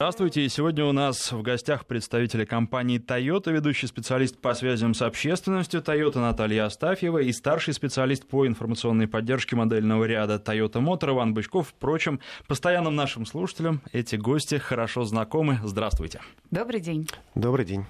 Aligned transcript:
Здравствуйте. 0.00 0.48
Сегодня 0.48 0.84
у 0.84 0.92
нас 0.92 1.32
в 1.32 1.42
гостях 1.42 1.84
представители 1.84 2.44
компании 2.44 3.00
Toyota, 3.04 3.50
ведущий 3.50 3.88
специалист 3.88 4.38
по 4.38 4.54
связям 4.54 4.94
с 4.94 5.02
общественностью 5.02 5.80
Toyota 5.80 6.20
Наталья 6.20 6.66
Астафьева 6.66 7.18
и 7.18 7.32
старший 7.32 7.74
специалист 7.74 8.24
по 8.24 8.46
информационной 8.46 9.08
поддержке 9.08 9.56
модельного 9.56 10.04
ряда 10.04 10.36
Toyota 10.36 10.74
Motor 10.74 11.10
Иван 11.10 11.34
Бычков. 11.34 11.70
Впрочем, 11.70 12.20
постоянным 12.46 12.94
нашим 12.94 13.26
слушателям 13.26 13.82
эти 13.92 14.14
гости 14.14 14.54
хорошо 14.58 15.02
знакомы. 15.02 15.58
Здравствуйте. 15.64 16.20
Добрый 16.52 16.78
день. 16.78 17.08
Добрый 17.34 17.64
день. 17.64 17.84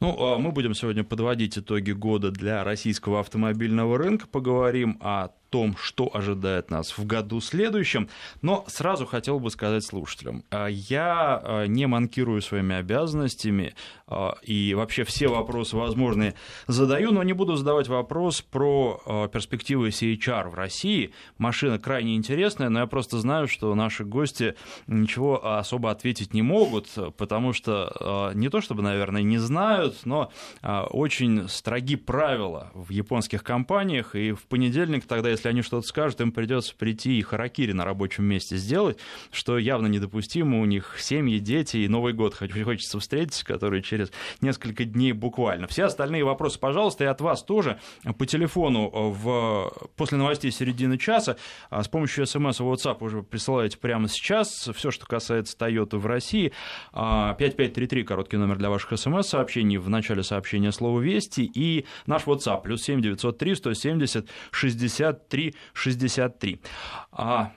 Ну, 0.00 0.16
а 0.18 0.38
мы 0.38 0.52
будем 0.52 0.72
сегодня 0.72 1.04
подводить 1.04 1.58
итоги 1.58 1.92
года 1.92 2.30
для 2.30 2.64
российского 2.64 3.20
автомобильного 3.20 3.98
рынка. 3.98 4.26
Поговорим 4.26 4.96
о 5.02 5.28
том, 5.50 5.76
что 5.76 6.10
ожидает 6.14 6.70
нас 6.70 6.96
в 6.96 7.04
году 7.04 7.40
следующем. 7.40 8.08
Но 8.40 8.64
сразу 8.68 9.04
хотел 9.04 9.40
бы 9.40 9.50
сказать 9.50 9.84
слушателям, 9.84 10.44
а, 10.50 10.68
я 10.68 11.40
а, 11.42 11.64
не 11.66 11.86
манкирую 11.86 12.40
своими 12.40 12.76
обязанностями 12.76 13.74
а, 14.06 14.36
и 14.42 14.74
вообще 14.74 15.04
все 15.04 15.28
вопросы 15.28 15.76
возможные 15.76 16.34
задаю, 16.68 17.10
но 17.10 17.22
не 17.22 17.32
буду 17.32 17.56
задавать 17.56 17.88
вопрос 17.88 18.40
про 18.40 19.28
перспективы 19.32 19.88
CHR 19.88 20.48
в 20.48 20.54
России. 20.54 21.12
Машина 21.38 21.78
крайне 21.78 22.14
интересная, 22.14 22.68
но 22.68 22.80
я 22.80 22.86
просто 22.86 23.18
знаю, 23.18 23.48
что 23.48 23.74
наши 23.74 24.04
гости 24.04 24.54
ничего 24.86 25.58
особо 25.58 25.90
ответить 25.90 26.32
не 26.32 26.42
могут, 26.42 26.88
потому 27.16 27.52
что 27.52 28.30
не 28.34 28.48
то 28.48 28.60
чтобы, 28.60 28.82
наверное, 28.82 29.22
не 29.22 29.38
знают, 29.38 30.04
но 30.04 30.30
очень 30.62 31.48
строги 31.48 31.96
правила 31.96 32.70
в 32.74 32.90
японских 32.90 33.42
компаниях, 33.42 34.14
и 34.14 34.32
в 34.32 34.42
понедельник 34.42 35.06
тогда, 35.06 35.30
если 35.30 35.39
если 35.40 35.48
они 35.48 35.62
что-то 35.62 35.86
скажут, 35.86 36.20
им 36.20 36.32
придется 36.32 36.74
прийти 36.76 37.18
и 37.18 37.22
харакири 37.22 37.72
на 37.72 37.86
рабочем 37.86 38.24
месте 38.24 38.56
сделать, 38.56 38.98
что 39.32 39.56
явно 39.56 39.86
недопустимо. 39.86 40.60
У 40.60 40.66
них 40.66 40.96
семьи, 40.98 41.38
дети, 41.38 41.78
и 41.78 41.88
Новый 41.88 42.12
год 42.12 42.34
хочется 42.34 43.00
встретиться, 43.00 43.42
который 43.44 43.80
через 43.80 44.12
несколько 44.42 44.84
дней 44.84 45.12
буквально. 45.12 45.66
Все 45.66 45.84
остальные 45.84 46.24
вопросы, 46.24 46.58
пожалуйста, 46.58 47.04
и 47.04 47.06
от 47.06 47.22
вас 47.22 47.42
тоже 47.42 47.80
по 48.18 48.26
телефону 48.26 48.90
в... 48.90 49.72
после 49.96 50.18
новостей 50.18 50.50
середины 50.50 50.98
часа 50.98 51.38
а 51.70 51.82
с 51.82 51.88
помощью 51.88 52.26
смс 52.26 52.60
и 52.60 52.62
WhatsApp 52.62 52.98
уже 53.00 53.22
присылаете 53.22 53.78
прямо 53.78 54.08
сейчас. 54.08 54.68
Все, 54.74 54.90
что 54.90 55.06
касается 55.06 55.56
Toyota 55.56 55.96
в 55.96 56.04
России. 56.04 56.52
5533, 56.92 58.02
а, 58.02 58.04
короткий 58.04 58.36
номер 58.36 58.58
для 58.58 58.68
ваших 58.68 58.98
смс-сообщений. 58.98 59.78
В 59.78 59.88
начале 59.88 60.22
сообщения 60.22 60.70
слово 60.70 61.00
«Вести» 61.00 61.40
и 61.42 61.86
наш 62.04 62.24
WhatsApp, 62.24 62.62
плюс 62.62 62.82
7 62.82 63.00
903 63.00 63.54
170 63.54 64.28
60 64.50 65.28
6363. 65.30 66.60
А 67.12 67.52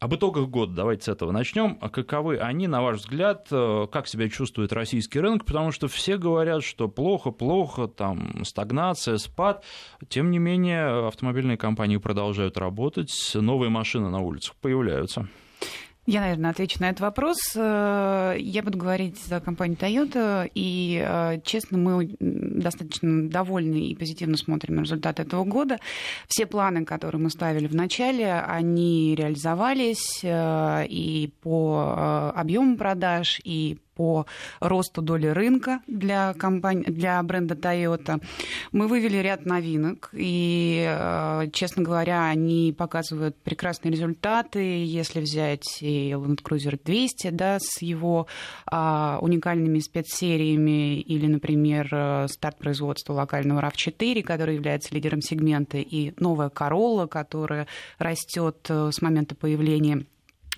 об 0.00 0.14
итогах 0.14 0.48
года 0.48 0.72
давайте 0.72 1.04
с 1.04 1.08
этого 1.08 1.30
начнем. 1.30 1.76
А 1.82 1.90
каковы 1.90 2.38
они, 2.38 2.66
на 2.66 2.80
ваш 2.80 3.00
взгляд, 3.00 3.48
э, 3.50 3.86
как 3.92 4.08
себя 4.08 4.30
чувствует 4.30 4.72
российский 4.72 5.20
рынок? 5.20 5.44
Потому 5.44 5.72
что 5.72 5.88
все 5.88 6.16
говорят, 6.16 6.64
что 6.64 6.88
плохо, 6.88 7.30
плохо, 7.30 7.86
там 7.86 8.42
стагнация, 8.46 9.18
спад. 9.18 9.62
Тем 10.08 10.30
не 10.30 10.38
менее, 10.38 11.08
автомобильные 11.08 11.58
компании 11.58 11.98
продолжают 11.98 12.56
работать, 12.56 13.12
новые 13.34 13.68
машины 13.68 14.08
на 14.08 14.20
улицах 14.20 14.56
появляются. 14.56 15.28
Я, 16.10 16.22
наверное, 16.22 16.50
отвечу 16.50 16.78
на 16.80 16.88
этот 16.88 17.02
вопрос. 17.02 17.38
Э, 17.54 18.34
я 18.36 18.64
буду 18.64 18.76
говорить 18.76 19.16
за 19.26 19.38
компанию 19.38 19.78
Toyota, 19.78 20.50
и, 20.52 21.00
э, 21.06 21.40
честно, 21.44 21.78
мы 21.78 22.16
достаточно 22.18 23.28
довольны 23.28 23.76
и 23.76 23.94
позитивно 23.94 24.36
смотрим 24.36 24.74
на 24.74 24.80
результаты 24.80 25.22
этого 25.22 25.44
года. 25.44 25.78
Все 26.26 26.46
планы, 26.46 26.84
которые 26.84 27.22
мы 27.22 27.30
ставили 27.30 27.68
в 27.68 27.76
начале, 27.76 28.40
они 28.40 29.14
реализовались 29.14 30.18
э, 30.24 30.86
и 30.88 31.32
по 31.42 32.32
объему 32.34 32.76
продаж, 32.76 33.40
и 33.44 33.78
по 33.94 34.26
росту 34.60 35.02
доли 35.02 35.26
рынка 35.26 35.80
для, 35.86 36.34
компании, 36.34 36.84
для 36.84 37.22
бренда 37.22 37.54
Toyota. 37.54 38.22
Мы 38.72 38.88
вывели 38.88 39.18
ряд 39.18 39.46
новинок, 39.46 40.10
и, 40.12 40.86
э, 40.88 41.48
честно 41.52 41.82
говоря, 41.82 42.26
они 42.26 42.74
показывают 42.76 43.36
прекрасные 43.36 43.92
результаты. 43.92 44.60
Если 44.84 45.20
взять 45.20 45.82
и 45.82 46.10
Land 46.10 46.42
Cruiser 46.42 46.80
200 46.82 47.30
да, 47.30 47.58
с 47.60 47.82
его 47.82 48.26
а, 48.66 49.18
уникальными 49.20 49.78
спецсериями, 49.80 51.00
или, 51.00 51.26
например, 51.26 51.88
э, 51.92 52.26
старт 52.28 52.58
производства 52.58 53.12
локального 53.12 53.60
RAV4, 53.60 54.22
который 54.22 54.54
является 54.56 54.94
лидером 54.94 55.20
сегмента, 55.20 55.78
и 55.78 56.12
новая 56.18 56.48
Corolla, 56.48 57.08
которая 57.08 57.66
растет 57.98 58.66
э, 58.68 58.90
с 58.92 59.02
момента 59.02 59.34
появления 59.34 60.04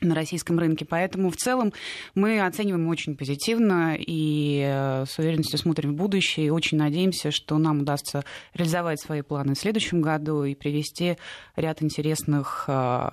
на 0.03 0.15
российском 0.15 0.59
рынке. 0.59 0.85
Поэтому 0.85 1.31
в 1.31 1.37
целом 1.37 1.73
мы 2.15 2.41
оцениваем 2.41 2.89
очень 2.89 3.17
позитивно 3.17 3.97
и 3.99 4.63
э, 4.65 5.05
с 5.07 5.19
уверенностью 5.19 5.59
смотрим 5.59 5.93
в 5.93 5.97
будущее 5.97 6.47
и 6.47 6.51
очень 6.51 6.79
надеемся, 6.79 7.31
что 7.31 7.59
нам 7.59 7.81
удастся 7.81 8.25
реализовать 8.55 9.01
свои 9.01 9.23
планы 9.23 9.55
в 9.55 9.59
следующем 9.59 10.01
году 10.01 10.45
и 10.45 10.55
привести 10.55 11.17
ряд 11.57 11.83
интересных 11.83 12.65
э, 12.69 13.09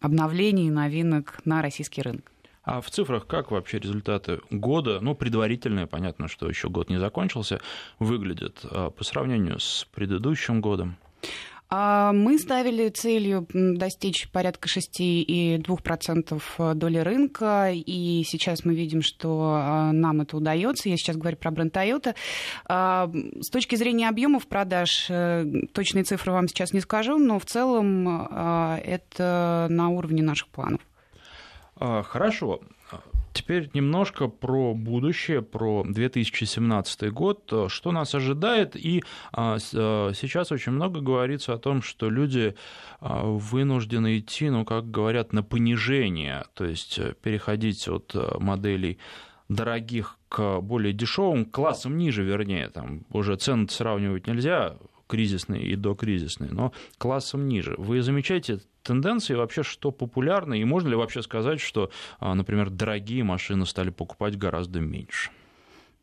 обновлений 0.00 0.68
и 0.68 0.70
новинок 0.70 1.40
на 1.44 1.62
российский 1.62 2.02
рынок. 2.02 2.30
А 2.66 2.80
в 2.80 2.90
цифрах 2.90 3.28
как 3.28 3.52
вообще 3.52 3.78
результаты 3.78 4.40
года, 4.50 4.98
ну, 5.00 5.14
предварительные, 5.14 5.86
понятно, 5.86 6.26
что 6.26 6.48
еще 6.48 6.68
год 6.68 6.90
не 6.90 6.98
закончился, 6.98 7.60
выглядят 8.00 8.64
э, 8.64 8.90
по 8.90 9.04
сравнению 9.04 9.60
с 9.60 9.86
предыдущим 9.94 10.60
годом? 10.60 10.96
А 11.68 12.12
мы 12.12 12.38
ставили 12.38 12.90
целью 12.90 13.48
достичь 13.52 14.30
порядка 14.30 14.68
6,2% 14.68 16.74
доли 16.74 16.98
рынка, 16.98 17.72
и 17.74 18.22
сейчас 18.24 18.64
мы 18.64 18.74
видим, 18.74 19.02
что 19.02 19.54
а, 19.56 19.90
нам 19.92 20.20
это 20.20 20.36
удается. 20.36 20.88
Я 20.88 20.96
сейчас 20.96 21.16
говорю 21.16 21.36
про 21.36 21.50
бренд 21.50 21.76
Toyota. 21.76 22.14
А, 22.66 23.10
с 23.40 23.50
точки 23.50 23.74
зрения 23.74 24.08
объемов 24.08 24.46
продаж, 24.46 25.06
э, 25.08 25.44
точные 25.72 26.04
цифры 26.04 26.30
вам 26.32 26.46
сейчас 26.46 26.72
не 26.72 26.78
скажу, 26.80 27.18
но 27.18 27.40
в 27.40 27.44
целом 27.44 28.08
это 28.08 29.66
на 29.68 29.88
уровне 29.88 30.22
наших 30.22 30.46
планов. 30.48 30.80
Хорошо. 31.78 32.60
Теперь 33.36 33.68
немножко 33.74 34.28
про 34.28 34.72
будущее, 34.72 35.42
про 35.42 35.84
2017 35.86 37.12
год, 37.12 37.52
что 37.68 37.92
нас 37.92 38.14
ожидает. 38.14 38.76
И 38.76 39.04
а, 39.30 39.58
а, 39.74 40.12
сейчас 40.14 40.52
очень 40.52 40.72
много 40.72 41.00
говорится 41.00 41.52
о 41.52 41.58
том, 41.58 41.82
что 41.82 42.08
люди 42.08 42.54
а, 43.00 43.24
вынуждены 43.24 44.18
идти, 44.18 44.48
ну, 44.48 44.64
как 44.64 44.90
говорят, 44.90 45.34
на 45.34 45.42
понижение, 45.42 46.46
то 46.54 46.64
есть 46.64 46.98
э, 46.98 47.14
переходить 47.22 47.86
от 47.88 48.12
э, 48.14 48.38
моделей 48.38 48.98
дорогих 49.50 50.18
к 50.30 50.60
более 50.60 50.94
дешевым, 50.94 51.44
классом 51.44 51.98
ниже, 51.98 52.24
вернее, 52.24 52.68
там 52.70 53.02
уже 53.10 53.36
цены 53.36 53.68
сравнивать 53.68 54.26
нельзя, 54.26 54.76
кризисные 55.06 55.62
и 55.62 55.76
докризисные, 55.76 56.50
но 56.50 56.72
классом 56.98 57.46
ниже. 57.48 57.74
Вы 57.78 58.02
замечаете 58.02 58.60
тенденции 58.86 59.34
вообще, 59.34 59.62
что 59.62 59.90
популярно, 59.90 60.54
и 60.54 60.64
можно 60.64 60.88
ли 60.88 60.96
вообще 60.96 61.22
сказать, 61.22 61.60
что, 61.60 61.90
а, 62.18 62.34
например, 62.34 62.70
дорогие 62.70 63.24
машины 63.24 63.66
стали 63.66 63.90
покупать 63.90 64.38
гораздо 64.38 64.80
меньше? 64.80 65.30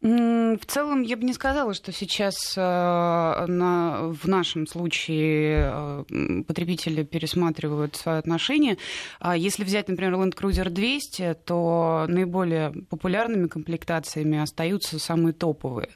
В 0.03 0.65
целом, 0.67 1.03
я 1.03 1.15
бы 1.15 1.23
не 1.23 1.31
сказала, 1.31 1.73
что 1.73 1.93
сейчас 1.93 2.57
э, 2.57 2.61
на, 2.61 4.09
в 4.09 4.27
нашем 4.27 4.67
случае 4.67 5.71
э, 5.71 6.43
потребители 6.45 7.03
пересматривают 7.03 7.95
свои 7.95 8.17
отношения. 8.17 8.77
А 9.21 9.37
если 9.37 9.63
взять, 9.63 9.87
например, 9.87 10.15
Land 10.15 10.35
Cruiser 10.35 10.69
200, 10.69 11.37
то 11.45 12.03
наиболее 12.09 12.73
популярными 12.89 13.47
комплектациями 13.47 14.39
остаются 14.39 14.99
самые 14.99 15.31
топовые. 15.31 15.87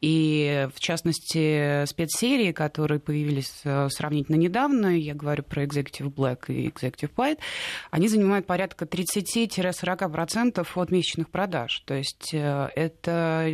И, 0.00 0.68
в 0.72 0.78
частности, 0.78 1.84
спецсерии, 1.86 2.52
которые 2.52 3.00
появились 3.00 3.62
э, 3.64 3.88
сравнительно 3.90 4.36
недавно, 4.36 4.96
я 4.96 5.14
говорю 5.14 5.42
про 5.42 5.64
Executive 5.64 6.14
Black 6.14 6.44
и 6.46 6.68
Executive 6.68 7.10
White, 7.16 7.40
они 7.90 8.06
занимают 8.06 8.46
порядка 8.46 8.84
30-40% 8.84 10.64
от 10.76 10.90
месячных 10.92 11.28
продаж. 11.28 11.82
То 11.86 11.94
есть 11.94 12.32
это 12.32 13.47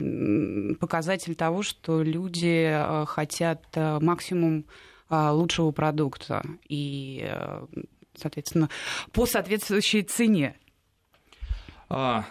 показатель 0.80 1.34
того, 1.34 1.62
что 1.62 2.02
люди 2.02 2.68
э, 2.70 3.04
хотят 3.06 3.64
э, 3.74 3.98
максимум 4.00 4.64
э, 5.10 5.28
лучшего 5.30 5.70
продукта 5.70 6.42
и, 6.68 7.30
соответственно, 8.16 8.68
по 9.12 9.26
соответствующей 9.26 10.02
цене. 10.02 10.56
А, 11.88 12.24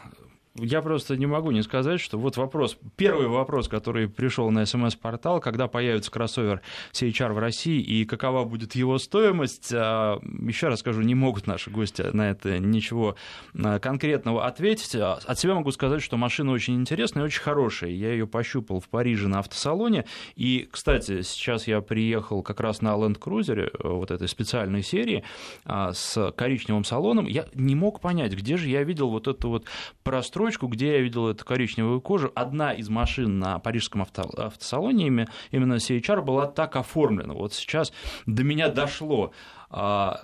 я 0.55 0.81
просто 0.83 1.17
не 1.17 1.25
могу 1.25 1.49
не 1.49 1.63
сказать, 1.63 1.99
что 1.99 2.19
вот 2.19 2.37
вопрос, 2.37 2.77
первый 2.95 3.27
вопрос, 3.27 3.67
который 3.67 4.07
пришел 4.07 4.51
на 4.51 4.65
смс-портал, 4.67 5.39
когда 5.39 5.67
появится 5.67 6.11
кроссовер 6.11 6.61
CHR 6.91 7.33
в 7.33 7.39
России 7.39 7.81
и 7.81 8.05
какова 8.05 8.45
будет 8.45 8.75
его 8.75 8.99
стоимость, 8.99 9.71
а, 9.73 10.19
еще 10.47 10.67
раз 10.67 10.81
скажу, 10.81 11.01
не 11.01 11.15
могут 11.15 11.47
наши 11.47 11.71
гости 11.71 12.03
на 12.13 12.29
это 12.29 12.59
ничего 12.59 13.15
а, 13.57 13.79
конкретного 13.79 14.45
ответить. 14.45 14.95
А, 14.95 15.19
от 15.25 15.39
себя 15.39 15.55
могу 15.55 15.71
сказать, 15.71 16.03
что 16.03 16.17
машина 16.17 16.51
очень 16.51 16.75
интересная 16.75 17.23
и 17.23 17.25
очень 17.25 17.41
хорошая. 17.41 17.89
Я 17.89 18.11
ее 18.11 18.27
пощупал 18.27 18.79
в 18.79 18.89
Париже 18.89 19.27
на 19.27 19.39
автосалоне. 19.39 20.05
И, 20.35 20.67
кстати, 20.71 21.21
сейчас 21.21 21.67
я 21.67 21.81
приехал 21.81 22.43
как 22.43 22.59
раз 22.59 22.81
на 22.81 22.89
Land 22.89 23.17
Cruiser, 23.17 23.71
э, 23.73 23.87
вот 23.87 24.11
этой 24.11 24.27
специальной 24.27 24.83
серии, 24.83 25.23
с 25.65 26.31
коричневым 26.35 26.83
салоном. 26.83 27.25
Я 27.25 27.47
не 27.53 27.75
мог 27.75 28.01
понять, 28.01 28.33
где 28.33 28.57
же 28.57 28.69
я 28.69 28.83
видел 28.83 29.09
вот 29.09 29.27
эту 29.27 29.49
вот 29.49 29.65
простройку 30.03 30.42
строчку, 30.43 30.67
где 30.67 30.93
я 30.93 30.99
видел 30.99 31.29
эту 31.29 31.45
коричневую 31.45 32.01
кожу. 32.01 32.29
Одна 32.35 32.73
из 32.73 32.89
машин 32.89 33.39
на 33.39 33.59
парижском 33.59 34.01
авто, 34.01 34.23
автосалоне, 34.37 35.27
именно 35.51 35.73
CHR, 35.75 36.21
была 36.21 36.47
так 36.47 36.75
оформлена. 36.75 37.33
Вот 37.33 37.53
сейчас 37.53 37.93
до 38.25 38.43
меня 38.43 38.67
дошло 38.67 39.31
а, 39.69 40.19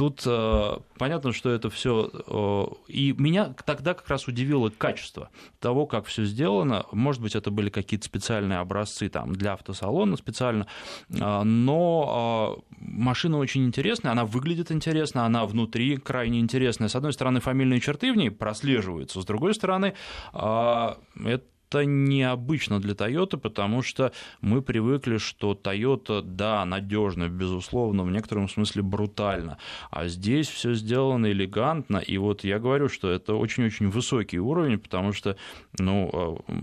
Тут 0.00 0.22
э, 0.24 0.76
понятно, 0.96 1.34
что 1.34 1.50
это 1.50 1.68
все. 1.68 2.10
Э, 2.26 2.64
и 2.88 3.12
меня 3.18 3.54
тогда 3.66 3.92
как 3.92 4.08
раз 4.08 4.28
удивило 4.28 4.70
качество 4.70 5.28
того, 5.58 5.84
как 5.84 6.06
все 6.06 6.24
сделано. 6.24 6.86
Может 6.90 7.20
быть, 7.20 7.36
это 7.36 7.50
были 7.50 7.68
какие-то 7.68 8.06
специальные 8.06 8.60
образцы 8.60 9.10
там, 9.10 9.34
для 9.34 9.52
автосалона 9.52 10.16
специально. 10.16 10.66
Э, 11.10 11.42
но 11.42 12.62
э, 12.70 12.76
машина 12.80 13.36
очень 13.36 13.66
интересная, 13.66 14.12
она 14.12 14.24
выглядит 14.24 14.72
интересно, 14.72 15.26
она 15.26 15.44
внутри 15.44 15.98
крайне 15.98 16.40
интересная. 16.40 16.88
С 16.88 16.96
одной 16.96 17.12
стороны, 17.12 17.40
фамильные 17.40 17.80
черты 17.80 18.10
в 18.10 18.16
ней 18.16 18.30
прослеживаются, 18.30 19.20
с 19.20 19.26
другой 19.26 19.52
стороны, 19.52 19.92
э, 20.32 20.94
это 21.26 21.44
это 21.70 21.84
необычно 21.84 22.80
для 22.80 22.94
Toyota, 22.94 23.36
потому 23.36 23.82
что 23.82 24.12
мы 24.40 24.60
привыкли, 24.60 25.18
что 25.18 25.52
Toyota, 25.52 26.20
да, 26.20 26.64
надежно, 26.64 27.28
безусловно, 27.28 28.02
в 28.02 28.10
некотором 28.10 28.48
смысле 28.48 28.82
брутально, 28.82 29.58
а 29.90 30.08
здесь 30.08 30.48
все 30.48 30.74
сделано 30.74 31.30
элегантно, 31.30 31.98
и 31.98 32.18
вот 32.18 32.42
я 32.42 32.58
говорю, 32.58 32.88
что 32.88 33.10
это 33.10 33.34
очень-очень 33.34 33.88
высокий 33.88 34.40
уровень, 34.40 34.78
потому 34.78 35.12
что, 35.12 35.36
ну, 35.78 36.42
э, 36.48 36.56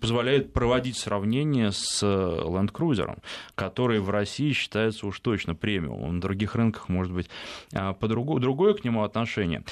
позволяет 0.00 0.52
проводить 0.52 0.96
сравнение 0.96 1.70
с 1.70 2.02
Land 2.02 2.72
Cruiser, 2.72 3.18
который 3.54 4.00
в 4.00 4.10
России 4.10 4.52
считается 4.52 5.06
уж 5.06 5.20
точно 5.20 5.54
премиум. 5.54 6.14
На 6.14 6.20
других 6.20 6.54
рынках 6.54 6.88
может 6.88 7.12
быть 7.12 7.28
э, 7.72 7.92
по 7.92 8.08
другое 8.08 8.74
к 8.74 8.84
нему 8.84 9.02
отношение. 9.02 9.64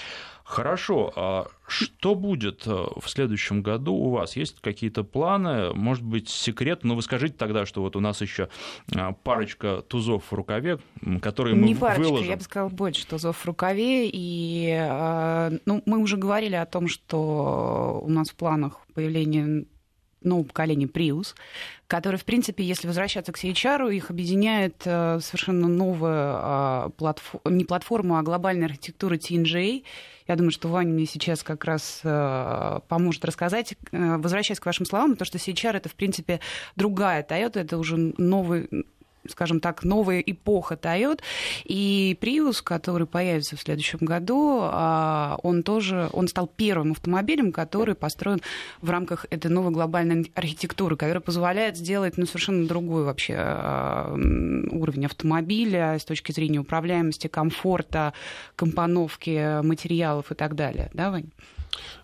Хорошо, 0.46 1.12
а 1.16 1.48
что 1.66 2.14
будет 2.14 2.69
э, 2.69 2.70
в 2.70 3.08
следующем 3.08 3.62
году 3.62 3.94
у 3.94 4.10
вас? 4.10 4.37
Есть 4.37 4.60
какие-то 4.60 5.02
планы? 5.02 5.72
Может 5.75 6.04
быть, 6.04 6.28
секрет? 6.28 6.84
Но 6.84 6.90
ну, 6.90 6.94
вы 6.94 7.02
скажите 7.02 7.34
тогда, 7.37 7.66
что 7.66 7.82
вот 7.82 7.96
у 7.96 8.00
нас 8.00 8.20
еще 8.20 8.48
э, 8.94 9.12
парочка 9.25 9.82
тузов 9.88 10.31
в 10.31 10.32
рукаве, 10.32 10.78
которые 11.20 11.56
мы 11.56 11.66
Не 11.66 11.75
парочка, 11.75 12.00
выложим. 12.00 12.28
я 12.28 12.37
бы 12.37 12.43
сказала, 12.44 12.69
больше 12.69 13.04
тузов 13.08 13.38
в 13.38 13.44
рукаве. 13.44 14.08
И 14.08 14.69
э, 14.70 15.58
ну, 15.66 15.82
мы 15.84 15.98
уже 15.98 16.16
говорили 16.16 16.54
о 16.54 16.64
том, 16.64 16.87
что 16.87 18.00
у 18.04 18.08
нас 18.08 18.31
в 18.31 18.37
планах 18.37 18.87
появление 18.94 19.64
нового 20.22 20.44
поколения 20.44 20.87
Prius, 20.87 21.34
который, 21.88 22.16
в 22.20 22.25
принципе, 22.25 22.62
если 22.62 22.87
возвращаться 22.87 23.32
к 23.32 23.37
CHR, 23.37 23.92
их 23.92 24.10
объединяет 24.10 24.76
совершенно 24.82 25.66
новая 25.66 26.88
платформа, 26.90 27.50
не 27.50 27.64
платформа, 27.64 28.20
а 28.20 28.22
глобальная 28.22 28.66
архитектура 28.66 29.16
TNGA, 29.16 29.82
я 30.28 30.37
думаю, 30.37 30.50
что 30.50 30.69
Ваня 30.69 30.93
мне 30.93 31.06
сейчас 31.06 31.43
как 31.43 31.64
раз 31.64 32.00
э, 32.02 32.81
поможет 32.88 33.25
рассказать. 33.25 33.75
Э, 33.93 34.17
возвращаясь 34.17 34.61
к 34.61 34.67
вашим 34.67 34.87
словам, 34.87 35.17
то, 35.17 35.25
что 35.25 35.38
CHR 35.38 35.76
это, 35.76 35.88
в 35.88 35.94
принципе, 35.94 36.40
другая 36.75 37.23
Toyota, 37.23 37.61
это 37.61 37.78
уже 37.78 37.96
новый 37.96 38.69
скажем 39.31 39.61
так, 39.61 39.84
новая 39.84 40.20
эпоха 40.20 40.75
Toyota. 40.75 41.20
И 41.64 42.17
Prius, 42.20 42.62
который 42.62 43.06
появится 43.06 43.56
в 43.56 43.61
следующем 43.61 43.99
году, 44.00 44.61
а, 44.62 45.38
он 45.43 45.62
тоже, 45.62 46.08
он 46.12 46.28
стал 46.28 46.46
первым 46.46 46.93
автомобилем, 46.93 47.52
который 47.52 47.94
построен 47.94 48.40
в 48.81 48.90
рамках 48.90 49.26
этой 49.31 49.50
новой 49.50 49.73
глобальной 49.73 50.31
архитектуры, 50.34 50.96
которая 50.96 51.20
позволяет 51.20 51.76
сделать 51.76 52.17
ну, 52.17 52.26
совершенно 52.26 52.67
другой 52.67 53.05
вообще 53.05 53.34
а, 53.38 54.14
уровень 54.70 55.06
автомобиля 55.06 55.99
с 55.99 56.05
точки 56.05 56.32
зрения 56.32 56.58
управляемости, 56.58 57.26
комфорта, 57.26 58.12
компоновки 58.55 59.62
материалов 59.62 60.31
и 60.32 60.34
так 60.34 60.55
далее. 60.55 60.90
Да, 60.93 61.11
Вань? 61.11 61.31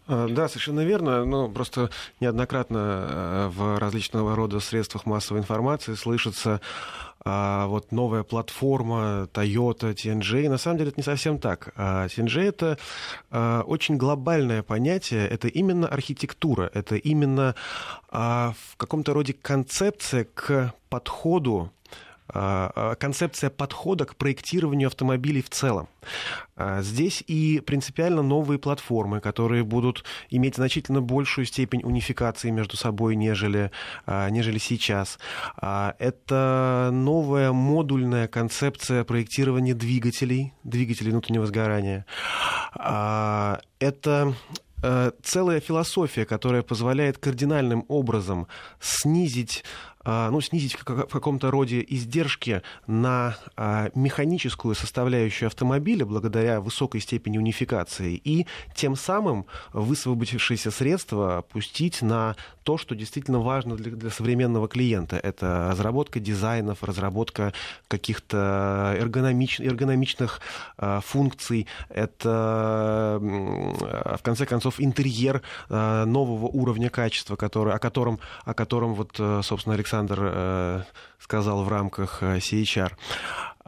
А, 0.06 0.28
да, 0.28 0.48
совершенно 0.48 0.80
верно. 0.84 1.24
Ну, 1.24 1.50
просто 1.50 1.90
неоднократно 2.20 3.50
в 3.54 3.78
различного 3.78 4.36
рода 4.36 4.60
средствах 4.60 5.06
массовой 5.06 5.40
информации 5.40 5.94
слышится 5.94 6.60
а, 7.24 7.66
вот 7.66 7.92
новая 7.92 8.22
платформа 8.22 9.28
Toyota, 9.32 9.94
TNG. 9.94 10.48
На 10.48 10.58
самом 10.58 10.78
деле 10.78 10.90
это 10.90 11.00
не 11.00 11.04
совсем 11.04 11.38
так. 11.38 11.72
А, 11.76 12.06
TNG 12.06 12.42
это 12.42 12.78
а, 13.30 13.62
очень 13.62 13.96
глобальное 13.96 14.62
понятие, 14.62 15.28
это 15.28 15.48
именно 15.48 15.86
архитектура, 15.86 16.70
это 16.74 16.96
именно 16.96 17.54
а, 18.10 18.54
в 18.70 18.76
каком-то 18.76 19.12
роде 19.12 19.32
концепция 19.32 20.24
к 20.24 20.74
подходу 20.88 21.72
концепция 22.32 23.50
подхода 23.50 24.04
к 24.04 24.16
проектированию 24.16 24.88
автомобилей 24.88 25.42
в 25.42 25.50
целом. 25.50 25.88
А, 26.56 26.82
здесь 26.82 27.22
и 27.26 27.60
принципиально 27.60 28.22
новые 28.22 28.58
платформы, 28.58 29.20
которые 29.20 29.64
будут 29.64 30.04
иметь 30.30 30.56
значительно 30.56 31.00
большую 31.00 31.44
степень 31.44 31.82
унификации 31.82 32.50
между 32.50 32.76
собой, 32.76 33.16
нежели, 33.16 33.70
нежели 34.06 34.58
сейчас. 34.58 35.18
Это 35.60 36.90
новая 36.92 37.52
модульная 37.52 38.28
концепция 38.28 39.04
проектирования 39.04 39.74
двигателей, 39.74 40.54
двигателей 40.64 41.10
внутреннего 41.10 41.46
сгорания. 41.46 42.06
Это 43.82 44.34
э, 44.82 45.10
целая 45.22 45.60
философия, 45.60 46.24
которая 46.24 46.62
позволяет 46.62 47.18
кардинальным 47.18 47.84
образом 47.88 48.46
снизить 48.80 49.64
а, 49.91 49.91
ну, 50.04 50.40
снизить 50.40 50.74
в 50.74 50.84
каком-то 50.84 51.50
роде 51.50 51.84
издержки 51.86 52.62
на 52.86 53.36
а, 53.56 53.90
механическую 53.94 54.74
составляющую 54.74 55.46
автомобиля 55.46 56.04
благодаря 56.06 56.60
высокой 56.60 57.00
степени 57.00 57.38
унификации 57.38 58.14
и 58.14 58.46
тем 58.74 58.96
самым 58.96 59.46
высвободившиеся 59.72 60.70
средства 60.70 61.44
пустить 61.48 62.02
на 62.02 62.36
то, 62.64 62.78
что 62.78 62.94
действительно 62.94 63.40
важно 63.40 63.76
для, 63.76 63.92
для 63.92 64.10
современного 64.10 64.68
клиента. 64.68 65.16
Это 65.16 65.68
разработка 65.70 66.20
дизайнов, 66.20 66.82
разработка 66.82 67.52
каких-то 67.88 68.94
эргономич, 68.98 69.60
эргономичных 69.60 70.40
э, 70.78 71.00
функций, 71.04 71.66
это, 71.88 73.18
э, 73.20 74.16
в 74.16 74.22
конце 74.22 74.46
концов, 74.46 74.80
интерьер 74.80 75.42
э, 75.68 76.04
нового 76.04 76.46
уровня 76.46 76.90
качества, 76.90 77.36
который, 77.36 77.74
о, 77.74 77.78
котором, 77.78 78.18
о 78.44 78.54
котором, 78.54 78.94
вот, 78.94 79.20
собственно, 79.44 79.74
Александр 79.74 80.18
э, 80.20 80.82
сказал 81.18 81.64
в 81.64 81.68
рамках 81.68 82.22
CHR. 82.22 82.92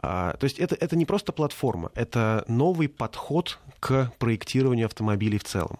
А, 0.07 0.33
то 0.37 0.43
есть 0.43 0.59
это, 0.59 0.75
это 0.75 0.95
не 0.95 1.05
просто 1.05 1.31
платформа, 1.31 1.91
это 1.95 2.43
новый 2.47 2.87
подход 2.87 3.59
к 3.79 4.11
проектированию 4.19 4.85
автомобилей 4.85 5.39
в 5.39 5.43
целом. 5.43 5.79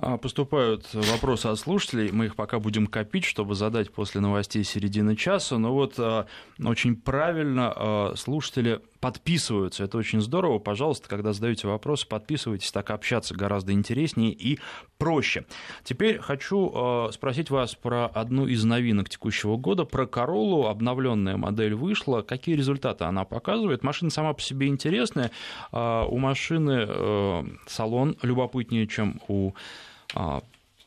А, 0.00 0.16
поступают 0.16 0.86
вопросы 0.94 1.46
от 1.46 1.58
слушателей, 1.58 2.12
мы 2.12 2.26
их 2.26 2.36
пока 2.36 2.60
будем 2.60 2.86
копить, 2.86 3.24
чтобы 3.24 3.56
задать 3.56 3.90
после 3.92 4.20
новостей 4.20 4.62
середины 4.62 5.16
часа. 5.16 5.58
Но 5.58 5.74
вот 5.74 5.94
а, 5.98 6.26
очень 6.62 6.94
правильно 6.94 7.72
а, 7.74 8.12
слушатели 8.16 8.80
подписываются, 9.00 9.84
это 9.84 9.98
очень 9.98 10.20
здорово. 10.20 10.60
Пожалуйста, 10.60 11.08
когда 11.08 11.32
задаете 11.32 11.66
вопросы, 11.66 12.06
подписывайтесь, 12.06 12.70
так 12.70 12.90
общаться 12.90 13.34
гораздо 13.34 13.72
интереснее 13.72 14.32
и 14.32 14.60
проще. 14.98 15.46
Теперь 15.84 16.18
хочу 16.18 17.08
спросить 17.12 17.48
вас 17.48 17.76
про 17.76 18.06
одну 18.06 18.48
из 18.48 18.64
новинок 18.64 19.08
текущего 19.08 19.56
года, 19.56 19.84
про 19.84 20.04
Королу. 20.06 20.66
Обновленная 20.66 21.36
модель 21.36 21.74
вышла. 21.74 22.22
Какие 22.22 22.56
результаты 22.56 23.04
она 23.04 23.24
показывает? 23.24 23.84
Машина 23.84 24.10
сама 24.10 24.32
по 24.32 24.42
себе 24.42 24.66
интересная. 24.66 25.30
У 25.70 26.18
машины 26.18 26.84
э, 26.88 27.44
салон 27.68 28.16
любопытнее, 28.22 28.88
чем 28.88 29.20
у 29.28 29.52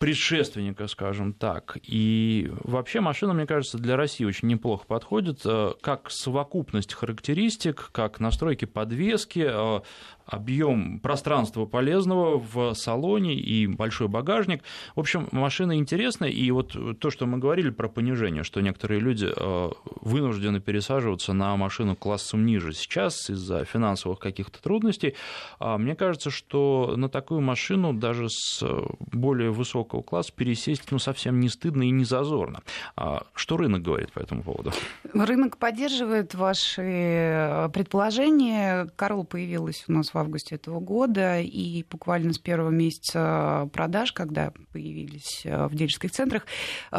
предшественника, 0.01 0.87
скажем 0.87 1.31
так. 1.31 1.77
И 1.83 2.51
вообще 2.63 3.01
машина, 3.01 3.33
мне 3.33 3.45
кажется, 3.45 3.77
для 3.77 3.95
России 3.95 4.25
очень 4.25 4.47
неплохо 4.47 4.83
подходит, 4.87 5.41
э, 5.45 5.73
как 5.79 6.09
совокупность 6.09 6.95
характеристик, 6.95 7.91
как 7.91 8.19
настройки 8.19 8.65
подвески, 8.65 9.45
э, 9.47 9.81
объем 10.25 10.99
пространства 10.99 11.65
полезного 11.65 12.39
в 12.39 12.73
салоне 12.73 13.35
и 13.35 13.67
большой 13.67 14.07
багажник. 14.07 14.63
В 14.95 14.99
общем, 14.99 15.27
машина 15.31 15.77
интересная, 15.77 16.29
и 16.29 16.49
вот 16.51 16.75
то, 16.99 17.09
что 17.09 17.25
мы 17.25 17.37
говорили 17.37 17.69
про 17.69 17.87
понижение, 17.87 18.43
что 18.43 18.61
некоторые 18.61 18.99
люди 18.99 19.29
э, 19.35 19.69
вынуждены 20.01 20.59
пересаживаться 20.59 21.33
на 21.33 21.55
машину 21.55 21.95
классом 21.95 22.45
ниже 22.45 22.73
сейчас 22.73 23.29
из-за 23.29 23.65
финансовых 23.65 24.19
каких-то 24.19 24.61
трудностей, 24.61 25.15
а 25.59 25.77
мне 25.77 25.95
кажется, 25.95 26.29
что 26.29 26.93
на 26.95 27.09
такую 27.09 27.41
машину 27.41 27.93
даже 27.93 28.29
с 28.29 28.63
более 28.99 29.51
высокого 29.51 30.01
класса 30.01 30.31
пересесть 30.35 30.91
ну, 30.91 30.99
совсем 30.99 31.39
не 31.39 31.49
стыдно 31.49 31.83
и 31.83 31.89
не 31.89 32.05
зазорно. 32.05 32.61
А 32.95 33.23
что 33.33 33.57
рынок 33.57 33.81
говорит 33.81 34.11
по 34.11 34.19
этому 34.19 34.43
поводу? 34.43 34.71
Рынок 35.13 35.57
поддерживает 35.57 36.35
ваши 36.35 36.81
э, 36.81 37.69
предположения. 37.73 38.87
Карл 38.95 39.23
появилась 39.23 39.85
у 39.87 39.91
нас 39.91 40.11
в 40.13 40.18
августе 40.18 40.56
этого 40.56 40.80
года, 40.80 41.39
и 41.39 41.84
буквально 41.89 42.34
с 42.34 42.39
первого 42.39 42.70
месяца 42.70 43.70
продаж, 43.74 44.12
когда 44.12 44.53
появились 44.72 45.41
э, 45.46 45.68
в 45.68 45.75
дилерских 45.75 46.12
центрах, 46.12 46.46
э, 46.91 46.96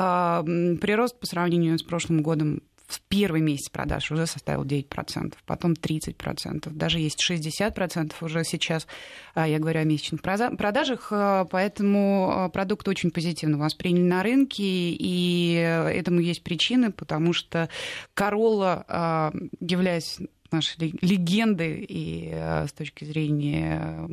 прирост 0.81 1.19
по 1.19 1.26
сравнению 1.26 1.78
с 1.78 1.83
прошлым 1.83 2.23
годом 2.23 2.62
в 2.92 3.00
первый 3.09 3.40
месяц 3.40 3.71
продаж 3.71 4.11
уже 4.11 4.26
составил 4.26 4.64
9%, 4.64 5.35
потом 5.47 5.73
30%, 5.73 6.71
даже 6.71 6.99
есть 6.99 7.19
60% 7.26 8.12
уже 8.21 8.45
сейчас, 8.45 8.87
а, 9.35 9.49
я 9.49 9.59
говорю 9.59 9.81
о 9.81 9.85
месячных 9.85 10.21
продажах, 10.21 11.11
поэтому 11.50 12.50
продукт 12.52 12.87
очень 12.88 13.11
позитивно 13.11 13.57
восприняли 13.57 14.02
на 14.02 14.23
рынке, 14.23 14.62
и 14.62 15.54
этому 15.54 16.21
есть 16.21 16.45
причины, 16.45 16.92
потому 16.92 17.33
что 17.33 17.71
Corolla, 18.14 19.33
являясь 19.61 20.19
нашей 20.52 20.94
легенды 21.00 21.85
и 21.88 22.30
э, 22.32 22.66
с 22.66 22.73
точки 22.73 23.04
зрения 23.04 24.06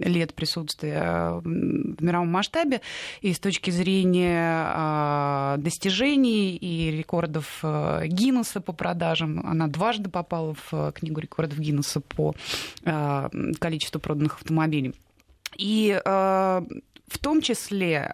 лет 0.00 0.34
присутствия 0.34 1.02
э, 1.02 1.40
в 1.40 2.02
мировом 2.02 2.28
масштабе, 2.28 2.80
и 3.20 3.32
с 3.32 3.38
точки 3.38 3.70
зрения 3.70 4.64
а, 4.74 5.56
достижений 5.58 6.56
и 6.56 6.90
рекордов 6.90 7.60
э, 7.62 8.06
Гиннесса 8.06 8.60
по 8.60 8.72
продажам. 8.72 9.40
Она 9.44 9.66
дважды 9.68 10.10
попала 10.10 10.54
в 10.70 10.92
книгу 10.92 11.20
рекордов 11.20 11.58
Гиннесса 11.58 12.00
по 12.00 12.34
количеству 12.84 14.00
проданных 14.00 14.34
автомобилей. 14.36 14.94
И 15.56 15.98
в 16.04 17.18
том 17.20 17.40
числе 17.40 18.12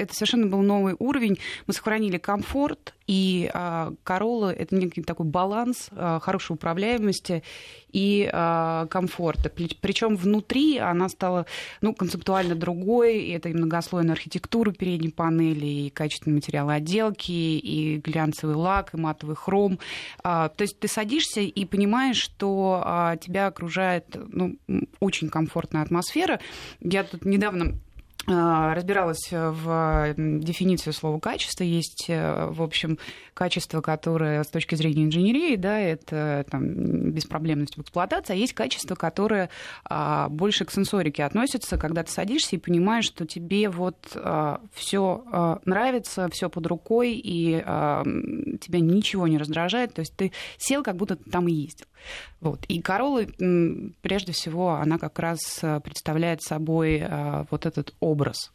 это 0.00 0.14
совершенно 0.14 0.46
был 0.46 0.62
новый 0.62 0.94
уровень. 0.98 1.38
Мы 1.66 1.74
сохранили 1.74 2.18
комфорт, 2.18 2.94
и 3.10 3.50
а, 3.52 3.92
Corolla— 4.04 4.52
это 4.56 4.76
некий 4.76 5.02
такой 5.02 5.26
баланс 5.26 5.88
а, 5.90 6.20
хорошей 6.20 6.52
управляемости 6.52 7.42
и 7.90 8.30
а, 8.32 8.86
комфорта. 8.86 9.50
Причем 9.50 10.14
внутри 10.14 10.78
она 10.78 11.08
стала 11.08 11.46
ну, 11.80 11.92
концептуально 11.92 12.54
другой. 12.54 13.18
И 13.18 13.32
это 13.32 13.48
и 13.48 13.52
многослойная 13.52 14.12
архитектура 14.12 14.70
передней 14.70 15.08
панели, 15.08 15.66
и 15.66 15.90
качественные 15.90 16.36
материалы 16.36 16.74
отделки, 16.74 17.32
и 17.32 17.96
глянцевый 17.98 18.54
лак, 18.54 18.94
и 18.94 18.96
матовый 18.96 19.34
хром. 19.34 19.80
То 20.22 20.52
есть 20.60 20.78
ты 20.78 20.86
садишься 20.86 21.40
и 21.40 21.64
понимаешь, 21.64 22.16
что 22.16 23.16
тебя 23.20 23.48
окружает 23.48 24.16
ну, 24.28 24.56
очень 25.00 25.30
комфортная 25.30 25.82
атмосфера. 25.82 26.38
Я 26.80 27.02
тут 27.02 27.24
недавно 27.24 27.74
разбиралась 28.26 29.28
в 29.30 30.14
дефиницию 30.16 30.92
слова 30.92 31.18
качество. 31.18 31.64
Есть, 31.64 32.06
э, 32.08 32.48
в 32.50 32.62
общем, 32.62 32.98
качество, 33.34 33.80
которое 33.80 34.42
с 34.42 34.48
точки 34.48 34.74
зрения 34.74 35.04
инженерии, 35.04 35.56
да, 35.56 35.78
это 35.80 36.44
там, 36.50 37.10
беспроблемность 37.10 37.76
в 37.76 37.80
эксплуатации, 37.80 38.34
а 38.34 38.36
есть 38.36 38.52
качество, 38.52 38.94
которое 38.94 39.48
а, 39.84 40.28
больше 40.28 40.66
к 40.66 40.70
сенсорике 40.70 41.24
относится, 41.24 41.78
когда 41.78 42.02
ты 42.02 42.10
садишься 42.10 42.56
и 42.56 42.58
понимаешь, 42.58 43.06
что 43.06 43.26
тебе 43.26 43.70
вот 43.70 43.96
а, 44.14 44.60
все 44.74 45.24
а, 45.32 45.60
нравится, 45.64 46.28
все 46.30 46.50
под 46.50 46.66
рукой, 46.66 47.12
и 47.14 47.62
а, 47.64 48.02
тебя 48.60 48.80
ничего 48.80 49.26
не 49.26 49.38
раздражает, 49.38 49.94
то 49.94 50.00
есть 50.00 50.14
ты 50.16 50.32
сел, 50.58 50.82
как 50.82 50.96
будто 50.96 51.16
ты 51.16 51.30
там 51.30 51.48
и 51.48 51.52
ездил. 51.52 51.86
Вот. 52.40 52.64
И 52.66 52.80
Королла, 52.80 53.22
прежде 54.02 54.32
всего, 54.32 54.74
она 54.74 54.98
как 54.98 55.18
раз 55.18 55.58
э, 55.62 55.80
представляет 55.80 56.42
собой 56.42 56.98
э, 56.98 57.44
вот 57.50 57.66
этот 57.66 57.94
образ 58.00 58.52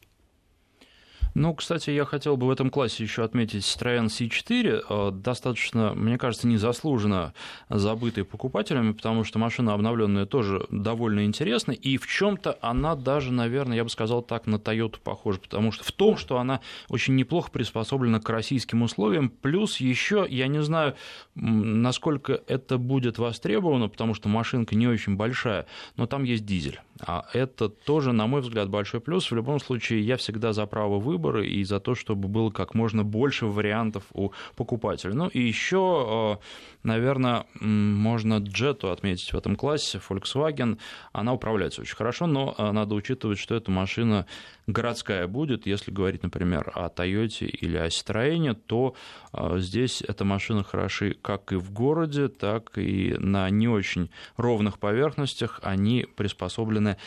ну, 1.35 1.53
кстати, 1.53 1.89
я 1.89 2.05
хотел 2.05 2.37
бы 2.37 2.47
в 2.47 2.49
этом 2.49 2.69
классе 2.69 3.03
еще 3.03 3.25
отметить 3.25 3.63
Citroёn 3.63 4.05
C4, 4.05 4.83
э, 4.87 5.11
достаточно, 5.11 5.93
мне 5.93 6.17
кажется, 6.17 6.47
незаслуженно 6.47 7.33
забытый 7.67 8.23
покупателями, 8.23 8.93
потому 8.93 9.25
что 9.25 9.37
машина 9.37 9.73
обновленная 9.73 10.25
тоже 10.25 10.65
довольно 10.69 11.25
интересна, 11.25 11.73
и 11.73 11.97
в 11.97 12.07
чем-то 12.07 12.57
она 12.61 12.95
даже, 12.95 13.33
наверное, 13.33 13.75
я 13.75 13.83
бы 13.83 13.89
сказал 13.89 14.21
так, 14.21 14.47
на 14.47 14.55
Toyota 14.55 14.95
похожа, 15.03 15.41
потому 15.41 15.73
что 15.73 15.83
в 15.83 15.91
том, 15.91 16.15
что 16.15 16.37
она 16.37 16.61
очень 16.87 17.15
неплохо 17.15 17.51
приспособлена 17.51 18.21
к 18.21 18.29
российским 18.29 18.81
условиям, 18.81 19.27
плюс 19.27 19.81
еще, 19.81 20.25
я 20.29 20.47
не 20.47 20.63
знаю, 20.63 20.95
насколько 21.35 22.39
это 22.47 22.77
будет 22.77 23.17
востребовано, 23.17 23.89
потому 23.89 24.13
что 24.13 24.29
машинка 24.29 24.75
не 24.75 24.87
очень 24.87 25.17
большая, 25.17 25.65
но 25.97 26.07
там 26.07 26.23
есть 26.23 26.45
дизель. 26.45 26.79
А 27.01 27.25
это 27.33 27.67
тоже, 27.67 28.13
на 28.13 28.25
мой 28.25 28.39
взгляд, 28.39 28.69
большой 28.69 29.01
плюс. 29.01 29.29
В 29.29 29.35
любом 29.35 29.59
случае, 29.59 29.99
я 29.99 30.15
всегда 30.15 30.53
за 30.53 30.65
право 30.65 30.97
выбора 30.97 31.24
и 31.33 31.63
за 31.63 31.79
то, 31.79 31.95
чтобы 31.95 32.27
было 32.27 32.49
как 32.49 32.73
можно 32.73 33.03
больше 33.03 33.45
вариантов 33.45 34.03
у 34.13 34.31
покупателя. 34.55 35.13
Ну 35.13 35.27
и 35.27 35.39
еще, 35.41 36.39
э, 36.41 36.45
наверное, 36.83 37.45
можно 37.59 38.37
Джету 38.37 38.91
отметить 38.91 39.33
в 39.33 39.37
этом 39.37 39.55
классе, 39.55 39.99
Volkswagen. 40.09 40.77
Она 41.11 41.33
управляется 41.33 41.81
очень 41.81 41.95
хорошо, 41.95 42.27
но 42.27 42.55
э, 42.57 42.71
надо 42.71 42.95
учитывать, 42.95 43.39
что 43.39 43.55
эта 43.55 43.71
машина 43.71 44.25
городская 44.67 45.27
будет. 45.27 45.65
Если 45.65 45.91
говорить, 45.91 46.23
например, 46.23 46.71
о 46.73 46.87
Toyota 46.87 47.45
или 47.45 47.77
о 47.77 47.87
Citroёn, 47.87 48.55
то 48.55 48.95
э, 49.33 49.59
здесь 49.59 50.01
эта 50.01 50.25
машина 50.25 50.63
хороши 50.63 51.15
как 51.21 51.51
и 51.51 51.55
в 51.55 51.71
городе, 51.71 52.27
так 52.27 52.77
и 52.77 53.15
на 53.19 53.49
не 53.49 53.67
очень 53.67 54.09
ровных 54.37 54.79
поверхностях. 54.79 55.59
Они 55.63 56.05
приспособлены 56.15 56.97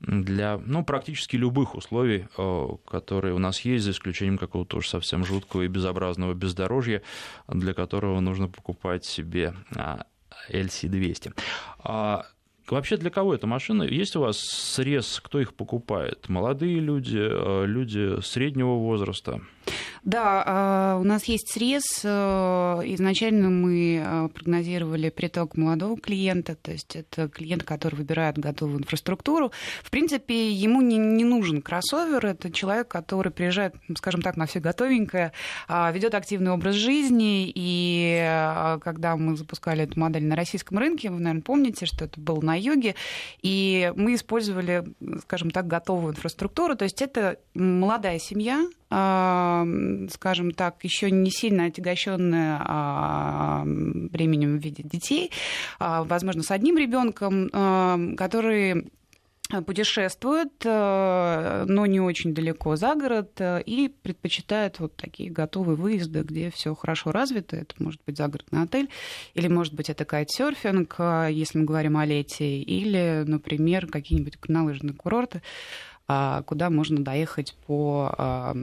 для 0.00 0.58
ну, 0.58 0.84
практически 0.84 1.36
любых 1.36 1.74
условий, 1.74 2.26
э, 2.36 2.68
которые 2.86 3.34
у 3.34 3.38
нас 3.38 3.60
есть, 3.60 3.84
за 3.84 3.92
исключением 3.92 4.38
какого-то 4.38 4.78
уж 4.78 4.88
совсем 4.88 5.24
жуткого 5.24 5.62
и 5.62 5.68
безобразного 5.68 6.34
бездорожья, 6.34 7.02
для 7.48 7.74
которого 7.74 8.20
нужно 8.20 8.48
покупать 8.48 9.04
себе 9.04 9.54
LC200. 10.50 11.32
А, 11.80 12.26
вообще 12.68 12.96
для 12.96 13.10
кого 13.10 13.34
эта 13.34 13.46
машина? 13.46 13.82
Есть 13.82 14.16
у 14.16 14.20
вас 14.20 14.38
срез, 14.38 15.20
кто 15.22 15.40
их 15.40 15.54
покупает? 15.54 16.28
Молодые 16.28 16.78
люди, 16.78 17.18
э, 17.18 17.64
люди 17.66 18.20
среднего 18.20 18.74
возраста? 18.74 19.40
Да, 20.06 20.44
а, 20.46 20.98
у 21.00 21.02
нас 21.02 21.24
есть 21.24 21.50
срез. 21.52 21.82
Э, 22.04 22.80
изначально 22.84 23.50
мы 23.50 24.00
э, 24.00 24.28
прогнозировали 24.28 25.10
приток 25.10 25.56
молодого 25.56 25.98
клиента, 25.98 26.54
то 26.54 26.70
есть 26.70 26.94
это 26.94 27.28
клиент, 27.28 27.64
который 27.64 27.96
выбирает 27.96 28.38
готовую 28.38 28.78
инфраструктуру. 28.78 29.50
В 29.82 29.90
принципе, 29.90 30.52
ему 30.52 30.80
не, 30.80 30.96
не 30.96 31.24
нужен 31.24 31.60
кроссовер, 31.60 32.24
это 32.24 32.52
человек, 32.52 32.86
который 32.86 33.32
приезжает, 33.32 33.74
скажем 33.96 34.22
так, 34.22 34.36
на 34.36 34.46
все 34.46 34.60
готовенькое, 34.60 35.32
а, 35.66 35.90
ведет 35.90 36.14
активный 36.14 36.52
образ 36.52 36.76
жизни, 36.76 37.50
и 37.52 38.16
а, 38.24 38.78
когда 38.78 39.16
мы 39.16 39.36
запускали 39.36 39.82
эту 39.82 39.98
модель 39.98 40.24
на 40.24 40.36
российском 40.36 40.78
рынке, 40.78 41.10
вы, 41.10 41.18
наверное, 41.18 41.42
помните, 41.42 41.84
что 41.84 42.04
это 42.04 42.20
было 42.20 42.40
на 42.40 42.56
юге, 42.56 42.94
и 43.42 43.92
мы 43.96 44.14
использовали, 44.14 44.84
скажем 45.22 45.50
так, 45.50 45.66
готовую 45.66 46.12
инфраструктуру, 46.12 46.76
то 46.76 46.84
есть 46.84 47.02
это 47.02 47.40
молодая 47.54 48.20
семья, 48.20 48.64
скажем 48.88 50.52
так, 50.52 50.84
еще 50.84 51.10
не 51.10 51.30
сильно 51.30 51.64
отягощенная 51.64 52.58
временем 53.64 54.58
в 54.58 54.62
виде 54.62 54.82
детей, 54.84 55.32
а, 55.78 56.04
возможно, 56.04 56.42
с 56.42 56.50
одним 56.52 56.78
ребенком, 56.78 57.50
который 58.16 58.90
путешествует, 59.64 60.52
но 60.64 61.86
не 61.86 62.00
очень 62.00 62.34
далеко 62.34 62.74
за 62.74 62.96
город, 62.96 63.40
и 63.40 63.92
предпочитает 64.02 64.80
вот 64.80 64.96
такие 64.96 65.30
готовые 65.30 65.76
выезды, 65.76 66.22
где 66.22 66.50
все 66.50 66.74
хорошо 66.74 67.12
развито. 67.12 67.54
Это 67.56 67.74
может 67.78 68.00
быть 68.04 68.16
загородный 68.16 68.62
отель, 68.62 68.88
или 69.34 69.46
может 69.46 69.72
быть 69.74 69.88
это 69.88 70.04
кайтсерфинг, 70.04 70.96
если 71.30 71.58
мы 71.58 71.64
говорим 71.64 71.96
о 71.96 72.04
лете, 72.04 72.58
или, 72.58 73.22
например, 73.24 73.86
какие-нибудь 73.86 74.38
горнолыжные 74.40 74.94
курорты. 74.94 75.42
А, 76.08 76.42
куда 76.42 76.70
можно 76.70 77.02
доехать 77.02 77.56
по 77.66 78.14
а, 78.16 78.54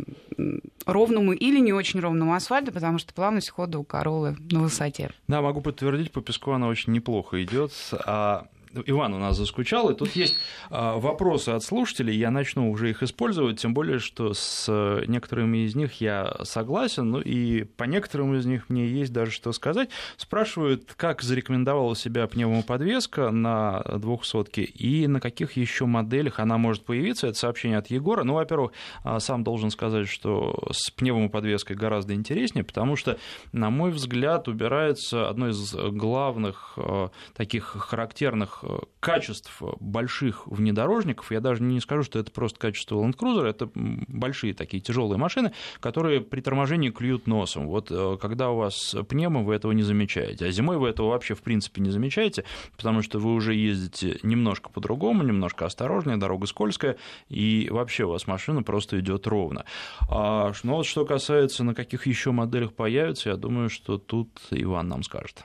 ровному 0.85 1.33
или 1.33 1.59
не 1.59 1.73
очень 1.73 1.99
ровному 1.99 2.35
асфальту, 2.35 2.71
потому 2.71 2.99
что 2.99 3.13
плавность 3.13 3.49
хода 3.49 3.79
у 3.79 3.83
Королы 3.83 4.37
на 4.49 4.61
высоте. 4.61 5.11
Да, 5.27 5.41
могу 5.41 5.59
подтвердить, 5.59 6.11
по 6.11 6.21
песку 6.21 6.51
она 6.51 6.67
очень 6.67 6.93
неплохо 6.93 7.43
идет. 7.43 7.73
А 8.05 8.47
Иван 8.85 9.13
у 9.13 9.19
нас 9.19 9.37
заскучал, 9.37 9.89
и 9.89 9.95
тут 9.95 10.15
есть 10.15 10.37
а, 10.69 10.97
вопросы 10.97 11.49
от 11.49 11.63
слушателей, 11.63 12.15
я 12.15 12.31
начну 12.31 12.71
уже 12.71 12.89
их 12.89 13.03
использовать, 13.03 13.59
тем 13.59 13.73
более, 13.73 13.99
что 13.99 14.33
с 14.33 14.67
некоторыми 15.07 15.59
из 15.59 15.75
них 15.75 16.01
я 16.01 16.35
согласен, 16.43 17.11
ну 17.11 17.19
и 17.19 17.63
по 17.63 17.83
некоторым 17.83 18.35
из 18.35 18.45
них 18.45 18.69
мне 18.69 18.87
есть 18.87 19.13
даже 19.13 19.31
что 19.31 19.51
сказать. 19.51 19.89
Спрашивают, 20.17 20.93
как 20.95 21.21
зарекомендовала 21.21 21.95
себя 21.95 22.27
пневмоподвеска 22.27 23.31
на 23.31 23.81
двухсотке 23.97 24.63
и 24.63 25.07
на 25.07 25.19
каких 25.19 25.53
еще 25.53 25.85
моделях 25.85 26.39
она 26.39 26.57
может 26.57 26.85
появиться. 26.85 27.27
Это 27.27 27.37
сообщение 27.37 27.77
от 27.77 27.87
Егора. 27.87 28.23
Ну, 28.23 28.33
во-первых, 28.33 28.71
а, 29.03 29.19
сам 29.19 29.43
должен 29.43 29.69
сказать, 29.69 30.07
что 30.07 30.67
с 30.71 30.89
пневмоподвеской 30.91 31.75
гораздо 31.75 32.13
интереснее, 32.13 32.63
потому 32.63 32.95
что, 32.95 33.17
на 33.51 33.69
мой 33.69 33.91
взгляд, 33.91 34.47
убирается 34.47 35.29
одно 35.29 35.49
из 35.49 35.73
главных 35.73 36.73
а, 36.77 37.09
таких 37.35 37.65
характерных 37.65 38.62
качеств 38.99 39.61
больших 39.79 40.47
внедорожников, 40.47 41.31
я 41.31 41.39
даже 41.39 41.63
не 41.63 41.79
скажу, 41.79 42.03
что 42.03 42.19
это 42.19 42.31
просто 42.31 42.59
качество 42.59 42.95
Land 42.95 43.17
Cruiser, 43.17 43.45
это 43.45 43.69
большие 43.73 44.53
такие 44.53 44.81
тяжелые 44.81 45.17
машины, 45.17 45.53
которые 45.79 46.21
при 46.21 46.41
торможении 46.41 46.89
клюют 46.89 47.27
носом. 47.27 47.67
Вот 47.67 47.91
когда 48.21 48.49
у 48.49 48.57
вас 48.57 48.95
пневмо, 49.09 49.43
вы 49.43 49.55
этого 49.55 49.71
не 49.71 49.83
замечаете, 49.83 50.45
а 50.45 50.51
зимой 50.51 50.77
вы 50.77 50.89
этого 50.89 51.09
вообще 51.09 51.35
в 51.35 51.41
принципе 51.41 51.81
не 51.81 51.89
замечаете, 51.89 52.45
потому 52.75 53.01
что 53.01 53.19
вы 53.19 53.33
уже 53.33 53.53
ездите 53.53 54.19
немножко 54.23 54.69
по-другому, 54.69 55.23
немножко 55.23 55.65
осторожнее, 55.65 56.17
дорога 56.17 56.47
скользкая, 56.47 56.97
и 57.29 57.67
вообще 57.71 58.05
у 58.05 58.09
вас 58.09 58.27
машина 58.27 58.63
просто 58.63 58.99
идет 58.99 59.27
ровно. 59.27 59.65
А, 60.09 60.51
ну 60.63 60.75
вот 60.75 60.85
что 60.85 61.05
касается, 61.05 61.63
на 61.63 61.73
каких 61.73 62.07
еще 62.07 62.31
моделях 62.31 62.73
появится, 62.73 63.29
я 63.29 63.35
думаю, 63.35 63.69
что 63.69 63.97
тут 63.97 64.29
Иван 64.51 64.87
нам 64.87 65.03
скажет. 65.03 65.43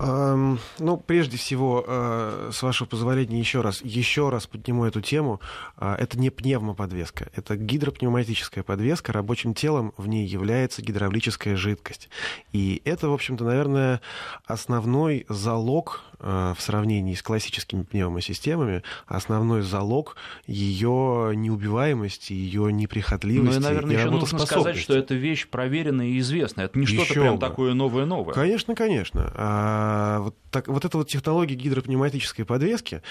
Ну, 0.00 0.96
прежде 0.96 1.36
всего, 1.36 1.84
э, 1.86 2.50
с 2.52 2.62
вашего 2.62 2.88
позволения, 2.88 3.38
еще 3.38 3.60
раз, 3.60 3.82
еще 3.82 4.30
раз 4.30 4.46
подниму 4.46 4.86
эту 4.86 5.02
тему. 5.02 5.40
А, 5.76 5.94
это 5.94 6.18
не 6.18 6.30
пневмоподвеска, 6.30 7.28
это 7.34 7.56
гидропневматическая 7.56 8.64
подвеска. 8.64 9.12
Рабочим 9.12 9.52
телом 9.52 9.92
в 9.98 10.08
ней 10.08 10.26
является 10.26 10.80
гидравлическая 10.80 11.54
жидкость. 11.54 12.08
И 12.52 12.80
это, 12.86 13.10
в 13.10 13.12
общем-то, 13.12 13.44
наверное, 13.44 14.00
основной 14.46 15.26
залог 15.28 16.00
Э, 16.09 16.09
в 16.20 16.56
сравнении 16.58 17.14
с 17.14 17.22
классическими 17.22 17.82
пневмосистемами 17.82 18.82
основной 19.06 19.62
залог 19.62 20.16
ее 20.46 21.32
неубиваемости, 21.34 22.32
ее 22.32 22.72
неприхотливости. 22.72 23.58
Ну 23.58 23.60
и, 23.60 23.62
наверное, 23.62 23.96
еще 23.96 24.10
нужно 24.10 24.38
сказать, 24.38 24.76
что 24.76 24.96
это 24.96 25.14
вещь 25.14 25.48
проверенная 25.48 26.06
и 26.06 26.18
известная. 26.18 26.66
Это 26.66 26.78
не 26.78 26.86
что-то 26.86 27.14
прям 27.14 27.34
бы. 27.36 27.40
такое 27.40 27.74
новое-новое. 27.74 28.34
Конечно, 28.34 28.74
конечно. 28.74 29.32
А, 29.34 30.20
вот, 30.20 30.36
так, 30.50 30.68
вот 30.68 30.84
эта 30.84 30.96
вот 30.96 31.08
технология 31.08 31.54
гидропневматической 31.54 32.44
подвески 32.44 33.02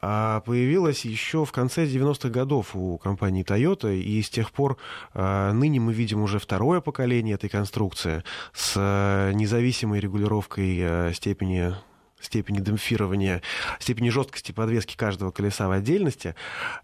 а, 0.00 0.40
появилась 0.40 1.04
еще 1.04 1.44
в 1.44 1.52
конце 1.52 1.86
90-х 1.86 2.28
годов 2.28 2.74
у 2.74 2.98
компании 2.98 3.44
Toyota, 3.44 3.96
и 3.96 4.22
с 4.22 4.30
тех 4.30 4.50
пор 4.50 4.76
а, 5.14 5.52
ныне 5.52 5.80
мы 5.80 5.92
видим 5.92 6.22
уже 6.22 6.38
второе 6.38 6.80
поколение 6.80 7.34
этой 7.34 7.50
конструкции 7.50 8.24
с 8.52 8.74
а, 8.76 9.32
независимой 9.32 10.00
регулировкой 10.00 10.78
а, 10.82 11.12
степени 11.12 11.74
степени 12.22 12.60
демпфирования, 12.60 13.42
степени 13.78 14.08
жесткости 14.08 14.52
подвески 14.52 14.96
каждого 14.96 15.30
колеса 15.30 15.68
в 15.68 15.72
отдельности. 15.72 16.34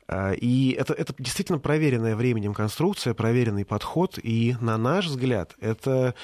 А, 0.06 0.32
и 0.32 0.72
это, 0.72 0.92
это 0.92 1.14
действительно 1.18 1.58
проверенная 1.58 2.16
временем 2.16 2.54
конструкция, 2.54 3.14
проверенный 3.14 3.64
подход. 3.64 4.18
И 4.22 4.56
на 4.60 4.76
наш 4.76 5.06
взгляд, 5.06 5.54
это, 5.60 6.14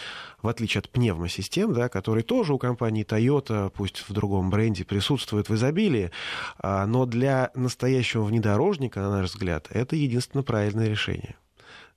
в 0.42 0.48
отличие 0.48 0.80
от 0.80 0.90
пневмосистем, 0.90 1.72
да, 1.72 1.88
которые 1.88 2.24
тоже 2.24 2.52
у 2.54 2.58
компании 2.58 3.04
Toyota, 3.04 3.70
пусть 3.70 4.04
в 4.08 4.12
другом 4.12 4.50
бренде, 4.50 4.84
присутствуют 4.84 5.48
в 5.48 5.54
изобилии, 5.54 6.10
а, 6.58 6.86
но 6.86 7.06
для 7.06 7.50
настоящего 7.54 8.24
внедорожника, 8.24 9.00
на 9.00 9.10
наш 9.10 9.30
взгляд, 9.30 9.68
это 9.70 9.96
единственно 9.96 10.42
правильное 10.42 10.88
решение. 10.88 11.36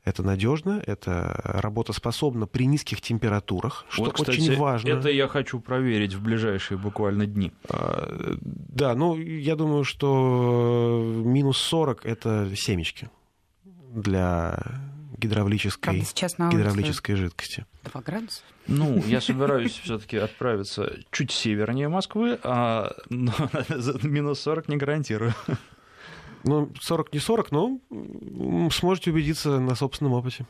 Это 0.08 0.24
надежно, 0.24 0.82
это 0.86 1.42
работоспособно 1.44 2.48
при 2.48 2.66
низких 2.66 3.02
температурах, 3.02 3.86
что 3.90 4.06
вот, 4.06 4.14
кстати, 4.14 4.40
очень 4.40 4.56
важно. 4.56 4.88
Это 4.88 5.10
я 5.10 5.28
хочу 5.28 5.60
проверить 5.60 6.14
в 6.14 6.22
ближайшие 6.22 6.78
буквально 6.78 7.26
дни. 7.26 7.52
А, 7.68 8.08
да, 8.40 8.96
ну, 8.96 9.18
я 9.18 9.58
думаю, 9.58 9.84
что 9.84 11.04
минус 11.26 11.58
40– 11.58 12.02
это 12.06 12.50
семечки 12.56 13.10
для 13.66 14.80
гидравлической, 15.18 16.00
гидравлической 16.00 17.16
жидкости. 17.16 17.66
2 17.92 18.02
градуса? 18.02 18.42
Ну, 18.68 19.04
я 19.08 19.20
собираюсь 19.20 19.78
все-таки 19.84 20.16
отправиться 20.16 20.90
чуть 21.12 21.32
севернее 21.32 21.90
Москвы, 21.90 22.40
а 22.44 22.94
минус 23.10 24.40
40 24.40 24.70
не 24.70 24.78
гарантирую. 24.78 25.34
Ну, 26.44 26.72
40 26.80 27.14
не 27.14 27.20
40, 27.20 27.52
но 27.52 27.80
сможете 28.72 29.12
убедиться 29.12 29.60
на 29.60 29.76
собственном 29.76 30.14
опыте. 30.14 30.46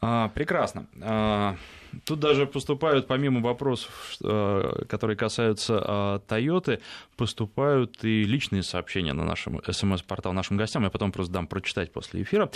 А, 0.00 0.28
прекрасно. 0.28 0.86
А, 1.00 1.56
тут 2.04 2.20
даже 2.20 2.46
поступают, 2.46 3.06
помимо 3.06 3.40
вопросов, 3.40 4.16
а, 4.22 4.84
которые 4.84 5.16
касаются 5.16 6.22
Тойоты, 6.28 6.80
поступают 7.16 8.04
и 8.04 8.24
личные 8.24 8.62
сообщения 8.62 9.14
на 9.14 9.24
нашем 9.24 9.62
смс-портал 9.66 10.34
нашим 10.34 10.58
гостям. 10.58 10.84
Я 10.84 10.90
потом 10.90 11.10
просто 11.10 11.32
дам 11.32 11.46
прочитать 11.46 11.92
после 11.92 12.22
эфира. 12.22 12.50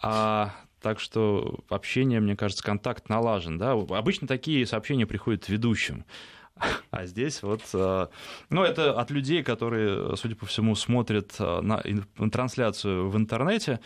Так 0.00 1.00
что 1.00 1.60
общение, 1.70 2.20
мне 2.20 2.36
кажется, 2.36 2.62
контакт 2.62 3.08
налажен. 3.08 3.58
Да? 3.58 3.72
Обычно 3.72 4.26
такие 4.26 4.66
сообщения 4.66 5.06
приходят 5.06 5.48
ведущим. 5.48 6.04
А 6.90 7.06
здесь 7.06 7.42
вот, 7.42 7.62
э, 7.72 8.06
ну, 8.50 8.62
это 8.62 8.98
от 8.98 9.10
людей, 9.10 9.42
которые, 9.42 10.16
судя 10.16 10.36
по 10.36 10.46
всему, 10.46 10.76
смотрят 10.76 11.34
э, 11.40 11.60
на 11.60 11.82
трансляцию 12.30 13.08
в 13.08 13.16
интернете. 13.16 13.80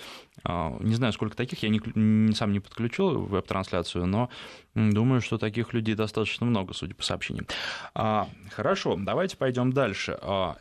А, 0.44 0.76
не 0.80 0.94
знаю, 0.94 1.14
сколько 1.14 1.34
таких, 1.34 1.62
я 1.62 1.70
не, 1.70 2.34
сам 2.34 2.52
не 2.52 2.60
подключил 2.60 3.24
веб-трансляцию, 3.24 4.06
но 4.06 4.28
думаю, 4.74 5.22
что 5.22 5.38
таких 5.38 5.72
людей 5.72 5.94
достаточно 5.94 6.44
много, 6.44 6.74
судя 6.74 6.94
по 6.94 7.02
сообщениям. 7.02 7.46
А, 7.94 8.28
хорошо, 8.50 8.96
давайте 8.98 9.38
пойдем 9.38 9.72
дальше. 9.72 10.18
А, 10.20 10.56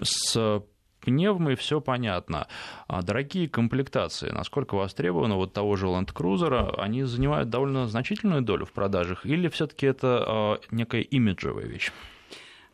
с 0.00 0.62
пневмой 1.02 1.56
все 1.56 1.80
понятно. 1.80 2.46
А 2.86 3.02
дорогие 3.02 3.48
комплектации, 3.48 4.30
насколько 4.30 4.74
востребованы 4.74 5.34
вот 5.34 5.52
того 5.52 5.76
же 5.76 5.86
Land 5.86 6.12
Cruiser, 6.14 6.74
они 6.78 7.02
занимают 7.02 7.50
довольно 7.50 7.86
значительную 7.86 8.42
долю 8.42 8.64
в 8.64 8.72
продажах, 8.72 9.26
или 9.26 9.48
все-таки 9.48 9.86
это 9.86 10.24
а, 10.26 10.60
некая 10.70 11.02
имиджевая 11.02 11.66
вещь? 11.66 11.92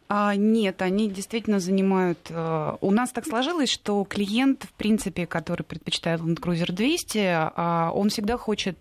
А, 0.09 0.35
нет, 0.35 0.81
они 0.83 1.11
действительно 1.11 1.61
занимают... 1.61 2.19
А, 2.31 2.79
у 2.81 2.91
нас 2.91 3.11
так 3.11 3.27
сложилось, 3.27 3.71
что 3.71 4.05
клиент, 4.05 4.65
в 4.65 4.73
принципе, 4.73 5.27
который 5.27 5.63
предпочитает 5.63 6.21
Land 6.21 6.41
Cruiser 6.41 6.73
200, 6.73 7.93
он 7.93 8.09
всегда 8.09 8.37
хочет 8.39 8.79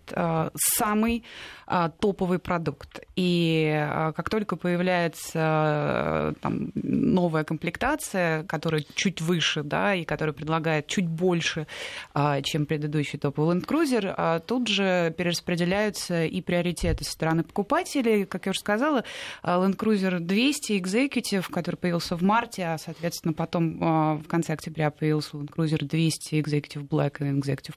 самый 0.76 1.24
а, 1.70 1.90
топовый 1.90 2.38
продукт. 2.38 3.00
И 3.14 3.70
а, 3.70 4.12
как 4.12 4.30
только 4.30 4.56
появляется 4.56 6.34
там, 6.40 6.72
новая 6.74 7.44
комплектация, 7.44 8.44
которая 8.44 8.82
чуть 8.94 9.20
выше, 9.20 9.62
да, 9.62 9.94
и 9.94 10.04
которая 10.04 10.32
предлагает 10.32 10.86
чуть 10.86 11.06
больше, 11.06 11.66
а, 12.14 12.40
чем 12.40 12.64
предыдущий 12.64 13.18
топовый 13.18 13.54
Land 13.54 13.66
Cruiser, 13.66 14.40
тут 14.46 14.68
же 14.68 15.14
перераспределяются 15.18 16.24
и 16.24 16.40
приоритеты 16.40 17.04
со 17.04 17.12
стороны 17.12 17.42
покупателей. 17.42 18.24
Как 18.24 18.46
я 18.46 18.50
уже 18.50 18.60
сказала, 18.60 19.04
Land 19.42 19.76
Cruiser 19.76 20.20
200 20.20 20.72
Executive, 20.72 21.17
который 21.50 21.76
появился 21.76 22.16
в 22.16 22.22
марте, 22.22 22.64
а, 22.64 22.78
соответственно, 22.78 23.32
потом 23.32 23.78
в 24.18 24.24
конце 24.28 24.52
октября 24.52 24.90
появился 24.90 25.36
Land 25.36 25.50
Cruiser 25.54 25.84
200 25.84 26.34
Executive 26.34 26.88
Black 26.88 27.18
и 27.20 27.38
Executive 27.38 27.74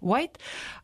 White, 0.00 0.36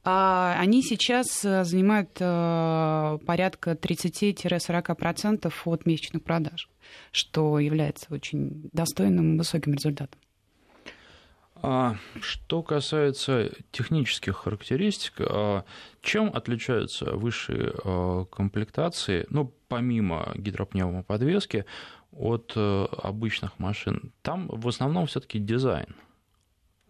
они 0.03 0.83
сейчас 0.83 1.41
занимают 1.43 2.11
Э, 2.25 3.19
порядка 3.27 3.73
30-40% 3.73 5.53
от 5.65 5.87
месячных 5.87 6.23
продаж, 6.23 6.69
что 7.13 7.59
является 7.59 8.13
очень 8.13 8.69
достойным 8.73 9.37
высоким 9.37 9.75
результатом. 9.75 10.21
А 11.67 11.97
что 12.21 12.63
касается 12.63 13.51
технических 13.73 14.37
характеристик, 14.37 15.15
а 15.21 15.65
чем 16.03 16.31
отличаются 16.35 17.13
высшие 17.13 17.73
э, 17.73 18.25
комплектации, 18.31 19.27
ну, 19.31 19.51
помимо 19.69 20.31
гидропневмоподвески, 20.35 21.65
от 22.13 22.53
э, 22.55 22.87
обычных 23.03 23.59
машин? 23.59 24.13
Там 24.21 24.49
в 24.49 24.69
основном 24.69 25.07
все-таки 25.07 25.39
дизайн. 25.39 25.97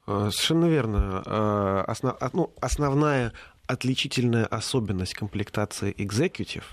Совершенно 0.06 0.66
верно. 0.66 1.84
Основ, 1.84 2.16
ну, 2.32 2.52
основная 2.60 3.32
отличительная 3.66 4.44
особенность 4.44 5.14
комплектации 5.14 5.94
Executive. 5.94 6.64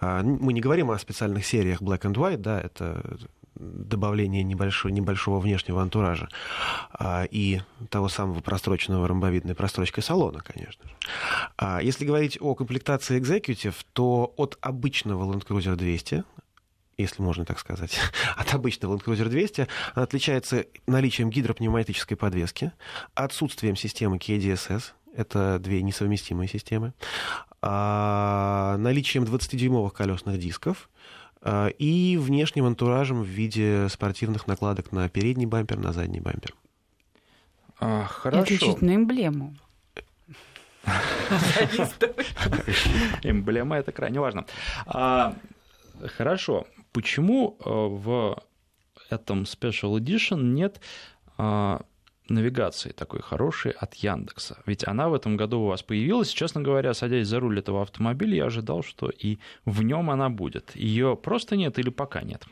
А, 0.00 0.22
мы 0.22 0.52
не 0.52 0.60
говорим 0.60 0.90
о 0.90 0.98
специальных 0.98 1.44
сериях 1.44 1.82
Black 1.82 2.02
and 2.02 2.14
White, 2.14 2.38
да, 2.38 2.60
это 2.60 3.02
добавление 3.56 4.42
небольшого, 4.42 4.92
небольшого 4.92 5.40
внешнего 5.40 5.82
антуража 5.82 6.28
а, 6.92 7.24
и 7.24 7.60
того 7.90 8.08
самого 8.08 8.40
простроченного 8.40 9.06
ромбовидной 9.08 9.54
прострочкой 9.54 10.02
салона, 10.02 10.40
конечно 10.40 10.88
же. 10.88 10.94
А, 11.56 11.80
если 11.80 12.04
говорить 12.04 12.38
о 12.40 12.54
комплектации 12.54 13.20
Executive, 13.20 13.74
то 13.92 14.32
от 14.36 14.58
обычного 14.60 15.32
Land 15.32 15.46
Cruiser 15.46 15.76
200 15.76 16.24
если 16.96 17.22
можно 17.22 17.44
так 17.44 17.58
сказать, 17.58 17.98
от 18.36 18.54
обычного 18.54 18.96
Land 18.96 19.04
Cruiser 19.04 19.28
200, 19.28 19.66
она 19.94 20.04
отличается 20.04 20.66
наличием 20.86 21.28
гидропневматической 21.28 22.16
подвески, 22.16 22.70
отсутствием 23.14 23.74
системы 23.74 24.18
KDSS, 24.18 24.92
это 25.16 25.58
две 25.58 25.82
несовместимые 25.82 26.48
системы. 26.48 26.92
А, 27.62 28.76
наличием 28.78 29.24
20-дюймовых 29.24 29.92
колесных 29.92 30.38
дисков 30.38 30.88
и 31.78 32.16
внешним 32.18 32.64
антуражем 32.64 33.22
в 33.22 33.26
виде 33.26 33.88
спортивных 33.88 34.46
накладок 34.46 34.92
на 34.92 35.08
передний 35.08 35.46
бампер, 35.46 35.78
на 35.78 35.92
задний 35.92 36.20
бампер. 36.20 36.54
А, 37.80 38.04
хорошо. 38.04 38.38
И 38.38 38.42
отличительную 38.42 38.96
эмблему. 38.96 39.54
Эмблема 43.22 43.76
это 43.76 43.92
крайне 43.92 44.20
важно. 44.20 44.46
Хорошо. 46.16 46.66
Почему 46.92 47.56
в 47.60 48.38
этом 49.10 49.42
Special 49.42 49.98
Edition 49.98 50.42
нет 50.42 50.80
навигации 52.28 52.90
такой 52.90 53.20
хорошей 53.20 53.72
от 53.72 53.94
Яндекса. 53.94 54.58
Ведь 54.66 54.86
она 54.86 55.08
в 55.08 55.14
этом 55.14 55.36
году 55.36 55.60
у 55.60 55.66
вас 55.66 55.82
появилась. 55.82 56.30
Честно 56.30 56.62
говоря, 56.62 56.94
садясь 56.94 57.28
за 57.28 57.40
руль 57.40 57.58
этого 57.58 57.82
автомобиля, 57.82 58.36
я 58.36 58.44
ожидал, 58.46 58.82
что 58.82 59.10
и 59.10 59.38
в 59.64 59.82
нем 59.82 60.10
она 60.10 60.30
будет. 60.30 60.74
Ее 60.74 61.16
просто 61.16 61.56
нет 61.56 61.78
или 61.78 61.90
пока 61.90 62.22
нет? 62.22 62.44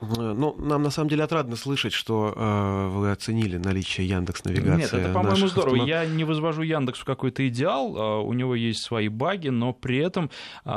Э, 0.00 0.06
ну, 0.08 0.54
нам 0.58 0.82
на 0.82 0.90
самом 0.90 1.08
деле 1.08 1.24
отрадно 1.24 1.56
слышать, 1.56 1.92
что 1.92 2.32
э, 2.34 2.88
вы 2.88 3.10
оценили 3.10 3.56
наличие 3.56 4.08
Яндекс 4.08 4.44
навигации. 4.44 4.96
Нет, 4.96 5.06
это, 5.06 5.12
по-моему, 5.12 5.48
здорово. 5.48 5.76
Автомат... 5.76 5.88
Я 5.88 6.06
не 6.06 6.24
возвожу 6.24 6.62
Яндекс 6.62 7.00
в 7.00 7.04
какой-то 7.04 7.46
идеал, 7.48 7.96
э, 7.96 8.22
у 8.22 8.32
него 8.32 8.54
есть 8.54 8.82
свои 8.82 9.08
баги, 9.08 9.48
но 9.48 9.72
при 9.72 9.98
этом 9.98 10.30
э, 10.64 10.70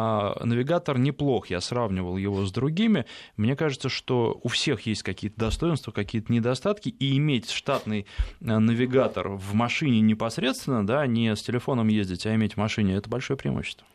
навигатор 0.44 0.98
неплох. 0.98 1.48
Я 1.48 1.62
сравнивал 1.62 2.18
его 2.18 2.46
с 2.46 2.52
другими. 2.52 3.06
Мне 3.38 3.56
кажется, 3.56 3.90
что 3.90 4.40
у 4.44 4.48
всех 4.48 4.86
есть 4.86 5.04
какие-то 5.04 5.40
достоинства, 5.40 5.92
какие-то 5.92 6.32
недостатки, 6.32 6.90
и 6.90 7.18
иметь 7.18 7.50
штатный 7.52 8.08
э, 8.40 8.58
навигатор 8.58 9.30
в 9.30 9.54
машине 9.54 10.02
непосредственно, 10.02 10.86
да, 10.86 11.06
не 11.06 11.36
с 11.36 11.42
телефоном 11.44 11.88
ездить, 11.88 12.26
а 12.26 12.34
иметь 12.36 12.54
в 12.54 12.58
машине, 12.58 12.96
это 12.96 13.10
большое 13.10 13.38
преимущество. 13.38 13.86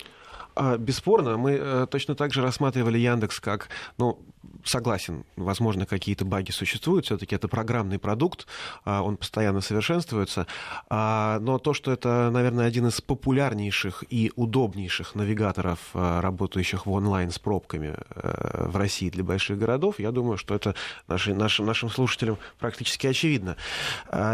А, 0.57 0.79
бесспорно, 0.79 1.37
мы 1.37 1.53
э, 1.53 1.87
точно 1.91 2.15
так 2.15 2.33
же 2.33 2.41
рассматривали 2.41 2.99
Яндекс 2.99 3.41
как, 3.41 3.69
ну, 3.99 4.19
согласен, 4.65 5.25
возможно, 5.37 5.85
какие-то 5.85 6.25
баги 6.25 6.51
существуют, 6.51 7.05
все-таки 7.05 7.35
это 7.35 7.47
программный 7.47 7.99
продукт, 7.99 8.47
а, 8.85 9.03
он 9.03 9.19
постоянно 9.19 9.61
совершенствуется, 9.61 10.47
а, 10.89 11.39
но 11.41 11.59
то, 11.59 11.75
что 11.75 11.93
это, 11.93 12.31
наверное, 12.33 12.67
один 12.67 12.87
из 12.87 13.03
популярнейших 13.03 14.05
и 14.09 14.33
удобнейших 14.35 15.15
навигаторов, 15.15 15.79
работающих 15.93 16.87
в 16.87 16.91
онлайн 16.91 17.31
с 17.31 17.39
пробками 17.39 17.95
э, 18.15 18.69
в 18.69 18.77
России 18.77 19.11
для 19.11 19.25
больших 19.25 19.59
городов, 19.59 19.99
я 19.99 20.11
думаю, 20.11 20.39
что 20.39 20.55
это 20.55 20.75
наши, 21.07 21.35
нашим, 21.35 21.67
нашим 21.67 21.91
слушателям 21.91 22.39
практически 22.59 23.07
очевидно. 23.07 23.57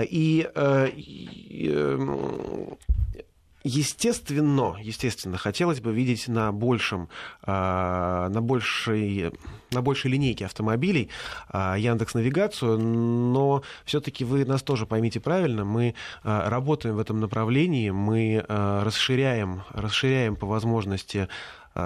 И, 0.09 0.49
э, 0.55 0.89
и 0.95 1.69
эм, 1.69 2.79
Естественно, 3.65 4.77
естественно, 4.81 5.39
хотелось 5.39 5.81
бы 5.81 5.93
видеть 5.93 6.27
на 6.27 6.51
большем, 6.51 7.09
а, 7.43 8.29
на 8.29 8.43
большей, 8.43 9.33
на 9.71 9.83
большей 9.83 10.11
линейке 10.11 10.47
автомобилей 10.47 11.11
а, 11.49 11.77
Яндекс 11.79 12.15
Навигацию, 12.15 12.79
но 12.79 13.63
все-таки 13.85 14.25
вы 14.25 14.45
нас 14.45 14.63
тоже 14.63 14.85
поймите 14.87 15.21
правильно, 15.21 15.65
мы 15.65 15.95
а, 16.25 16.51
работаем 16.51 16.97
в 16.97 16.99
этом 16.99 17.21
направлении, 17.21 17.91
мы 17.91 18.45
расширяем, 18.49 19.63
расширяем 19.71 20.35
по 20.35 20.47
возможности 20.47 21.29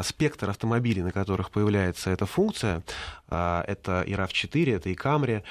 спектр 0.03 0.51
автомобилей, 0.51 1.03
на 1.03 1.13
которых 1.13 1.51
появляется 1.51 2.11
эта 2.11 2.27
функция. 2.27 2.83
А, 3.29 3.65
это 3.67 4.03
и 4.03 4.13
RAV4, 4.13 4.77
это 4.77 4.89
и 4.89 4.95
Camry. 4.95 5.43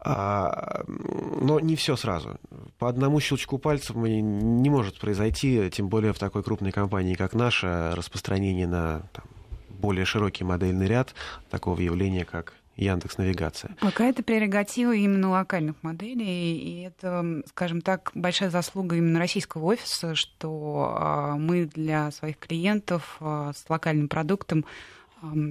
А, 0.00 0.84
но 0.86 1.60
не 1.60 1.76
все 1.76 1.96
сразу. 1.96 2.38
По 2.78 2.88
одному 2.88 3.20
щелчку 3.20 3.58
пальцев 3.58 3.96
не 3.96 4.70
может 4.70 4.98
произойти, 4.98 5.70
тем 5.70 5.88
более 5.88 6.12
в 6.12 6.18
такой 6.18 6.42
крупной 6.42 6.72
компании, 6.72 7.14
как 7.14 7.34
наша, 7.34 7.94
распространение 7.94 8.66
на 8.66 9.02
там, 9.12 9.24
более 9.68 10.04
широкий 10.04 10.44
модельный 10.44 10.86
ряд 10.86 11.14
такого 11.50 11.80
явления, 11.80 12.24
как 12.24 12.54
Яндекс 12.76 13.18
Навигация. 13.18 13.76
Пока 13.80 14.06
это 14.06 14.22
прерогатива 14.22 14.94
именно 14.94 15.30
локальных 15.30 15.82
моделей, 15.82 16.56
и 16.56 16.80
это, 16.82 17.42
скажем 17.48 17.80
так, 17.80 18.10
большая 18.14 18.50
заслуга 18.50 18.96
именно 18.96 19.18
российского 19.18 19.64
офиса, 19.64 20.14
что 20.14 20.96
а, 20.98 21.36
мы 21.36 21.66
для 21.66 22.10
своих 22.10 22.38
клиентов 22.38 23.16
а, 23.20 23.52
с 23.52 23.68
локальным 23.68 24.08
продуктом 24.08 24.64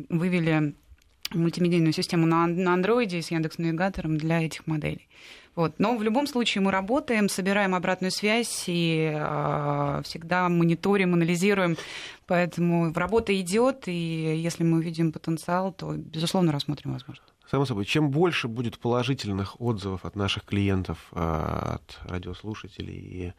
вывели 0.09 0.75
мультимедийную 1.33 1.93
систему 1.93 2.25
на 2.25 2.73
андроиде 2.73 3.21
с 3.21 3.31
Яндекс 3.31 3.57
Навигатором 3.57 4.17
для 4.17 4.43
этих 4.43 4.67
моделей. 4.67 5.07
Вот. 5.55 5.75
Но 5.77 5.95
в 5.95 6.01
любом 6.01 6.25
случае 6.25 6.63
мы 6.63 6.71
работаем, 6.71 7.29
собираем 7.29 7.75
обратную 7.75 8.11
связь 8.11 8.63
и 8.67 9.11
э, 9.13 10.01
всегда 10.03 10.49
мониторим, 10.49 11.13
анализируем. 11.13 11.77
Поэтому 12.25 12.91
работа 12.93 13.39
идет, 13.39 13.87
и 13.87 13.91
если 13.91 14.63
мы 14.63 14.77
увидим 14.77 15.11
потенциал, 15.11 15.71
то, 15.71 15.93
безусловно, 15.93 16.51
рассмотрим 16.51 16.93
возможность. 16.93 17.33
Само 17.49 17.65
собой, 17.65 17.85
чем 17.85 18.09
больше 18.09 18.47
будет 18.47 18.79
положительных 18.79 19.61
отзывов 19.61 20.05
от 20.05 20.15
наших 20.15 20.43
клиентов, 20.45 20.97
от 21.11 21.99
радиослушателей 22.05 22.95
и 22.95 23.33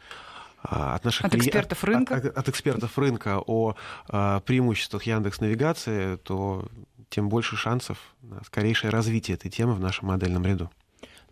от 0.65 1.05
наших 1.05 1.27
от 1.27 1.33
кли... 1.33 1.41
экспертов 1.41 1.85
рынка, 1.85 2.17
от, 2.17 2.25
от, 2.25 2.39
от 2.39 2.49
экспертов 2.49 2.99
рынка 2.99 3.41
о, 3.47 3.75
о 4.09 4.41
преимуществах 4.41 5.05
Яндекс 5.05 5.41
Навигации, 5.41 6.17
то 6.17 6.67
тем 7.11 7.29
больше 7.29 7.57
шансов 7.57 7.99
на 8.23 8.43
скорейшее 8.45 8.91
развитие 8.91 9.37
этой 9.37 9.51
темы 9.51 9.75
в 9.75 9.81
нашем 9.81 10.09
модельном 10.09 10.45
ряду. 10.45 10.71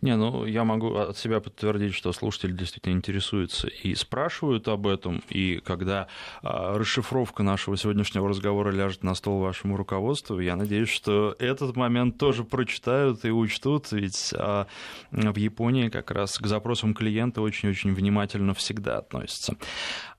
Не, 0.03 0.17
ну 0.17 0.45
я 0.45 0.65
могу 0.65 0.95
от 0.95 1.17
себя 1.17 1.39
подтвердить, 1.39 1.93
что 1.93 2.11
слушатели 2.11 2.51
действительно 2.51 2.91
интересуются 2.91 3.69
и 3.69 3.95
спрашивают 3.95 4.67
об 4.67 4.85
этом, 4.85 5.23
и 5.29 5.61
когда 5.63 6.07
а, 6.41 6.77
расшифровка 6.77 7.41
нашего 7.41 7.77
сегодняшнего 7.77 8.27
разговора 8.27 8.71
ляжет 8.71 9.05
на 9.05 9.15
стол 9.15 9.39
вашему 9.39 9.77
руководству, 9.77 10.41
я 10.41 10.57
надеюсь, 10.57 10.89
что 10.89 11.37
этот 11.39 11.77
момент 11.77 12.17
тоже 12.17 12.43
прочитают 12.43 13.23
и 13.23 13.31
учтут, 13.31 13.93
ведь 13.93 14.33
а, 14.37 14.67
в 15.11 15.37
Японии 15.37 15.87
как 15.87 16.11
раз 16.11 16.37
к 16.37 16.47
запросам 16.47 16.93
клиента 16.95 17.41
очень-очень 17.41 17.93
внимательно 17.93 18.53
всегда 18.53 18.97
относятся. 18.97 19.55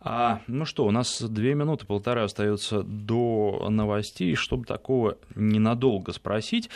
А, 0.01 0.41
ну 0.47 0.65
что, 0.65 0.87
у 0.87 0.93
нас 0.93 1.21
две 1.21 1.55
минуты, 1.55 1.85
полтора 1.85 2.25
остается 2.25 2.83
до 2.83 3.67
новостей, 3.69 4.35
чтобы 4.35 4.65
такого 4.65 5.19
ненадолго 5.35 6.15
спросить. 6.15 6.71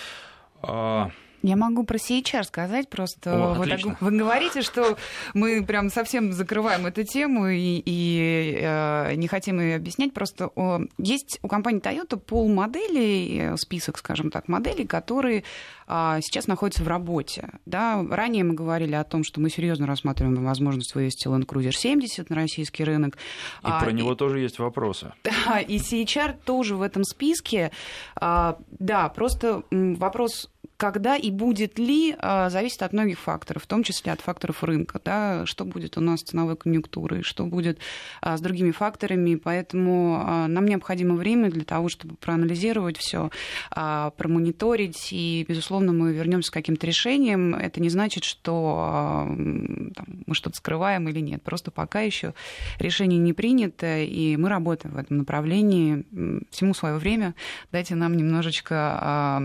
А, 0.61 1.11
я 1.43 1.57
могу 1.57 1.85
про 1.85 1.97
CHR 1.97 2.45
сказать, 2.45 2.89
просто 2.89 3.53
О, 3.53 3.55
вы, 3.55 3.67
так, 3.67 4.01
вы 4.01 4.11
говорите, 4.11 4.63
что 4.63 4.97
мы 5.35 5.65
прям 5.65 5.91
совсем 5.91 6.33
закрываем 6.33 6.87
эту 6.87 7.05
тему 7.05 7.47
и, 7.49 7.83
и 7.85 8.59
э, 8.61 9.15
не 9.15 9.29
хотим 9.29 9.61
ее 9.61 9.77
объяснять. 9.77 10.13
Просто 10.13 10.49
о, 10.57 10.81
есть 10.99 11.39
у 11.43 11.49
компании 11.49 11.81
Toyota 11.81 12.19
пол 12.19 12.49
моделей, 12.49 13.39
э, 13.39 13.57
список, 13.57 13.99
скажем 13.99 14.31
так, 14.31 14.49
моделей, 14.49 14.87
которые 14.87 15.45
э, 15.87 16.19
сейчас 16.23 16.47
находятся 16.49 16.83
в 16.83 16.89
работе. 16.89 17.51
Да? 17.67 18.05
Ранее 18.11 18.45
мы 18.45 18.55
говорили 18.55 18.95
о 18.95 19.05
том, 19.05 19.23
что 19.23 19.41
мы 19.41 19.51
серьезно 19.51 19.87
рассматриваем 19.87 20.45
возможность 20.45 20.95
вывести 20.95 21.29
Land 21.29 21.47
Cruiser 21.47 21.73
70 21.73 22.31
на 22.31 22.37
российский 22.37 22.85
рынок. 22.85 23.17
И 23.17 23.19
а, 23.63 23.81
про 23.81 23.93
него 23.93 24.13
и, 24.13 24.17
тоже 24.17 24.41
есть 24.41 24.59
вопросы. 24.59 25.13
Да, 25.23 25.61
и 25.67 25.79
CHR 25.79 26.37
тоже 26.45 26.77
в 26.77 26.83
этом 26.83 27.05
списке. 27.05 27.71
А, 28.17 28.59
да, 28.71 29.09
просто 29.09 29.63
вопрос 29.71 30.51
когда 30.79 31.17
и 31.17 31.33
будет 31.33 31.77
ли, 31.77 32.15
а, 32.21 32.51
зависит 32.51 32.83
от 32.83 32.93
многих 32.93 33.19
факторов, 33.19 33.65
в 33.65 33.67
том 33.67 33.83
числе 33.83 34.13
от 34.13 34.21
факторов 34.21 34.63
рынка. 34.63 35.01
Да, 35.05 35.45
что 35.45 35.65
будет 35.65 35.99
у 35.99 36.01
нас 36.01 36.21
с 36.21 36.23
ценовой 36.23 36.57
конъюнктурой, 36.57 37.23
что 37.25 37.45
будет 37.47 37.81
а, 38.23 38.37
с 38.37 38.41
другими 38.41 38.71
факторами. 38.71 39.35
Поэтому 39.35 40.23
а, 40.25 40.47
нам 40.47 40.67
необходимо 40.67 41.17
время 41.17 41.51
для 41.51 41.65
того, 41.65 41.89
чтобы 41.89 42.15
проанализировать 42.15 42.97
все, 42.97 43.31
промониторить. 43.71 45.09
И, 45.11 45.45
безусловно, 45.49 45.93
мы 45.93 46.13
вернемся 46.13 46.53
к 46.53 46.55
каким-то 46.55 46.87
решениям. 46.87 47.57
Это 47.57 47.81
не 47.81 47.89
значит, 47.89 48.23
что 48.23 49.25
там, 49.27 50.07
мы 50.27 50.35
что-то 50.35 50.57
скрываем 50.57 51.09
или 51.09 51.19
нет. 51.19 51.43
Просто 51.43 51.73
пока 51.73 52.03
еще 52.03 52.35
решение 52.79 53.19
не 53.19 53.33
принято, 53.33 53.99
и 53.99 54.37
мы 54.37 54.49
работаем 54.49 54.95
в 54.95 54.99
этом 54.99 55.19
направлении. 55.19 56.05
Всему 56.51 56.73
свое 56.73 56.99
время. 56.99 57.35
Дайте 57.73 57.97
нам 57.97 58.17
немножечко 58.17 59.41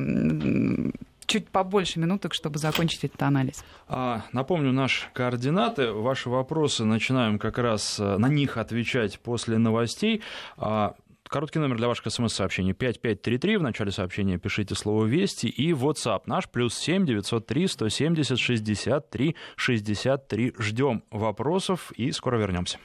чуть 1.25 1.49
побольше 1.49 1.99
минуток, 1.99 2.33
чтобы 2.33 2.59
закончить 2.59 3.03
этот 3.03 3.21
анализ. 3.21 3.63
А, 3.87 4.23
напомню 4.31 4.71
наши 4.71 5.07
координаты. 5.13 5.91
Ваши 5.91 6.29
вопросы 6.29 6.85
начинаем 6.85 7.39
как 7.39 7.57
раз 7.57 7.99
э, 7.99 8.17
на 8.17 8.27
них 8.27 8.57
отвечать 8.57 9.19
после 9.19 9.57
новостей. 9.57 10.21
А, 10.57 10.95
короткий 11.33 11.59
номер 11.59 11.77
для 11.77 11.87
ваших 11.87 12.11
смс-сообщений 12.11 12.73
5533. 12.73 13.57
В 13.57 13.61
начале 13.63 13.91
сообщения 13.91 14.37
пишите 14.37 14.75
слово 14.75 15.05
«Вести». 15.05 15.47
И 15.47 15.71
WhatsApp 15.71 16.21
наш 16.25 16.49
плюс 16.49 16.75
7 16.75 17.05
903 17.05 17.67
170 17.67 18.39
63 18.39 19.35
63. 19.55 20.53
Ждем 20.59 21.03
вопросов 21.09 21.91
и 21.93 22.11
скоро 22.11 22.37
вернемся. 22.37 22.77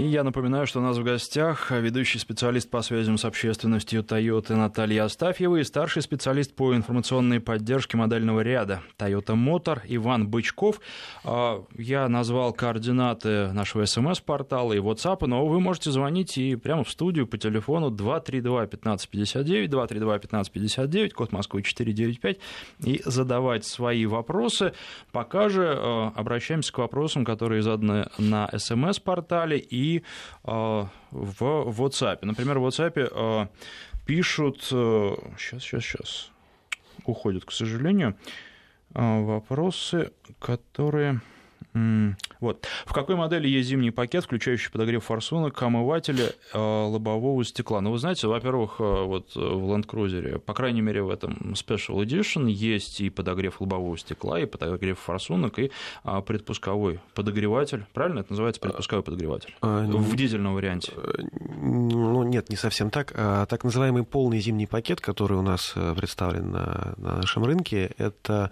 И 0.00 0.04
я 0.04 0.24
напоминаю, 0.24 0.66
что 0.66 0.78
у 0.78 0.82
нас 0.82 0.96
в 0.96 1.04
гостях 1.04 1.70
ведущий 1.70 2.18
специалист 2.18 2.70
по 2.70 2.80
связям 2.80 3.18
с 3.18 3.26
общественностью 3.26 4.02
Toyota 4.02 4.56
Наталья 4.56 5.04
Астафьева 5.04 5.56
и 5.56 5.62
старший 5.62 6.00
специалист 6.00 6.54
по 6.54 6.74
информационной 6.74 7.38
поддержке 7.38 7.98
модельного 7.98 8.40
ряда 8.40 8.80
Toyota 8.98 9.34
Motor 9.36 9.82
Иван 9.84 10.26
Бычков. 10.26 10.80
А, 11.22 11.62
я 11.76 12.08
назвал 12.08 12.54
координаты 12.54 13.52
нашего 13.52 13.84
смс-портала 13.84 14.72
и 14.72 14.78
WhatsApp, 14.78 15.26
но 15.26 15.44
вы 15.44 15.60
можете 15.60 15.90
звонить 15.90 16.38
и 16.38 16.56
прямо 16.56 16.82
в 16.82 16.90
студию 16.90 17.26
по 17.26 17.36
телефону 17.36 17.90
232-1559, 17.90 19.68
232-1559, 19.68 21.10
код 21.10 21.32
Москвы 21.32 21.60
495, 21.60 22.38
и 22.86 23.02
задавать 23.04 23.66
свои 23.66 24.06
вопросы. 24.06 24.72
Пока 25.12 25.50
же 25.50 25.74
а, 25.76 26.14
обращаемся 26.16 26.72
к 26.72 26.78
вопросам, 26.78 27.26
которые 27.26 27.60
заданы 27.60 28.08
на 28.16 28.48
смс-портале 28.56 29.58
и 29.58 29.89
и 29.96 30.02
в 30.32 30.88
WhatsApp. 31.12 32.18
Например, 32.22 32.58
в 32.58 32.66
WhatsApp 32.66 33.48
пишут... 34.06 34.62
Сейчас, 34.62 35.62
сейчас, 35.62 35.84
сейчас. 35.84 36.30
Уходят, 37.04 37.44
к 37.44 37.52
сожалению. 37.52 38.16
Вопросы, 38.90 40.12
которые... 40.38 41.20
Вот. 42.40 42.66
В 42.86 42.92
какой 42.92 43.16
модели 43.16 43.48
есть 43.48 43.68
зимний 43.68 43.90
пакет, 43.90 44.24
включающий 44.24 44.70
подогрев 44.70 45.04
форсунок, 45.04 45.60
омыватели 45.62 46.32
э, 46.52 46.58
лобового 46.58 47.44
стекла? 47.44 47.80
Ну, 47.80 47.92
вы 47.92 47.98
знаете, 47.98 48.26
во-первых, 48.26 48.76
э, 48.78 49.04
вот 49.04 49.34
в 49.34 49.38
Land 49.38 49.86
Cruiser, 49.86 50.38
по 50.38 50.54
крайней 50.54 50.80
мере, 50.80 51.02
в 51.02 51.10
этом 51.10 51.52
Special 51.52 52.02
Edition 52.02 52.48
есть 52.50 53.00
и 53.00 53.10
подогрев 53.10 53.60
лобового 53.60 53.98
стекла, 53.98 54.40
и 54.40 54.46
подогрев 54.46 54.98
форсунок, 54.98 55.58
и 55.58 55.70
а, 56.02 56.22
предпусковой 56.22 57.00
подогреватель. 57.14 57.84
Правильно 57.92 58.20
это 58.20 58.32
называется 58.32 58.60
предпусковой 58.60 59.02
подогреватель? 59.02 59.54
А, 59.60 59.84
в 59.84 60.16
дизельном 60.16 60.54
варианте. 60.54 60.92
Э, 60.96 61.22
ну, 61.60 62.22
нет, 62.22 62.48
не 62.48 62.56
совсем 62.56 62.90
так. 62.90 63.12
А, 63.14 63.44
так 63.46 63.64
называемый 63.64 64.04
полный 64.04 64.40
зимний 64.40 64.66
пакет, 64.66 65.00
который 65.00 65.36
у 65.36 65.42
нас 65.42 65.74
представлен 65.96 66.50
на, 66.50 66.94
на 66.96 67.16
нашем 67.16 67.44
рынке, 67.44 67.90
это 67.98 68.50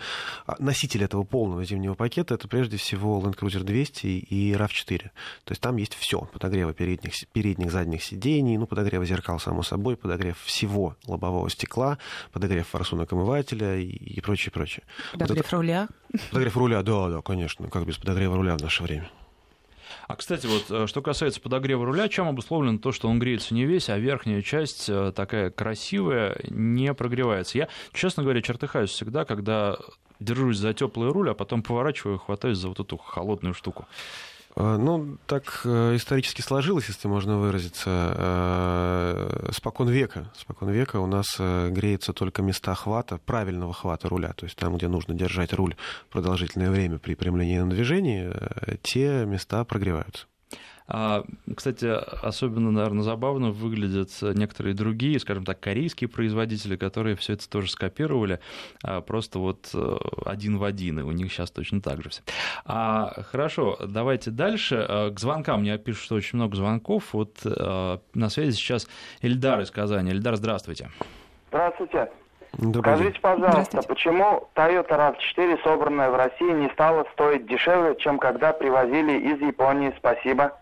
носитель 0.59 1.05
этого 1.05 1.23
полного 1.25 1.65
зимнего 1.65 1.95
пакета, 1.95 2.35
это 2.35 2.49
прежде 2.49 2.77
всего 2.77 3.21
Land 3.21 3.39
Cruiser 3.39 3.63
200 3.63 3.78
200 3.79 4.07
и 4.07 4.53
RAV4. 4.55 4.99
То 5.45 5.53
есть 5.53 5.61
там 5.61 5.77
есть 5.77 5.95
все. 5.95 6.21
Подогревы 6.33 6.75
передних, 6.75 7.13
передних, 7.33 7.71
задних 7.71 8.03
сидений, 8.03 8.57
ну, 8.59 8.67
подогрев 8.67 9.05
зеркал, 9.05 9.39
само 9.39 9.63
собой, 9.63 9.97
подогрев 9.97 10.37
всего 10.43 10.97
лобового 11.07 11.49
стекла, 11.49 11.99
подогрев 12.33 12.67
форсунок 12.67 13.13
омывателя 13.13 13.77
и, 13.77 13.87
и 13.87 14.21
прочее, 14.21 14.51
прочее. 14.53 14.85
Подогрев 15.13 15.37
вот 15.37 15.47
это... 15.47 15.57
руля? 15.57 15.89
Подогрев 16.31 16.57
руля, 16.57 16.83
да, 16.83 17.09
да, 17.09 17.23
конечно. 17.23 17.69
Как 17.69 17.87
без 17.87 17.99
подогрева 17.99 18.37
руля 18.37 18.57
в 18.57 18.63
наше 18.63 18.83
время. 18.83 19.09
А, 20.09 20.17
кстати, 20.17 20.47
вот 20.47 20.71
э, 20.71 20.87
что 20.87 21.03
касается 21.03 21.41
подогрева 21.41 21.85
руля, 21.85 22.09
чем 22.09 22.29
обусловлено 22.29 22.79
то, 22.79 22.93
что 22.93 23.09
он 23.09 23.19
греется 23.19 23.55
не 23.55 23.65
весь, 23.65 23.89
а 23.89 23.99
верхняя 23.99 24.43
часть 24.43 24.89
э, 24.89 25.13
такая 25.15 25.51
красивая 25.51 26.37
не 26.49 26.93
прогревается. 26.95 27.59
Я, 27.59 27.69
честно 27.93 28.23
говоря, 28.23 28.43
чертыхаюсь 28.43 28.91
всегда, 28.91 29.25
когда 29.25 29.79
держусь 30.21 30.59
за 30.59 30.75
теплый 30.75 31.11
руль, 31.11 31.31
а 31.31 31.35
потом 31.35 31.63
поворачиваю, 31.63 32.19
хватаюсь 32.19 32.59
за 32.59 32.69
вот 32.69 32.81
эту 32.81 32.97
холодную 32.97 33.55
штуку. 33.55 33.87
А, 34.61 34.77
ну, 34.77 35.19
так 35.27 35.61
э, 35.65 35.95
исторически 35.95 36.41
сложилось, 36.41 36.89
если 36.89 37.07
можно 37.07 37.39
выразиться. 37.39 38.15
Э, 38.17 39.51
спокон 39.53 39.89
века. 39.89 40.33
Спокон 40.37 40.71
века 40.71 40.99
у 40.99 41.07
нас 41.07 41.37
э, 41.39 41.69
греются 41.71 42.13
только 42.13 42.43
места 42.43 42.75
хвата, 42.75 43.19
правильного 43.19 43.73
хвата 43.73 44.09
руля. 44.09 44.33
То 44.33 44.47
есть 44.47 44.57
там, 44.57 44.77
где 44.77 44.89
нужно 44.89 45.15
держать 45.15 45.53
руль 45.53 45.77
продолжительное 46.11 46.71
время 46.71 46.99
при 46.99 47.15
прямлении 47.15 47.59
на 47.59 47.71
движении, 47.71 48.33
те 48.83 49.25
места 49.27 49.65
прогреваются. 49.65 50.27
А, 50.89 51.25
кстати, 51.55 51.87
особенно, 51.87 52.71
наверное, 52.71 53.03
забавно 53.03 53.51
выглядят 53.51 54.11
некоторые 54.23 54.75
другие, 54.75 55.21
скажем 55.21 55.45
так, 55.45 55.61
корейские 55.61 56.09
производители, 56.09 56.77
которые 56.77 57.15
все 57.17 57.35
это 57.35 57.49
тоже 57.49 57.71
скопировали, 57.71 58.41
а, 58.83 59.03
просто 59.03 59.39
вот 59.39 59.69
э, 59.75 59.97
один 60.25 60.57
в 60.57 60.65
один, 60.65 61.01
и 61.01 61.03
у 61.03 61.13
них 61.13 61.31
сейчас 61.31 61.51
точно 61.51 61.83
так 61.83 62.03
же 62.03 62.09
все. 62.09 62.23
А, 62.65 63.23
хорошо, 63.31 63.79
давайте 63.87 64.31
дальше. 64.31 64.85
А, 64.89 65.11
к 65.11 65.21
звонкам 65.21 65.61
мне 65.61 65.77
пишут, 65.77 66.05
что 66.05 66.15
очень 66.15 66.39
много 66.39 66.57
звонков. 66.57 67.13
Вот 67.13 67.45
на 67.45 68.29
связи 68.29 68.53
сейчас 68.53 68.89
Эльдар 69.21 69.61
из 69.61 69.71
Казани. 69.71 70.11
Эльдар, 70.11 70.37
здравствуйте. 70.37 70.91
Здравствуйте. 71.49 72.11
Добрый 72.53 72.95
Скажите, 72.95 73.13
день. 73.13 73.21
пожалуйста, 73.21 73.83
почему 73.83 74.49
Toyota 74.55 74.89
RAV4, 74.89 75.63
собранная 75.63 76.11
в 76.11 76.17
России, 76.17 76.51
не 76.51 76.69
стала 76.71 77.07
стоить 77.13 77.47
дешевле, 77.47 77.97
чем 77.99 78.19
когда 78.19 78.53
привозили 78.53 79.19
из 79.33 79.41
Японии? 79.41 79.93
Спасибо. 79.99 80.59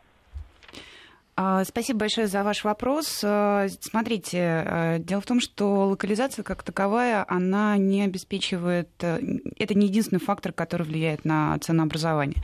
А, 1.39 1.65
спасибо 1.65 2.01
большое 2.01 2.29
за 2.29 2.43
ваш 2.43 2.65
вопрос. 2.65 3.21
А, 3.23 3.67
смотрите, 3.83 4.39
а, 4.41 4.99
дело 4.99 5.21
в 5.21 5.27
том, 5.27 5.39
что 5.41 5.87
локализация 5.89 6.43
как 6.43 6.63
таковая, 6.63 7.27
она 7.29 7.77
не 7.77 8.03
обеспечивает... 8.05 8.89
Э, 9.03 9.21
это 9.59 9.75
не 9.75 9.89
единственный 9.89 10.19
фактор, 10.19 10.53
который 10.53 10.85
влияет 10.85 11.27
на 11.27 11.59
ценообразование. 11.59 12.43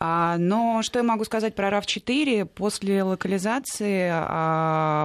Но 0.00 0.80
что 0.82 1.00
я 1.00 1.02
могу 1.02 1.24
сказать 1.24 1.54
про 1.54 1.70
RAV4? 1.70 2.44
После 2.44 3.02
локализации 3.02 4.10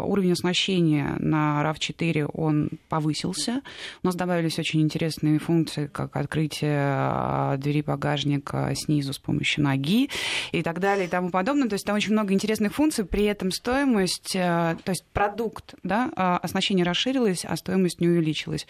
уровень 0.05 0.33
оснащения 0.33 1.15
на 1.17 1.63
RAV4 1.63 2.29
он 2.33 2.69
повысился. 2.89 3.61
У 4.03 4.07
нас 4.07 4.15
добавились 4.15 4.59
очень 4.59 4.81
интересные 4.81 5.39
функции, 5.39 5.87
как 5.87 6.15
открытие 6.15 7.57
двери 7.57 7.81
багажника 7.81 8.71
снизу 8.75 9.13
с 9.13 9.19
помощью 9.19 9.63
ноги 9.63 10.09
и 10.51 10.61
так 10.61 10.79
далее 10.79 11.07
и 11.07 11.09
тому 11.09 11.31
подобное. 11.31 11.69
То 11.69 11.73
есть 11.73 11.85
там 11.85 11.95
очень 11.95 12.11
много 12.11 12.33
интересных 12.33 12.73
функций, 12.73 13.05
при 13.13 13.25
этом 13.25 13.51
стоимость, 13.51 14.35
э, 14.35 14.75
то 14.83 14.89
есть 14.89 15.05
продукт, 15.13 15.75
да, 15.83 16.09
а, 16.15 16.39
оснащение 16.39 16.83
расширилось, 16.83 17.45
а 17.45 17.55
стоимость 17.55 18.01
не 18.01 18.07
увеличилась. 18.07 18.65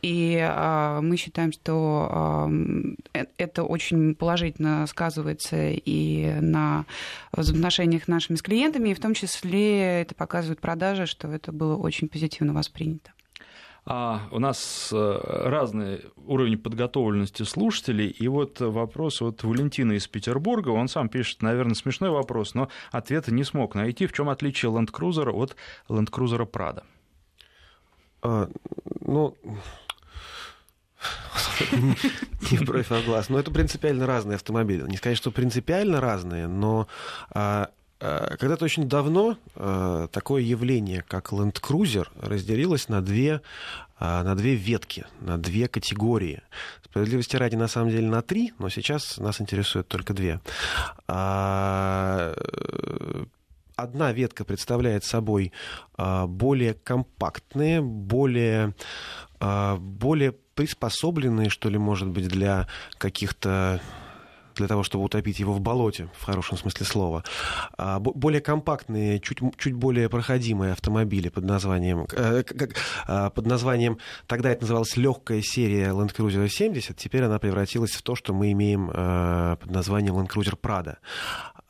И 0.00 0.38
а, 0.40 1.00
мы 1.00 1.16
считаем, 1.16 1.50
что 1.50 2.48
э, 3.12 3.24
это 3.38 3.64
очень 3.64 4.14
положительно 4.14 4.86
сказывается 4.86 5.70
и 5.70 6.32
на 6.40 6.84
взаимоотношениях 7.32 8.06
нашими 8.06 8.36
с 8.36 8.42
клиентами, 8.42 8.90
и 8.90 8.94
в 8.94 9.00
том 9.00 9.14
числе 9.14 10.02
это 10.02 10.14
показывает 10.14 10.60
продажи, 10.60 11.06
что 11.06 11.26
это 11.26 11.50
было 11.50 11.74
очень 11.74 12.08
позитивно 12.08 12.52
воспринято. 12.52 13.10
А 13.90 14.28
у 14.32 14.38
нас 14.38 14.90
э, 14.92 15.20
разные 15.48 16.02
уровни 16.26 16.56
подготовленности 16.56 17.42
слушателей, 17.44 18.08
и 18.08 18.28
вот 18.28 18.60
вопрос 18.60 19.22
от 19.22 19.42
Валентина 19.42 19.92
из 19.92 20.06
Петербурга, 20.06 20.68
он 20.68 20.88
сам 20.88 21.08
пишет, 21.08 21.40
наверное, 21.40 21.74
смешной 21.74 22.10
вопрос, 22.10 22.52
но 22.52 22.68
ответа 22.90 23.32
не 23.32 23.44
смог 23.44 23.74
найти. 23.74 24.06
В 24.06 24.12
чем 24.12 24.28
отличие 24.28 24.70
Land 24.70 24.90
Cruiser 24.92 25.30
от 25.30 25.56
Land 25.88 26.10
Cruiser 26.10 26.46
Prado? 26.46 26.82
А, 28.20 28.50
ну, 29.00 29.34
не 32.50 32.58
бровь, 32.58 32.92
а 32.92 33.00
глаз. 33.00 33.30
Но 33.30 33.38
это 33.38 33.50
принципиально 33.50 34.04
разные 34.04 34.36
автомобили. 34.36 34.82
Не 34.82 34.98
сказать, 34.98 35.16
что 35.16 35.30
принципиально 35.30 36.02
разные, 36.02 36.46
но 36.46 36.88
а, 37.30 37.70
когда-то 37.98 38.64
очень 38.64 38.88
давно 38.88 39.36
а, 39.56 40.06
такое 40.08 40.42
явление, 40.42 41.02
как 41.02 41.32
Land 41.32 41.60
Cruiser, 41.60 42.06
разделилось 42.20 42.88
на 42.88 43.02
две, 43.02 43.40
а, 43.98 44.22
на 44.22 44.36
две 44.36 44.54
ветки, 44.54 45.04
на 45.20 45.36
две 45.36 45.66
категории. 45.66 46.42
Справедливости 46.84 47.34
ради, 47.36 47.56
на 47.56 47.66
самом 47.66 47.90
деле, 47.90 48.06
на 48.06 48.22
три, 48.22 48.52
но 48.58 48.68
сейчас 48.68 49.18
нас 49.18 49.40
интересует 49.40 49.88
только 49.88 50.14
две. 50.14 50.40
Одна 53.76 54.12
ветка 54.12 54.44
представляет 54.44 55.04
собой 55.04 55.52
более 55.96 56.74
компактные, 56.74 57.80
более, 57.80 58.74
более 59.40 60.32
приспособленные, 60.54 61.48
что 61.50 61.68
ли, 61.68 61.78
может 61.78 62.08
быть, 62.08 62.26
для 62.26 62.66
каких-то 62.98 63.80
для 64.58 64.68
того, 64.68 64.82
чтобы 64.82 65.04
утопить 65.04 65.38
его 65.40 65.52
в 65.52 65.60
болоте, 65.60 66.08
в 66.18 66.24
хорошем 66.24 66.58
смысле 66.58 66.86
слова. 66.86 67.24
А, 67.76 67.98
более 67.98 68.40
компактные, 68.40 69.20
чуть, 69.20 69.38
чуть 69.56 69.74
более 69.74 70.08
проходимые 70.08 70.72
автомобили 70.72 71.28
под 71.28 71.44
названием, 71.44 72.06
э, 72.12 72.42
а, 73.06 73.30
под 73.30 73.46
названием, 73.46 73.98
тогда 74.26 74.50
это 74.50 74.62
называлась 74.62 74.96
легкая 74.96 75.42
серия 75.42 75.90
Land 75.90 76.14
Cruiser 76.14 76.48
70, 76.48 76.96
теперь 76.96 77.24
она 77.24 77.38
превратилась 77.38 77.92
в 77.92 78.02
то, 78.02 78.14
что 78.14 78.34
мы 78.34 78.52
имеем 78.52 78.90
э, 78.92 79.56
под 79.60 79.70
названием 79.70 80.16
Land 80.16 80.28
Cruiser 80.28 80.58
Prado. 80.60 80.96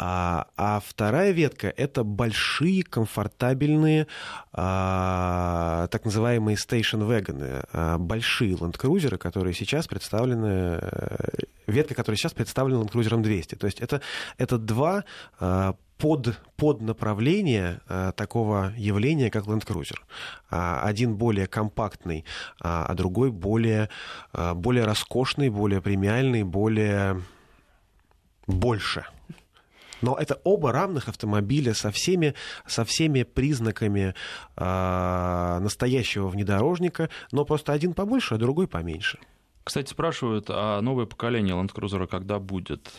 А, 0.00 0.46
а 0.56 0.80
вторая 0.86 1.32
ветка— 1.32 1.74
это 1.76 2.04
большие, 2.04 2.84
комфортабельные, 2.84 4.06
а, 4.52 5.88
так 5.88 6.04
называемые 6.04 6.56
station 6.56 7.00
wagon, 7.08 7.66
а, 7.72 7.98
большие 7.98 8.54
Cruiser, 8.54 9.18
которые 9.18 9.54
сейчас 9.54 9.88
представлены, 9.88 10.78
э, 10.80 11.18
ветка, 11.66 11.94
которая 11.96 12.16
сейчас 12.16 12.32
представлена 12.32 12.77
Land 12.78 12.92
Cruiser 12.92 13.20
200. 13.20 13.54
То 13.56 13.66
есть 13.66 13.80
это, 13.80 14.00
это 14.36 14.58
два 14.58 15.04
а, 15.38 15.74
под, 15.98 16.40
под 16.56 16.80
направление 16.80 17.80
а, 17.88 18.12
такого 18.12 18.72
явления, 18.76 19.30
как 19.30 19.44
Land 19.46 19.66
Cruiser. 19.66 19.98
А, 20.50 20.82
один 20.82 21.16
более 21.16 21.46
компактный, 21.46 22.24
а, 22.60 22.86
а 22.86 22.94
другой 22.94 23.30
более, 23.30 23.88
а, 24.32 24.54
более 24.54 24.84
роскошный, 24.84 25.50
более 25.50 25.82
премиальный, 25.82 26.44
более 26.44 27.22
больше. 28.46 29.04
Но 30.00 30.16
это 30.16 30.40
оба 30.44 30.72
равных 30.72 31.08
автомобиля 31.08 31.74
со 31.74 31.90
всеми, 31.90 32.34
со 32.66 32.84
всеми 32.84 33.24
признаками 33.24 34.14
э, 34.56 35.58
настоящего 35.60 36.28
внедорожника, 36.28 37.10
но 37.32 37.44
просто 37.44 37.72
один 37.72 37.94
побольше, 37.94 38.36
а 38.36 38.38
другой 38.38 38.68
поменьше. 38.68 39.18
Кстати, 39.68 39.90
спрашивают, 39.90 40.46
а 40.48 40.80
новое 40.80 41.04
поколение 41.04 41.54
Land 41.54 41.74
Cruiser 41.74 42.06
когда 42.06 42.38
будет? 42.38 42.90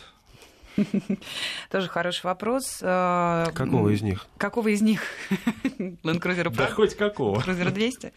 Тоже 1.70 1.88
хороший 1.88 2.24
вопрос. 2.24 2.78
Какого 2.78 3.88
из 3.90 4.02
них? 4.02 4.26
Какого 4.38 4.68
из 4.68 4.80
них? 4.80 5.02
Land 5.78 6.20
Cruiser 6.20 6.50
Да 6.54 6.68
хоть 6.68 6.96
какого. 6.96 7.40
Cruiser 7.40 7.70
200. 7.70 8.12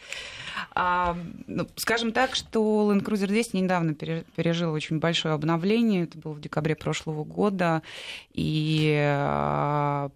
А, 0.76 1.18
ну, 1.48 1.68
скажем 1.76 2.12
так, 2.12 2.36
что 2.36 2.92
Land 2.92 3.04
Cruiser 3.04 3.28
200 3.28 3.56
недавно 3.58 3.94
пережил 3.94 4.74
очень 4.74 5.00
большое 5.00 5.34
обновление. 5.36 6.04
Это 6.04 6.18
было 6.18 6.34
в 6.34 6.42
декабре 6.42 6.76
прошлого 6.76 7.24
года. 7.24 7.82
И 8.34 8.96
а, 9.00 10.10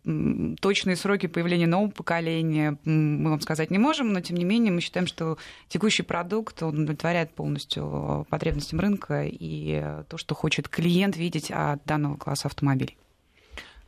точные 0.60 0.96
сроки 0.96 1.28
появления 1.28 1.68
нового 1.68 1.92
поколения 1.92 2.78
мы 2.86 3.30
вам 3.30 3.42
сказать 3.42 3.72
не 3.72 3.78
можем, 3.78 4.14
но 4.14 4.22
тем 4.22 4.38
не 4.38 4.46
менее 4.46 4.72
мы 4.72 4.82
считаем, 4.82 5.08
что 5.08 5.38
текущий 5.68 6.04
продукт 6.04 6.62
он 6.64 6.84
удовлетворяет 6.84 7.32
полностью 7.34 8.26
потребностям 8.30 8.80
рынка 8.80 9.24
и 9.26 9.84
то, 10.08 10.18
что 10.18 10.36
хочет 10.36 10.70
клиент 10.70 11.18
видеть 11.18 11.52
от 11.52 11.84
данного 11.86 12.18
класса 12.28 12.50
автомобилей. 12.50 12.98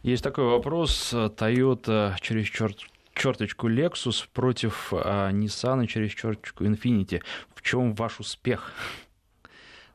Есть 0.01 0.23
такой 0.23 0.45
вопрос. 0.45 1.13
Toyota 1.13 2.15
через 2.21 2.47
черт 2.47 2.77
черточку 3.13 3.69
Lexus 3.69 4.27
против 4.33 4.93
а, 4.93 5.29
Nissan 5.31 5.85
через 5.87 6.11
черточку 6.11 6.63
Infiniti. 6.63 7.21
В 7.53 7.61
чем 7.61 7.93
ваш 7.95 8.21
успех? 8.21 8.71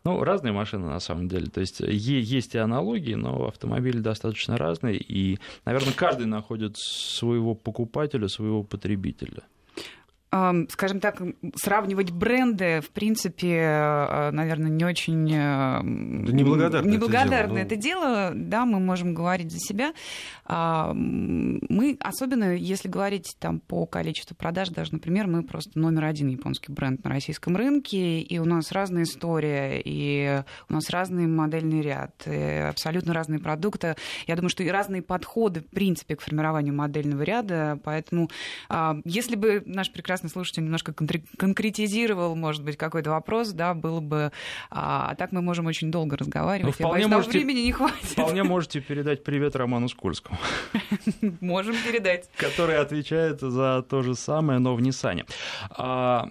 Ну, 0.05 0.23
разные 0.23 0.53
машины 0.53 0.87
на 0.89 1.01
самом 1.01 1.27
деле. 1.27 1.47
То 1.47 1.63
есть 1.63 1.81
есть 1.81 2.55
и 2.55 2.59
аналогии, 2.59 3.15
но 3.15 3.47
автомобили 3.47 4.01
достаточно 4.01 4.59
разные. 4.59 4.99
И, 4.99 5.39
наверное, 5.65 5.95
каждый 5.95 6.27
находит 6.27 6.77
своего 6.77 7.55
покупателя, 7.55 8.29
своего 8.29 8.63
потребителя 8.63 9.43
скажем 10.71 11.01
так, 11.01 11.23
сравнивать 11.57 12.11
бренды, 12.11 12.81
в 12.81 12.91
принципе, 12.91 13.57
э, 13.57 14.31
наверное, 14.33 14.71
не 14.71 14.85
очень 14.85 15.31
э, 15.33 15.81
неблагодарно, 15.83 16.91
неблагодарно 16.91 17.59
это, 17.59 17.77
дело, 17.77 18.31
это 18.31 18.31
дело. 18.31 18.33
Да, 18.35 18.65
мы 18.65 18.81
можем 18.81 19.15
говорить 19.15 19.53
за 19.53 19.59
себя. 19.59 19.93
А, 20.45 20.93
мы, 20.95 21.97
особенно 22.01 22.55
если 22.55 22.89
говорить 22.89 23.37
там, 23.39 23.61
по 23.61 23.87
количеству 23.87 24.35
продаж, 24.35 24.71
даже, 24.71 24.93
например, 24.93 25.27
мы 25.27 25.43
просто 25.43 25.79
номер 25.79 26.05
один 26.05 26.29
японский 26.29 26.73
бренд 26.73 27.05
на 27.05 27.11
российском 27.11 27.57
рынке, 27.57 28.21
и 28.21 28.39
у 28.39 28.45
нас 28.45 28.73
разная 28.73 29.05
история, 29.05 29.81
и 29.85 30.43
у 30.69 30.73
нас 30.73 30.91
разный 30.91 31.27
модельный 31.27 31.81
ряд, 31.81 32.27
абсолютно 32.69 33.15
разные 33.15 33.39
продукты. 33.39 33.95
Я 34.27 34.37
думаю, 34.37 34.51
что 34.51 34.63
и 34.63 34.69
разные 34.69 35.03
подходы, 35.03 35.61
в 35.61 35.69
принципе, 35.71 36.17
к 36.17 36.21
формированию 36.21 36.75
модельного 36.75 37.23
ряда. 37.23 37.79
Поэтому, 37.85 38.31
а, 38.69 38.97
если 39.05 39.37
бы 39.37 39.63
наш 39.67 39.93
прекрасный 39.93 40.24
прекрасный 40.25 40.31
слушатель 40.31 40.65
немножко 40.65 40.93
конкретизировал, 40.93 42.35
может 42.35 42.63
быть, 42.65 42.77
какой-то 42.77 43.11
вопрос, 43.11 43.51
да, 43.51 43.75
было 43.75 44.01
бы... 44.01 44.33
А 44.71 45.15
так 45.17 45.33
мы 45.33 45.43
можем 45.43 45.67
очень 45.67 45.91
долго 45.91 46.17
разговаривать. 46.17 46.77
Ну, 46.79 46.87
вполне 46.89 47.07
можете, 47.07 47.39
времени 47.39 47.61
не 47.61 47.73
хватит. 47.73 48.05
Вполне 48.05 48.43
можете 48.43 48.81
передать 48.81 49.25
привет 49.25 49.57
Роману 49.57 49.89
Скользкому. 49.89 50.39
Можем 51.41 51.75
передать. 51.87 52.29
Который 52.37 52.79
отвечает 52.79 53.41
за 53.41 53.85
то 53.89 54.03
же 54.03 54.15
самое, 54.15 54.59
но 54.59 54.75
в 54.75 54.81
Ниссане. 54.81 55.25
А, 55.71 56.29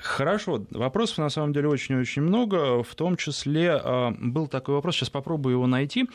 хорошо, 0.00 0.64
вопросов 0.70 1.18
на 1.18 1.30
самом 1.30 1.52
деле 1.52 1.68
очень-очень 1.68 2.22
много, 2.22 2.82
в 2.82 2.94
том 2.94 3.16
числе 3.16 3.72
а, 3.72 4.14
был 4.18 4.46
такой 4.48 4.74
вопрос, 4.74 4.96
сейчас 4.96 5.10
попробую 5.10 5.54
его 5.54 5.66
найти, 5.66 6.08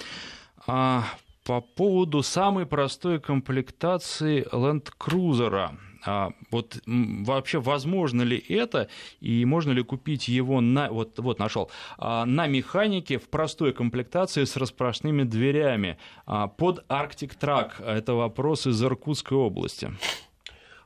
а, 0.68 1.04
по 1.44 1.62
поводу 1.62 2.24
самой 2.24 2.66
простой 2.66 3.20
комплектации 3.20 4.46
Land 4.52 4.90
Cruiser. 5.00 5.72
А 6.06 6.32
вот 6.50 6.80
вообще 6.86 7.60
возможно 7.60 8.22
ли 8.24 8.38
это, 8.38 8.90
и 9.20 9.46
можно 9.46 9.72
ли 9.72 9.84
купить 9.84 10.28
его 10.28 10.62
на, 10.62 10.90
вот, 10.90 11.20
вот 11.20 11.40
нашел, 11.40 11.70
а, 11.98 12.26
на 12.26 12.48
механике 12.48 13.18
в 13.18 13.30
простой 13.30 13.74
комплектации 13.74 14.46
с 14.46 14.58
распашными 14.58 15.24
дверями 15.24 15.98
а, 16.26 16.48
под 16.48 16.86
Arctic 16.90 17.38
Track? 17.40 17.84
Это 17.86 18.14
вопрос 18.14 18.68
из 18.68 18.82
Иркутской 18.84 19.38
области. 19.38 19.92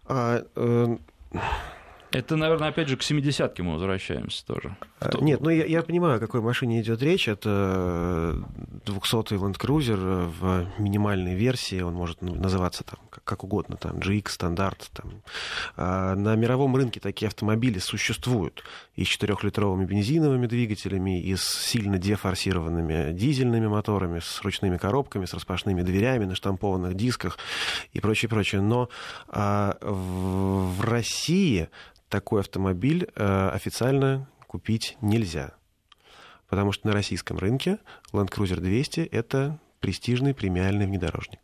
А, 0.06 0.44
э... 0.56 0.98
Это, 2.16 2.38
наверное, 2.38 2.70
опять 2.70 2.88
же 2.88 2.96
к 2.96 3.02
70-ке 3.02 3.62
мы 3.62 3.74
возвращаемся 3.74 4.46
тоже. 4.46 4.78
Кто... 5.00 5.20
Нет, 5.20 5.42
ну 5.42 5.50
я, 5.50 5.66
я 5.66 5.82
понимаю, 5.82 6.16
о 6.16 6.20
какой 6.20 6.40
машине 6.40 6.80
идет 6.80 7.02
речь. 7.02 7.28
Это 7.28 8.42
200-й 8.86 9.36
Land 9.36 9.60
Cruiser 9.60 10.32
в 10.40 10.66
минимальной 10.80 11.36
версии. 11.36 11.82
Он 11.82 11.94
может 11.94 12.22
называться 12.22 12.86
там 12.86 13.00
как 13.26 13.44
угодно, 13.44 13.76
там 13.76 13.98
GX, 13.98 14.30
стандарт. 14.30 14.90
Там. 14.94 15.24
А 15.76 16.16
на 16.16 16.36
мировом 16.38 16.74
рынке 16.78 17.02
такие 17.02 17.28
автомобили 17.28 17.80
существуют. 17.80 18.64
И 18.96 19.04
с 19.04 19.10
4-литровыми 19.10 19.86
бензиновыми 19.86 20.48
двигателями, 20.48 21.22
и 21.22 21.36
с 21.36 21.44
сильно 21.44 21.98
дефорсированными 21.98 23.12
дизельными 23.12 23.68
моторами, 23.68 24.20
с 24.20 24.42
ручными 24.42 24.78
коробками, 24.78 25.26
с 25.26 25.34
распашными 25.34 25.82
дверями 25.82 26.24
на 26.24 26.36
штампованных 26.36 26.94
дисках 26.94 27.38
и 27.92 28.00
прочее, 28.00 28.30
прочее. 28.30 28.62
Но 28.62 28.88
а, 29.28 29.78
в, 29.82 30.78
в 30.78 30.82
России 30.82 31.68
такой 32.10 32.42
автомобиль 32.42 33.08
э, 33.16 33.50
официально 33.50 34.30
купить 34.48 34.98
нельзя. 35.02 35.54
Потому 36.48 36.72
что 36.72 36.88
на 36.88 36.94
российском 36.94 37.38
рынке 37.38 37.80
Land 38.14 38.30
Cruiser 38.30 38.60
200 38.60 39.02
это 39.02 39.60
престижный 39.80 40.34
премиальный 40.34 40.86
внедорожник. 40.86 41.40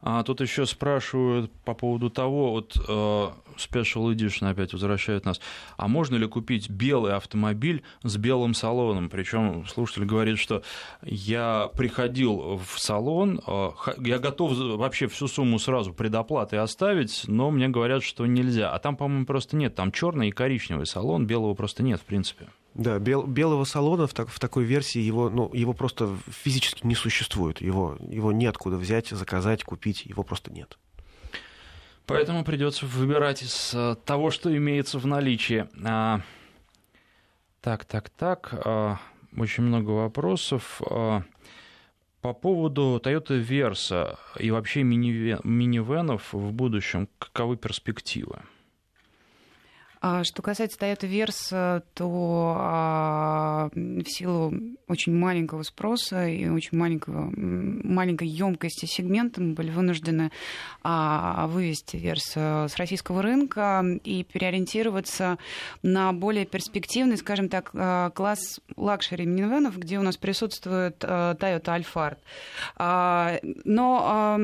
А 0.00 0.22
тут 0.22 0.40
еще 0.40 0.66
спрашивают 0.66 1.50
по 1.64 1.74
поводу 1.74 2.10
того, 2.10 2.52
вот 2.52 2.76
э, 2.76 3.30
Special 3.56 4.14
Edition 4.14 4.48
опять 4.48 4.72
возвращают 4.72 5.24
нас, 5.24 5.40
а 5.76 5.88
можно 5.88 6.16
ли 6.16 6.26
купить 6.26 6.68
белый 6.68 7.14
автомобиль 7.14 7.82
с 8.02 8.16
белым 8.16 8.54
салоном? 8.54 9.08
Причем 9.08 9.66
слушатель 9.66 10.04
говорит, 10.04 10.38
что 10.38 10.62
я 11.02 11.70
приходил 11.74 12.60
в 12.64 12.78
салон, 12.78 13.40
э, 13.46 13.70
я 13.98 14.18
готов 14.18 14.52
вообще 14.56 15.08
всю 15.08 15.28
сумму 15.28 15.58
сразу 15.58 15.92
предоплаты 15.92 16.56
оставить, 16.56 17.24
но 17.26 17.50
мне 17.50 17.68
говорят, 17.68 18.02
что 18.02 18.26
нельзя. 18.26 18.72
А 18.72 18.78
там, 18.78 18.96
по-моему, 18.96 19.26
просто 19.26 19.56
нет, 19.56 19.74
там 19.74 19.92
черный 19.92 20.28
и 20.28 20.32
коричневый 20.32 20.86
салон, 20.86 21.26
белого 21.26 21.54
просто 21.54 21.82
нет, 21.82 22.00
в 22.00 22.04
принципе. 22.04 22.48
Да, 22.76 22.98
бел, 22.98 23.26
белого 23.26 23.64
салона 23.64 24.06
в, 24.06 24.12
так, 24.12 24.28
в 24.28 24.38
такой 24.38 24.64
версии 24.64 25.00
его, 25.00 25.30
ну, 25.30 25.50
его 25.54 25.72
просто 25.72 26.14
физически 26.28 26.86
не 26.86 26.94
существует. 26.94 27.62
Его, 27.62 27.96
его 28.06 28.32
неоткуда 28.32 28.76
взять, 28.76 29.08
заказать, 29.08 29.64
купить, 29.64 30.04
его 30.04 30.22
просто 30.22 30.52
нет. 30.52 30.76
Поэтому 32.04 32.44
придется 32.44 32.84
выбирать 32.84 33.42
из 33.42 33.72
э, 33.74 33.96
того, 34.04 34.30
что 34.30 34.54
имеется 34.54 34.98
в 34.98 35.06
наличии. 35.06 35.66
А, 35.82 36.20
так, 37.62 37.86
так, 37.86 38.10
так. 38.10 38.50
А, 38.52 38.98
очень 39.34 39.62
много 39.62 39.90
вопросов. 39.92 40.82
А, 40.88 41.22
по 42.20 42.34
поводу 42.34 43.00
Toyota 43.02 43.42
Versa 43.42 44.18
и 44.38 44.50
вообще 44.50 44.82
минивенов 44.82 46.34
в 46.34 46.52
будущем, 46.52 47.08
каковы 47.18 47.56
перспективы? 47.56 48.42
А 50.08 50.22
что 50.22 50.40
касается 50.40 50.78
Toyota 50.78 51.10
Versa, 51.10 51.82
то 51.94 52.54
а, 52.56 53.70
в 53.74 54.04
силу 54.04 54.54
очень 54.86 55.12
маленького 55.12 55.64
спроса 55.64 56.28
и 56.28 56.46
очень 56.48 56.78
маленького, 56.78 57.32
маленькой 57.34 58.28
емкости 58.28 58.86
сегмента 58.86 59.40
мы 59.40 59.54
были 59.54 59.70
вынуждены 59.70 60.30
а, 60.84 61.48
вывести 61.48 61.96
Versa 61.96 62.68
с 62.68 62.76
российского 62.76 63.20
рынка 63.20 63.84
и 64.04 64.22
переориентироваться 64.22 65.38
на 65.82 66.12
более 66.12 66.46
перспективный, 66.46 67.16
скажем 67.16 67.48
так, 67.48 67.72
класс 68.14 68.60
luxury 68.76 69.26
минивенов, 69.26 69.76
где 69.76 69.98
у 69.98 70.02
нас 70.02 70.16
присутствует 70.16 71.02
Toyota 71.02 71.82
Alphard. 71.82 72.18
Но 73.64 74.38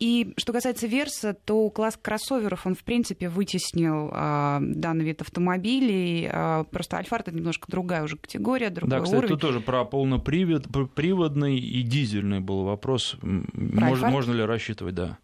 и 0.00 0.32
что 0.38 0.54
касается 0.54 0.86
Verso, 0.86 1.34
то 1.34 1.68
класс 1.68 1.98
кроссоверов, 2.00 2.66
он, 2.66 2.74
в 2.74 2.82
принципе, 2.84 3.28
вытеснил 3.28 4.08
а, 4.12 4.58
данный 4.62 5.04
вид 5.04 5.20
автомобилей. 5.20 6.26
А, 6.32 6.64
просто 6.64 6.96
Alphard 6.96 7.28
это 7.28 7.36
немножко 7.36 7.70
другая 7.70 8.02
уже 8.02 8.16
категория, 8.16 8.70
другой 8.70 8.98
да, 8.98 9.04
кстати, 9.04 9.18
уровень. 9.18 9.34
тут 9.34 9.42
тоже 9.42 9.60
про 9.60 9.84
полноприводный 9.84 11.58
и 11.58 11.82
дизельный 11.82 12.40
был 12.40 12.64
вопрос. 12.64 13.18
Мож, 13.20 14.00
можно 14.00 14.32
ли 14.32 14.42
рассчитывать, 14.42 14.94
да. 14.94 15.18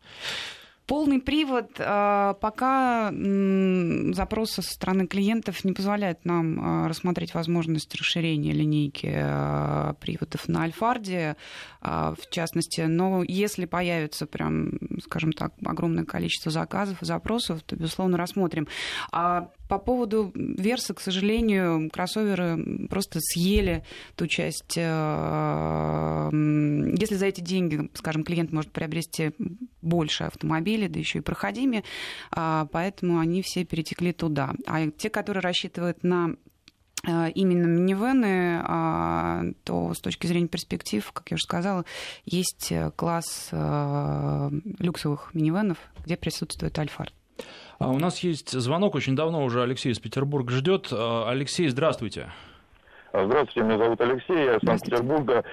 Полный 0.87 1.21
привод 1.21 1.73
а, 1.81 2.35
пока 2.35 3.11
запросы 3.11 4.63
со 4.63 4.73
стороны 4.73 5.09
клиентов 5.09 5.65
не 5.65 5.73
позволяют 5.73 6.25
нам 6.25 6.61
а, 6.61 6.89
рассмотреть 6.89 7.35
возможность 7.35 7.93
расширения 7.97 8.53
линейки 8.53 9.13
а, 9.13 9.95
приводов 9.95 10.47
на 10.47 10.63
Альфарде, 10.63 11.37
в 11.81 12.19
частности. 12.31 12.83
Но 12.83 13.25
если 13.27 13.65
появится 13.65 14.27
прям, 14.27 14.73
скажем 15.03 15.33
так, 15.33 15.53
огромное 15.65 16.05
количество 16.05 16.51
заказов 16.53 17.03
и 17.03 17.07
запросов, 17.07 17.63
то, 17.63 17.77
безусловно, 17.77 18.17
рассмотрим. 18.17 18.69
По 19.69 19.79
поводу 19.79 20.33
Верса, 20.35 20.95
к 20.95 21.01
сожалению, 21.01 21.91
кроссоверы 21.91 22.87
просто 22.89 23.21
съели 23.21 23.85
ту 24.15 24.27
часть. 24.27 24.77
Э, 24.77 26.31
если 26.33 27.15
за 27.15 27.27
эти 27.27 27.41
деньги, 27.41 27.91
скажем, 27.95 28.25
клиент 28.25 28.53
может 28.53 28.73
приобрести 28.73 29.33
больше 29.83 30.25
автомобилей, 30.25 30.89
да 30.89 30.99
еще 30.99 31.19
и 31.19 31.23
проходимее, 31.23 31.85
а, 32.31 32.67
поэтому 32.73 33.19
они 33.19 33.43
все 33.43 33.65
перетекли 33.65 34.13
туда. 34.13 34.53
А 34.67 34.91
те, 34.91 35.11
которые 35.11 35.43
рассчитывают 35.43 36.03
на 36.03 36.37
Э, 37.07 37.31
именно 37.31 37.67
минивены, 37.67 38.61
а, 38.65 39.45
то 39.65 39.95
с 39.95 40.01
точки 40.01 40.27
зрения 40.27 40.49
перспектив, 40.49 41.09
как 41.13 41.31
я 41.31 41.37
уже 41.37 41.45
сказала, 41.45 41.85
есть 42.25 42.73
э, 42.73 42.91
класс 42.97 43.51
люксовых 43.53 45.31
минивенов, 45.35 45.79
где 46.05 46.17
присутствует 46.17 46.79
Альфард. 46.79 47.15
А 47.79 47.91
у 47.91 47.99
нас 47.99 48.21
есть 48.21 48.53
звонок, 48.53 48.95
очень 48.95 49.15
давно 49.15 49.45
уже 49.45 49.63
Алексей 49.63 49.93
из 49.93 49.99
Петербурга 49.99 50.51
ждет. 50.51 50.91
Алексей, 50.93 51.69
здравствуйте. 51.69 52.33
Здравствуйте, 53.13 53.63
меня 53.63 53.79
зовут 53.79 54.01
Алексей, 54.01 54.45
я 54.45 54.57
из 54.57 54.61
Санкт-Петербурга. 54.63 55.45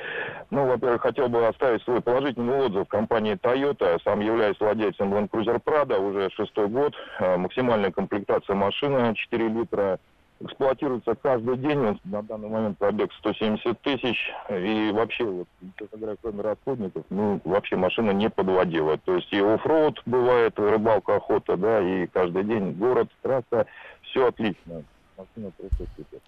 Ну, 0.50 0.66
во-первых, 0.68 1.02
хотел 1.02 1.30
бы 1.30 1.48
оставить 1.48 1.82
свой 1.84 2.02
положительный 2.02 2.66
отзыв 2.66 2.88
компании 2.88 3.38
Toyota. 3.42 4.00
Сам 4.04 4.20
являюсь 4.20 4.60
владельцем 4.60 5.14
Land 5.14 5.30
Cruiser 5.30 5.62
Prado 5.64 5.98
уже 5.98 6.30
шестой 6.32 6.68
год. 6.68 6.94
Максимальная 7.20 7.92
комплектация 7.92 8.56
машины 8.56 9.16
4 9.16 9.48
литра 9.50 10.00
эксплуатируется 10.44 11.16
каждый 11.16 11.58
день. 11.58 11.80
Он 11.80 12.00
на 12.06 12.22
данный 12.24 12.50
момент 12.50 12.78
пробег 12.78 13.12
170 13.20 13.80
тысяч. 13.82 14.18
И 14.50 14.92
вообще, 14.94 15.24
вот, 15.26 15.48
говоря, 15.92 16.16
кроме 16.22 16.42
расходников, 16.42 17.06
ну, 17.10 17.40
вообще 17.44 17.76
машина 17.76 18.12
не 18.12 18.30
подводила. 18.30 18.98
То 18.98 19.16
есть 19.16 19.32
и 19.32 19.40
оффроуд 19.40 20.02
бывает, 20.06 20.58
рыбалка, 20.58 21.16
охота, 21.16 21.58
да, 21.58 21.82
и 21.82 22.08
каждый 22.08 22.44
день 22.44 22.74
город, 22.74 23.10
трасса. 23.22 23.66
Все 24.02 24.28
отлично. 24.28 24.84
Машина 25.18 25.52
просто 25.58 25.86
супер. 25.96 26.20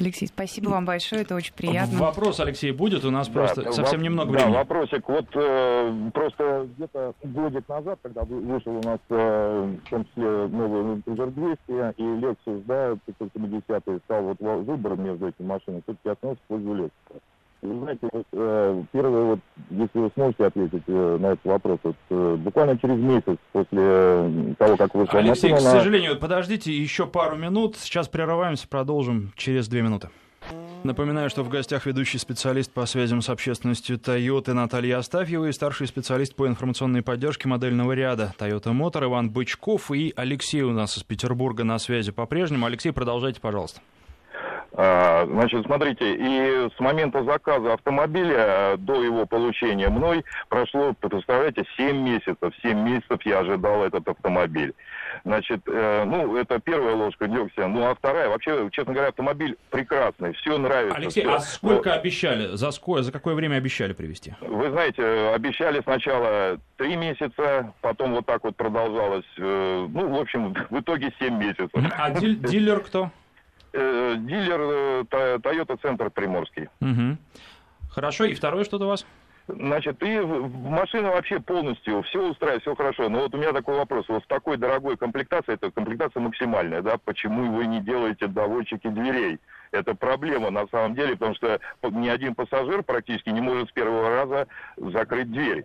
Алексей, 0.00 0.28
спасибо 0.28 0.70
вам 0.70 0.84
большое, 0.84 1.22
это 1.22 1.34
очень 1.34 1.52
приятно. 1.54 1.98
Вопрос, 1.98 2.38
Алексей, 2.38 2.70
будет? 2.70 3.04
У 3.04 3.10
нас 3.10 3.28
да, 3.28 3.32
просто 3.32 3.72
совсем 3.72 4.00
немного 4.00 4.30
да, 4.30 4.38
времени. 4.38 4.52
Да, 4.52 4.58
вопросик. 4.60 5.08
Вот 5.08 5.26
э, 5.34 6.10
просто 6.14 6.68
где-то 6.76 7.14
годик 7.24 7.68
назад, 7.68 7.98
когда 8.02 8.22
вышел 8.22 8.76
у 8.76 8.82
нас 8.82 9.00
э, 9.08 9.76
в 9.84 9.90
том 9.90 10.04
числе 10.04 10.46
новый 10.46 10.98
Cruiser 10.98 11.30
200 11.32 12.00
и 12.00 12.02
Lexus, 12.02 12.62
да, 12.66 12.96
570 13.06 14.02
стал 14.04 14.22
вот 14.22 14.38
выбор 14.40 14.96
между 14.96 15.28
этими 15.28 15.46
машинами, 15.46 15.82
все-таки 15.84 16.08
относится 16.10 16.44
к 16.44 16.48
пользу 16.48 16.74
Lexus. 16.74 17.20
Вы 17.60 17.76
знаете, 17.80 18.08
вот, 18.12 18.26
э, 18.32 18.82
первое, 18.92 19.24
вот, 19.24 19.40
если 19.70 19.98
вы 19.98 20.10
сможете 20.14 20.46
ответить 20.46 20.84
э, 20.86 21.16
на 21.20 21.26
этот 21.32 21.44
вопрос, 21.44 21.78
вот, 21.82 21.96
э, 22.10 22.36
буквально 22.36 22.78
через 22.78 22.96
месяц 22.98 23.36
после 23.50 24.54
того, 24.58 24.76
как 24.76 24.94
вы 24.94 25.06
Алексей, 25.10 25.52
к 25.52 25.60
сожалению, 25.60 26.18
подождите 26.18 26.72
еще 26.72 27.06
пару 27.06 27.36
минут, 27.36 27.76
сейчас 27.76 28.06
прерываемся, 28.08 28.68
продолжим 28.68 29.32
через 29.36 29.66
две 29.66 29.82
минуты. 29.82 30.08
Напоминаю, 30.84 31.28
что 31.28 31.42
в 31.42 31.48
гостях 31.48 31.86
ведущий 31.86 32.18
специалист 32.18 32.72
по 32.72 32.86
связям 32.86 33.20
с 33.20 33.28
общественностью 33.28 33.98
Toyota 33.98 34.52
Наталья 34.52 34.98
Астафьева 34.98 35.46
и 35.46 35.52
старший 35.52 35.88
специалист 35.88 36.36
по 36.36 36.46
информационной 36.46 37.02
поддержке 37.02 37.48
модельного 37.48 37.92
ряда 37.92 38.32
Toyota 38.38 38.72
Motor 38.72 39.06
Иван 39.06 39.30
Бычков 39.30 39.90
и 39.90 40.12
Алексей 40.14 40.62
у 40.62 40.70
нас 40.70 40.96
из 40.96 41.02
Петербурга 41.02 41.64
на 41.64 41.78
связи 41.80 42.12
по-прежнему. 42.12 42.66
Алексей, 42.66 42.92
продолжайте, 42.92 43.40
пожалуйста. 43.40 43.80
А, 44.80 45.26
значит, 45.26 45.64
смотрите, 45.66 46.14
и 46.14 46.70
с 46.70 46.78
момента 46.78 47.24
заказа 47.24 47.72
автомобиля 47.72 48.76
до 48.78 49.02
его 49.02 49.26
получения 49.26 49.88
мной 49.88 50.24
прошло, 50.48 50.94
представляете, 51.00 51.64
7 51.76 51.96
месяцев. 51.96 52.54
7 52.62 52.78
месяцев 52.78 53.18
я 53.24 53.40
ожидал 53.40 53.82
этот 53.82 54.06
автомобиль. 54.06 54.72
Значит, 55.24 55.62
э, 55.66 56.04
ну, 56.06 56.36
это 56.36 56.60
первая 56.60 56.94
ложка 56.94 57.26
дегтя. 57.26 57.66
Ну, 57.66 57.90
а 57.90 57.96
вторая, 57.96 58.28
вообще, 58.28 58.68
честно 58.70 58.92
говоря, 58.92 59.08
автомобиль 59.08 59.56
прекрасный, 59.70 60.32
все 60.34 60.56
нравится. 60.56 60.96
Alексей, 60.96 61.22
все. 61.22 61.34
а 61.34 61.40
сколько 61.40 61.88
Но... 61.88 61.96
обещали, 61.96 62.54
за, 62.54 62.70
сколько, 62.70 63.02
за 63.02 63.10
какое 63.10 63.34
время 63.34 63.56
обещали 63.56 63.94
привезти? 63.94 64.34
Вы 64.40 64.70
знаете, 64.70 65.02
обещали 65.34 65.80
сначала 65.82 66.60
3 66.76 66.94
месяца, 66.94 67.74
потом 67.80 68.14
вот 68.14 68.26
так 68.26 68.44
вот 68.44 68.54
продолжалось, 68.54 69.26
э, 69.38 69.86
ну, 69.90 70.08
в 70.08 70.20
общем, 70.20 70.54
в 70.70 70.78
итоге 70.78 71.12
7 71.18 71.36
месяцев. 71.36 71.70
А 71.98 72.12
дилер 72.12 72.78
кто? 72.78 73.10
Э, 73.72 74.16
дилер 74.18 74.60
э, 74.60 75.38
Toyota 75.38 75.78
Центр 75.80 76.10
Приморский. 76.10 76.68
Угу. 76.80 77.18
Хорошо, 77.90 78.24
и 78.24 78.34
второе 78.34 78.64
что-то 78.64 78.86
у 78.86 78.88
вас? 78.88 79.04
Значит, 79.48 80.02
и 80.02 80.20
машина 80.20 81.10
вообще 81.10 81.40
полностью, 81.40 82.02
все 82.02 82.30
устраивает, 82.30 82.62
все 82.62 82.74
хорошо. 82.74 83.08
Но 83.08 83.20
вот 83.20 83.34
у 83.34 83.38
меня 83.38 83.52
такой 83.52 83.76
вопрос. 83.76 84.06
Вот 84.08 84.24
в 84.24 84.26
такой 84.26 84.58
дорогой 84.58 84.98
комплектации, 84.98 85.54
это 85.54 85.70
комплектация 85.70 86.20
максимальная, 86.20 86.82
да, 86.82 86.98
почему 87.02 87.52
вы 87.56 87.66
не 87.66 87.80
делаете 87.80 88.26
доводчики 88.26 88.88
дверей? 88.88 89.38
Это 89.70 89.94
проблема 89.94 90.50
на 90.50 90.66
самом 90.68 90.94
деле, 90.94 91.12
потому 91.12 91.34
что 91.34 91.60
ни 91.82 92.08
один 92.08 92.34
пассажир 92.34 92.82
практически 92.82 93.30
не 93.30 93.40
может 93.40 93.70
с 93.70 93.72
первого 93.72 94.10
раза 94.10 94.48
закрыть 94.76 95.30
дверь. 95.30 95.64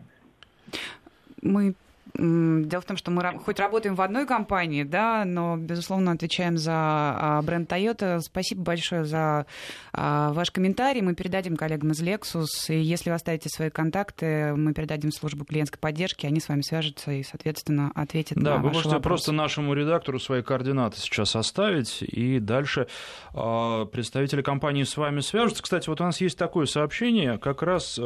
Мы 1.41 1.75
Дело 2.15 2.81
в 2.81 2.85
том, 2.85 2.95
что 2.95 3.09
мы 3.09 3.39
хоть 3.39 3.59
работаем 3.59 3.95
в 3.95 4.01
одной 4.01 4.27
компании, 4.27 4.83
да, 4.83 5.23
но, 5.25 5.57
безусловно, 5.57 6.11
отвечаем 6.11 6.57
за 6.57 6.73
а, 6.75 7.41
бренд 7.41 7.71
Toyota. 7.71 8.19
Спасибо 8.19 8.61
большое 8.61 9.03
за 9.03 9.47
а, 9.93 10.31
ваш 10.33 10.51
комментарий. 10.51 11.01
Мы 11.01 11.15
передадим 11.15 11.55
коллегам 11.55 11.91
из 11.91 12.03
Lexus. 12.03 12.45
И 12.67 12.79
если 12.79 13.09
вы 13.09 13.15
оставите 13.15 13.49
свои 13.49 13.69
контакты, 13.71 14.53
мы 14.55 14.73
передадим 14.73 15.11
службу 15.11 15.43
клиентской 15.43 15.79
поддержки. 15.79 16.27
Они 16.27 16.39
с 16.39 16.49
вами 16.49 16.61
свяжутся 16.61 17.11
и, 17.11 17.23
соответственно, 17.23 17.91
ответят 17.95 18.37
да, 18.37 18.57
на 18.57 18.57
ваши 18.57 18.61
вы 18.61 18.73
можете 18.73 18.89
вопросы. 18.89 19.07
просто 19.07 19.31
нашему 19.31 19.73
редактору 19.73 20.19
свои 20.19 20.43
координаты 20.43 20.99
сейчас 20.99 21.35
оставить, 21.35 22.03
и 22.03 22.39
дальше 22.39 22.87
э, 23.33 23.85
представители 23.91 24.43
компании 24.43 24.83
с 24.83 24.97
вами 24.97 25.21
свяжутся. 25.21 25.63
Кстати, 25.63 25.89
вот 25.89 25.99
у 25.99 26.03
нас 26.03 26.21
есть 26.21 26.37
такое 26.37 26.67
сообщение, 26.67 27.39
как 27.39 27.63
раз... 27.63 27.99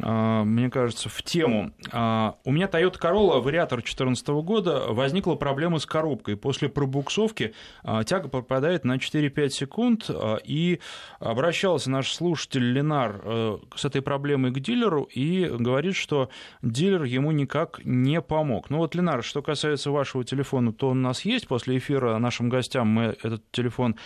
А, 0.00 0.44
мне 0.44 0.70
кажется, 0.70 1.08
в 1.08 1.22
тему. 1.22 1.72
А, 1.92 2.36
у 2.44 2.52
меня 2.52 2.66
Toyota 2.66 2.98
Corolla, 3.00 3.40
вариатор 3.40 3.78
2014 3.78 4.28
года, 4.28 4.84
возникла 4.88 5.34
проблема 5.34 5.78
с 5.78 5.86
коробкой. 5.86 6.36
После 6.36 6.68
пробуксовки 6.68 7.54
а, 7.82 8.04
тяга 8.04 8.28
попадает 8.28 8.84
на 8.84 8.96
4-5 8.96 9.48
секунд, 9.50 10.10
и 10.44 10.80
обращался 11.18 11.90
наш 11.90 12.12
слушатель 12.12 12.72
Ленар 12.72 13.20
э, 13.22 13.58
с 13.74 13.84
этой 13.84 14.02
проблемой 14.02 14.52
к 14.52 14.60
дилеру 14.60 15.04
и 15.04 15.46
говорит, 15.46 15.94
что 15.94 16.30
дилер 16.62 17.04
ему 17.04 17.30
никак 17.32 17.80
не 17.84 18.20
помог. 18.20 18.70
Ну 18.70 18.78
вот, 18.78 18.94
Ленар, 18.94 19.22
что 19.22 19.42
касается 19.42 19.90
вашего 19.90 20.24
телефона, 20.24 20.72
то 20.72 20.88
он 20.88 20.98
у 20.98 21.02
нас 21.02 21.24
есть. 21.24 21.48
После 21.48 21.78
эфира 21.78 22.18
нашим 22.18 22.48
гостям 22.48 22.88
мы 22.88 23.16
этот 23.22 23.42
телефон 23.50 23.96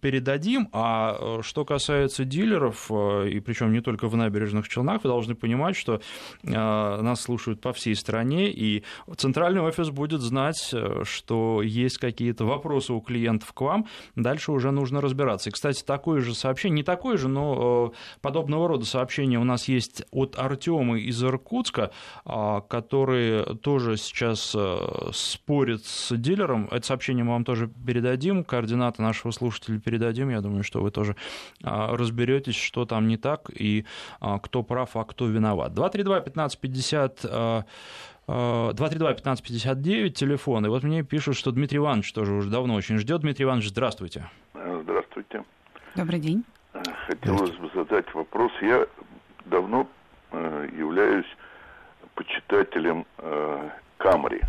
передадим. 0.00 0.68
А 0.72 1.16
э, 1.18 1.42
что 1.42 1.64
касается 1.64 2.24
дилеров, 2.24 2.90
э, 2.90 3.28
и 3.30 3.40
причем 3.40 3.72
не 3.72 3.80
только 3.80 4.08
в 4.08 4.16
набережных 4.16 4.68
Челнах, 4.68 5.03
вы 5.04 5.10
должны 5.10 5.34
понимать, 5.34 5.76
что 5.76 6.00
э, 6.42 6.50
нас 6.50 7.20
слушают 7.20 7.60
по 7.60 7.72
всей 7.72 7.94
стране, 7.94 8.50
и 8.50 8.82
центральный 9.16 9.60
офис 9.60 9.90
будет 9.90 10.20
знать, 10.20 10.70
э, 10.72 11.02
что 11.04 11.62
есть 11.62 11.98
какие-то 11.98 12.44
вопросы 12.44 12.92
у 12.92 13.00
клиентов 13.00 13.52
к 13.52 13.60
вам, 13.60 13.86
дальше 14.16 14.50
уже 14.50 14.70
нужно 14.70 15.00
разбираться. 15.00 15.50
И, 15.50 15.52
кстати, 15.52 15.84
такое 15.84 16.20
же 16.20 16.34
сообщение, 16.34 16.76
не 16.76 16.82
такое 16.82 17.16
же, 17.16 17.28
но 17.28 17.92
э, 17.92 18.18
подобного 18.20 18.68
рода 18.68 18.84
сообщение 18.84 19.38
у 19.38 19.44
нас 19.44 19.68
есть 19.68 20.02
от 20.10 20.38
Артема 20.38 20.98
из 20.98 21.22
Иркутска, 21.22 21.90
который 22.24 23.56
тоже 23.56 23.96
сейчас 23.96 24.56
спорит 25.12 25.84
с 25.84 26.16
дилером. 26.16 26.68
Это 26.70 26.86
сообщение 26.86 27.24
мы 27.24 27.32
вам 27.32 27.44
тоже 27.44 27.68
передадим, 27.68 28.44
координаты 28.44 29.02
нашего 29.02 29.30
слушателя 29.32 29.78
передадим. 29.78 30.30
Я 30.30 30.40
думаю, 30.40 30.62
что 30.62 30.80
вы 30.80 30.90
тоже 30.90 31.16
разберетесь, 31.60 32.56
что 32.56 32.84
там 32.86 33.08
не 33.08 33.16
так 33.16 33.50
и 33.54 33.84
кто 34.42 34.62
прав, 34.62 34.83
а 34.94 35.04
кто 35.04 35.26
виноват. 35.26 35.72
232-1550... 35.72 37.64
232-1559, 38.26 40.08
телефон. 40.08 40.64
И 40.64 40.68
вот 40.70 40.82
мне 40.82 41.02
пишут, 41.02 41.36
что 41.36 41.50
Дмитрий 41.50 41.76
Иванович 41.76 42.10
тоже 42.14 42.32
уже 42.32 42.48
давно 42.48 42.74
очень 42.74 42.96
ждет. 42.96 43.20
Дмитрий 43.20 43.44
Иванович, 43.44 43.68
здравствуйте. 43.68 44.30
Здравствуйте. 44.54 45.44
Добрый 45.94 46.20
день. 46.20 46.42
Хотелось 47.06 47.54
бы 47.56 47.70
задать 47.74 48.12
вопрос. 48.14 48.50
Я 48.62 48.86
давно 49.44 49.86
э, 50.32 50.68
являюсь 50.76 51.26
почитателем 52.14 53.06
э, 53.18 53.70
Камри. 53.98 54.40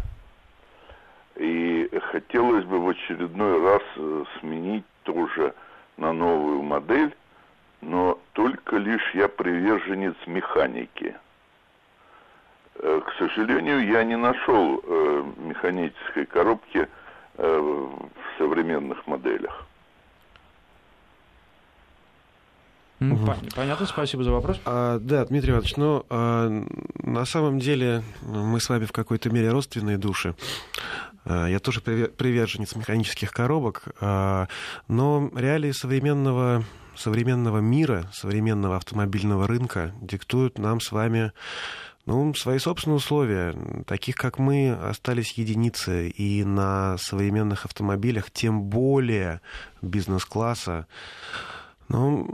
И 1.36 1.90
хотелось 2.12 2.66
бы 2.66 2.80
в 2.80 2.90
очередной 2.90 3.62
раз 3.62 3.82
э, 3.98 4.24
сменить 4.40 4.86
тоже 5.04 5.54
на 5.98 6.14
новую 6.14 6.64
модель 6.64 7.14
но 7.86 8.20
только 8.34 8.78
лишь 8.78 9.14
я 9.14 9.28
приверженец 9.28 10.16
механики. 10.26 11.16
Э, 12.76 13.02
к 13.06 13.14
сожалению, 13.20 13.88
я 13.88 14.04
не 14.04 14.18
нашел 14.18 14.82
э, 14.84 15.24
механической 15.38 16.26
коробки 16.26 16.88
э, 17.38 17.60
в 17.60 18.10
современных 18.38 19.06
моделях. 19.08 19.66
Понятно, 23.56 23.86
спасибо 23.86 24.24
за 24.24 24.32
вопрос. 24.32 24.60
А, 24.66 25.00
да, 25.00 25.26
Дмитрий 25.26 25.52
Иванович, 25.52 25.76
ну, 25.76 26.06
а, 26.10 26.50
на 27.04 27.26
самом 27.26 27.60
деле 27.60 28.04
мы 28.22 28.60
с 28.60 28.70
вами 28.70 28.86
в 28.86 28.94
какой-то 28.94 29.30
мере 29.30 29.52
родственные 29.52 29.98
души. 29.98 30.34
А, 31.26 31.48
я 31.48 31.60
тоже 31.60 31.82
приверженец 31.82 32.76
механических 32.76 33.32
коробок, 33.32 33.84
а, 34.00 34.48
но 34.88 35.30
реалии 35.36 35.72
современного 35.72 36.64
современного 36.98 37.60
мира, 37.60 38.10
современного 38.14 38.76
автомобильного 38.78 39.48
рынка 39.48 39.94
диктуют 40.02 40.58
нам 40.60 40.80
с 40.80 40.92
вами 40.92 41.32
Ну, 42.06 42.36
свои 42.36 42.60
собственные 42.60 42.98
условия. 42.98 43.56
Таких, 43.88 44.16
как 44.16 44.38
мы, 44.38 44.72
остались 44.74 45.32
единицы. 45.40 46.10
И 46.10 46.44
на 46.44 46.98
современных 47.00 47.66
автомобилях, 47.66 48.30
тем 48.30 48.62
более 48.62 49.42
бизнес-класса, 49.82 50.86
ну, 51.90 52.30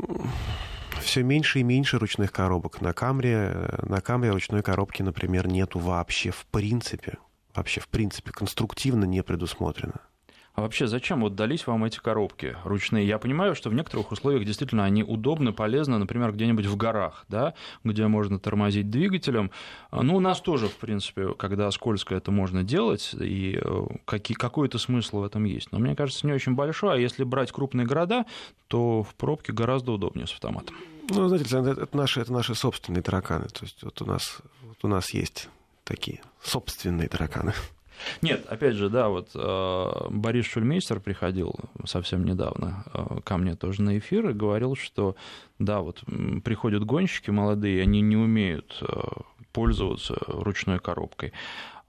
все 1.00 1.24
меньше 1.24 1.60
и 1.60 1.64
меньше 1.64 2.00
ручных 2.00 2.34
коробок. 2.34 2.82
На 2.82 2.92
Камре, 2.92 3.70
на 3.84 4.02
Камре 4.02 4.32
ручной 4.32 4.62
коробки, 4.62 5.04
например, 5.04 5.48
нету 5.48 5.80
вообще 5.80 6.32
в 6.32 6.46
принципе. 6.48 7.18
Вообще 7.56 7.80
в 7.80 7.88
принципе 7.88 8.32
конструктивно 8.32 9.06
не 9.06 9.24
предусмотрено. 9.24 10.02
А 10.54 10.62
вообще, 10.62 10.86
зачем 10.88 11.22
вот 11.22 11.36
дались 11.36 11.66
вам 11.66 11.86
эти 11.86 12.00
коробки 12.00 12.58
ручные? 12.66 13.08
Я 13.08 13.20
понимаю, 13.20 13.56
что 13.56 13.70
в 13.70 13.74
некоторых 13.74 14.12
условиях 14.12 14.46
действительно 14.46 14.84
они 14.84 15.04
удобны, 15.04 15.54
полезны, 15.54 15.98
например, 15.98 16.34
где-нибудь 16.34 16.66
в 16.66 16.76
горах, 16.76 17.26
да, 17.30 17.54
где 17.84 18.08
можно 18.08 18.38
тормозить 18.38 18.90
двигателем. 18.90 19.52
Ну, 19.92 20.18
у 20.18 20.20
нас 20.20 20.42
тоже, 20.42 20.68
в 20.68 20.76
принципе, 20.76 21.34
когда 21.36 21.72
скользко 21.72 22.16
это 22.16 22.32
можно 22.32 22.64
делать, 22.64 23.14
и 23.14 23.60
э, 23.64 23.86
какой-то 24.06 24.78
смысл 24.78 25.22
в 25.22 25.24
этом 25.24 25.46
есть. 25.46 25.72
Но 25.72 25.80
мне 25.80 25.96
кажется, 25.96 26.28
не 26.28 26.34
очень 26.34 26.56
большой, 26.56 26.96
а 26.96 26.98
если 26.98 27.24
брать 27.24 27.52
крупные 27.52 27.88
города, 27.88 28.26
то 28.68 29.04
в 29.04 29.16
пробке 29.16 29.54
гораздо 29.54 29.94
удобнее 29.94 30.28
с 30.28 30.34
автоматом. 30.34 30.76
Ну, 31.10 31.28
знаете, 31.28 31.58
это 31.58 31.98
наши, 31.98 32.22
это 32.22 32.34
наши 32.34 32.56
собственные 32.56 33.04
тараканы. 33.04 33.48
То 33.48 33.64
есть 33.64 33.84
вот 33.84 34.02
у 34.02 34.06
нас, 34.06 34.40
вот 34.64 34.78
у 34.84 34.88
нас 34.88 35.14
есть 35.14 35.50
такие 35.84 36.22
собственные 36.44 37.08
тараканы. 37.08 37.54
Нет, 38.22 38.46
опять 38.48 38.76
же, 38.76 38.90
да, 38.90 39.10
вот 39.10 39.30
э, 39.36 39.90
Борис 40.10 40.46
Шульмейстер 40.46 41.00
приходил 41.00 41.56
совсем 41.86 42.24
недавно 42.24 42.84
э, 42.94 43.20
ко 43.24 43.38
мне 43.38 43.56
тоже 43.56 43.82
на 43.82 43.98
эфир 43.98 44.30
и 44.30 44.34
говорил, 44.34 44.76
что 44.76 45.16
да, 45.60 45.82
вот 45.82 46.04
приходят 46.44 46.86
гонщики 46.86 47.30
молодые, 47.30 47.82
они 47.82 48.02
не 48.02 48.18
умеют 48.18 48.78
э, 48.82 48.86
пользоваться 49.52 50.16
ручной 50.28 50.80
коробкой. 50.80 51.34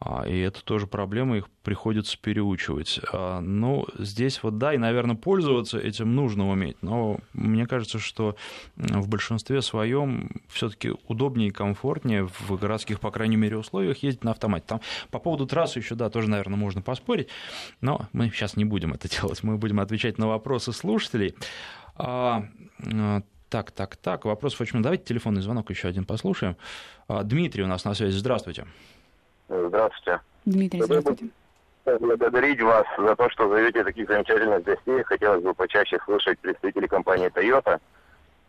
А, 0.05 0.27
и 0.27 0.37
это 0.41 0.65
тоже 0.65 0.89
проблема, 0.89 1.37
их 1.37 1.49
приходится 1.63 2.19
переучивать. 2.19 3.01
А, 3.13 3.41
ну, 3.41 3.87
здесь 3.99 4.43
вот 4.43 4.59
да, 4.59 4.75
и, 4.75 4.79
наверное, 4.79 5.15
пользоваться 5.15 5.79
этим 5.79 6.17
нужно 6.17 6.51
уметь, 6.51 6.77
но 6.83 7.21
мне 7.35 7.67
кажется, 7.67 8.01
что 8.01 8.35
в 8.77 9.09
большинстве 9.09 9.63
своем 9.63 10.43
все-таки 10.49 10.93
удобнее 11.07 11.49
и 11.49 11.53
комфортнее 11.53 12.27
в 12.27 12.57
городских, 12.59 12.99
по 12.99 13.13
крайней 13.13 13.37
мере, 13.37 13.59
условиях 13.59 13.99
ездить 13.99 14.25
на 14.25 14.33
автомате. 14.33 14.65
Там 14.67 14.81
по 15.11 15.21
поводу 15.21 15.47
трассы 15.47 15.79
еще, 15.79 15.95
да, 15.95 16.11
тоже, 16.11 16.29
наверное, 16.29 16.57
можно 16.57 16.83
поспорить, 16.83 17.29
но 17.81 18.09
мы 18.13 18.29
сейчас 18.31 18.57
не 18.57 18.65
будем 18.65 18.93
это 18.93 19.09
делать, 19.21 19.45
мы 19.45 19.57
будем 19.57 19.79
отвечать 19.79 20.19
на 20.19 20.27
вопросы 20.27 20.73
слушателей. 20.73 21.37
А, 21.95 22.45
так, 23.49 23.71
так, 23.71 23.97
так, 23.97 24.25
вопросов 24.25 24.63
очень 24.63 24.79
много. 24.79 24.85
Давайте 24.85 25.05
телефонный 25.05 25.43
звонок 25.43 25.71
еще 25.71 25.87
один 25.87 26.07
послушаем. 26.07 26.57
Дмитрий 27.09 27.63
у 27.63 27.69
нас 27.69 27.85
на 27.85 27.95
связи, 27.95 28.17
здравствуйте. 28.17 28.63
Здравствуйте. 28.63 29.02
Дмитрий, 30.45 30.83
здравствуйте. 30.83 31.29
Благодарить 31.85 32.63
вас 32.63 32.87
за 32.97 33.17
то, 33.17 33.29
что 33.31 33.49
зовете 33.49 33.83
таких 33.83 34.07
замечательных 34.07 34.63
гостей. 34.63 35.03
Хотелось 35.03 35.43
бы 35.43 35.53
почаще 35.53 35.99
слышать 36.05 36.39
представителей 36.39 36.87
компании 36.87 37.29
Toyota 37.29 37.81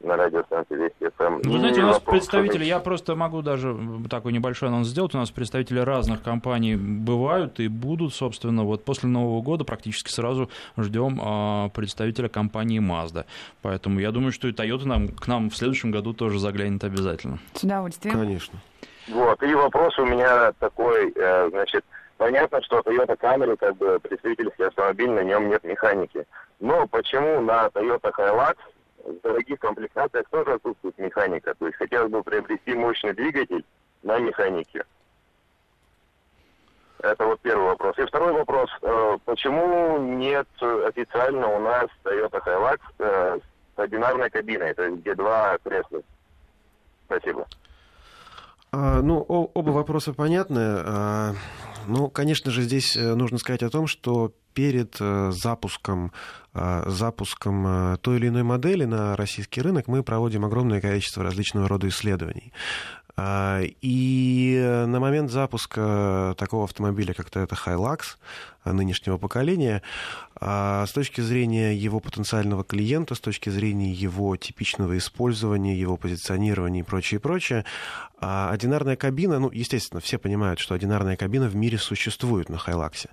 на 0.04 0.18
радиостанции 0.18 0.76
Вести 0.76 1.10
ФМ. 1.18 1.40
Ну, 1.44 1.54
вы 1.54 1.60
знаете, 1.60 1.82
у 1.82 1.88
нас 1.88 2.00
представители, 2.00 2.66
я 2.66 2.80
просто 2.80 3.16
могу 3.16 3.42
даже 3.42 3.76
такой 4.10 4.34
небольшой 4.34 4.70
анонс 4.70 4.90
сделать, 4.90 5.16
у 5.16 5.18
нас 5.18 5.32
представители 5.32 5.80
разных 5.80 6.22
компаний 6.22 6.76
бывают 6.76 7.60
и 7.60 7.68
будут, 7.68 8.14
собственно, 8.14 8.64
вот 8.64 8.84
после 8.84 9.10
Нового 9.10 9.42
года 9.42 9.64
практически 9.64 10.10
сразу 10.10 10.50
ждем 10.78 11.20
а, 11.22 11.70
представителя 11.70 12.28
компании 12.28 12.80
Mazda. 12.80 13.26
Поэтому 13.62 14.00
я 14.00 14.12
думаю, 14.12 14.32
что 14.32 14.48
и 14.48 14.52
Toyota 14.52 14.86
нам, 14.86 15.08
к 15.08 15.28
нам 15.28 15.50
в 15.50 15.56
следующем 15.56 15.92
году 15.92 16.14
тоже 16.14 16.38
заглянет 16.38 16.84
обязательно. 16.84 17.40
С 17.54 17.64
удовольствием. 17.64 18.14
Конечно. 18.14 18.60
Вот, 19.08 19.44
и 19.44 19.54
вопрос 19.54 19.98
у 20.00 20.06
меня 20.06 20.54
такой, 20.54 21.12
э, 21.16 21.50
значит, 21.50 21.84
понятно, 22.18 22.62
что 22.62 22.80
Toyota 22.80 23.18
Camry, 23.18 23.58
как 23.58 23.76
бы, 23.76 24.00
представительский 24.00 24.66
автомобиль, 24.66 25.10
на 25.10 25.24
нем 25.24 25.50
нет 25.50 25.64
механики. 25.64 26.26
Но 26.60 26.88
почему 26.88 27.42
на 27.42 27.68
Toyota 27.68 28.12
Hilux 28.18 28.56
в 29.04 29.20
дорогих 29.22 29.60
комплектациях 29.60 30.26
тоже 30.30 30.54
отсутствует 30.54 30.98
механика? 30.98 31.54
То 31.56 31.68
есть 31.68 31.78
хотелось 31.78 32.12
бы 32.12 32.24
приобрести 32.24 32.74
мощный 32.74 33.14
двигатель 33.14 33.66
на 34.04 34.20
механике. 34.20 34.86
Это 37.00 37.26
вот 37.26 37.42
первый 37.42 37.66
вопрос. 37.66 37.98
И 37.98 38.06
второй 38.06 38.32
вопрос. 38.32 38.70
Э, 38.82 39.18
почему 39.26 39.98
нет 39.98 40.48
официально 40.62 41.50
у 41.50 41.60
нас 41.60 41.88
Toyota 42.06 42.42
Hilux 42.42 42.80
э, 43.00 43.40
с 43.76 43.80
одинарной 43.80 44.30
кабиной, 44.30 44.74
то 44.74 44.84
есть 44.84 45.02
где 45.02 45.14
два 45.14 45.58
кресла? 45.58 46.02
Спасибо. 47.08 47.46
А, 48.74 49.04
ну, 49.04 49.20
оба 49.20 49.70
вопроса 49.70 50.14
понятны. 50.14 50.60
А, 50.60 51.36
ну, 51.88 52.10
конечно 52.10 52.50
же, 52.50 52.64
здесь 52.64 52.98
э, 52.98 53.14
нужно 53.14 53.38
сказать 53.38 53.62
о 53.62 53.70
том, 53.70 53.86
что 53.86 54.34
перед 54.56 54.98
э, 55.00 55.32
запуском, 55.32 56.12
а, 56.54 56.84
запуском 56.90 57.68
э, 57.68 57.98
той 57.98 58.18
или 58.18 58.30
иной 58.30 58.42
модели 58.42 58.86
на 58.86 59.16
российский 59.16 59.62
рынок 59.62 59.88
мы 59.88 60.02
проводим 60.02 60.44
огромное 60.44 60.82
количество 60.82 61.24
различного 61.24 61.68
рода 61.68 61.88
исследований. 61.88 62.52
И 63.16 64.84
на 64.88 65.00
момент 65.00 65.30
запуска 65.30 66.34
такого 66.36 66.64
автомобиля, 66.64 67.14
как 67.14 67.28
Toyota 67.28 67.56
Hilux, 67.64 68.18
нынешнего 68.66 69.18
поколения, 69.18 69.82
а 70.40 70.86
с 70.86 70.92
точки 70.92 71.22
зрения 71.22 71.76
его 71.76 72.00
потенциального 72.00 72.64
клиента, 72.64 73.16
с 73.16 73.20
точки 73.20 73.50
зрения 73.50 73.92
его 73.92 74.36
типичного 74.36 74.98
использования, 74.98 75.80
его 75.80 75.98
позиционирования 75.98 76.82
и 76.82 76.84
прочее, 76.84 77.20
прочее, 77.20 77.66
а 78.20 78.52
одинарная 78.52 78.96
кабина, 78.96 79.40
ну, 79.40 79.52
естественно, 79.52 80.00
все 80.00 80.18
понимают, 80.18 80.60
что 80.60 80.76
одинарная 80.76 81.18
кабина 81.18 81.48
в 81.48 81.56
мире 81.56 81.78
существует 81.78 82.48
на 82.48 82.58
Хайлаксе. 82.58 83.10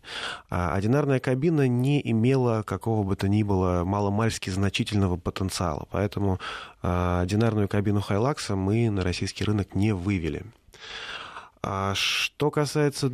А 0.50 0.72
одинарная 0.74 1.18
кабина 1.18 1.66
не 1.66 2.00
имела 2.10 2.62
какого 2.62 3.02
бы 3.02 3.16
то 3.16 3.28
ни 3.28 3.42
было 3.42 3.82
маломальски 3.84 4.50
значительного 4.50 5.16
потенциала, 5.16 5.88
поэтому 5.90 6.38
а, 6.82 7.22
одинарную 7.22 7.68
кабину 7.68 8.00
Хайлакса 8.00 8.54
мы 8.54 8.88
на 8.90 9.02
российский 9.02 9.44
рынок 9.44 9.74
не 9.74 9.92
вывели. 9.92 10.44
А 11.62 11.92
что 11.94 12.50
касается 12.50 13.10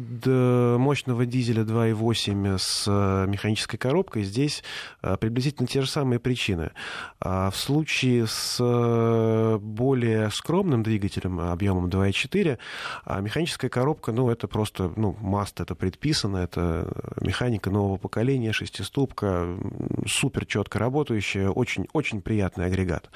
мощного 0.78 1.26
дизеля 1.26 1.64
2.8 1.64 2.58
с 2.58 2.84
э, 2.86 3.26
механической 3.26 3.76
коробкой, 3.76 4.22
здесь 4.22 4.62
э, 5.02 5.16
приблизительно 5.16 5.66
те 5.66 5.80
же 5.80 5.88
самые 5.88 6.20
причины. 6.20 6.70
А 7.18 7.50
в 7.50 7.56
случае 7.56 8.28
с 8.28 8.58
э, 8.60 9.58
более 9.60 10.30
скромным 10.30 10.84
двигателем 10.84 11.40
объемом 11.40 11.86
2.4, 11.86 12.58
а 13.04 13.20
механическая 13.20 13.68
коробка, 13.68 14.12
ну, 14.12 14.30
это 14.30 14.46
просто, 14.46 14.92
ну, 14.94 15.16
маст, 15.20 15.60
это 15.60 15.74
предписано, 15.74 16.36
это 16.36 16.92
механика 17.20 17.70
нового 17.70 17.96
поколения, 17.96 18.52
шестиступка, 18.52 19.56
супер 20.06 20.46
четко 20.46 20.78
работающая, 20.78 21.50
очень, 21.50 21.88
очень 21.92 22.22
приятный 22.22 22.66
агрегат. 22.66 23.10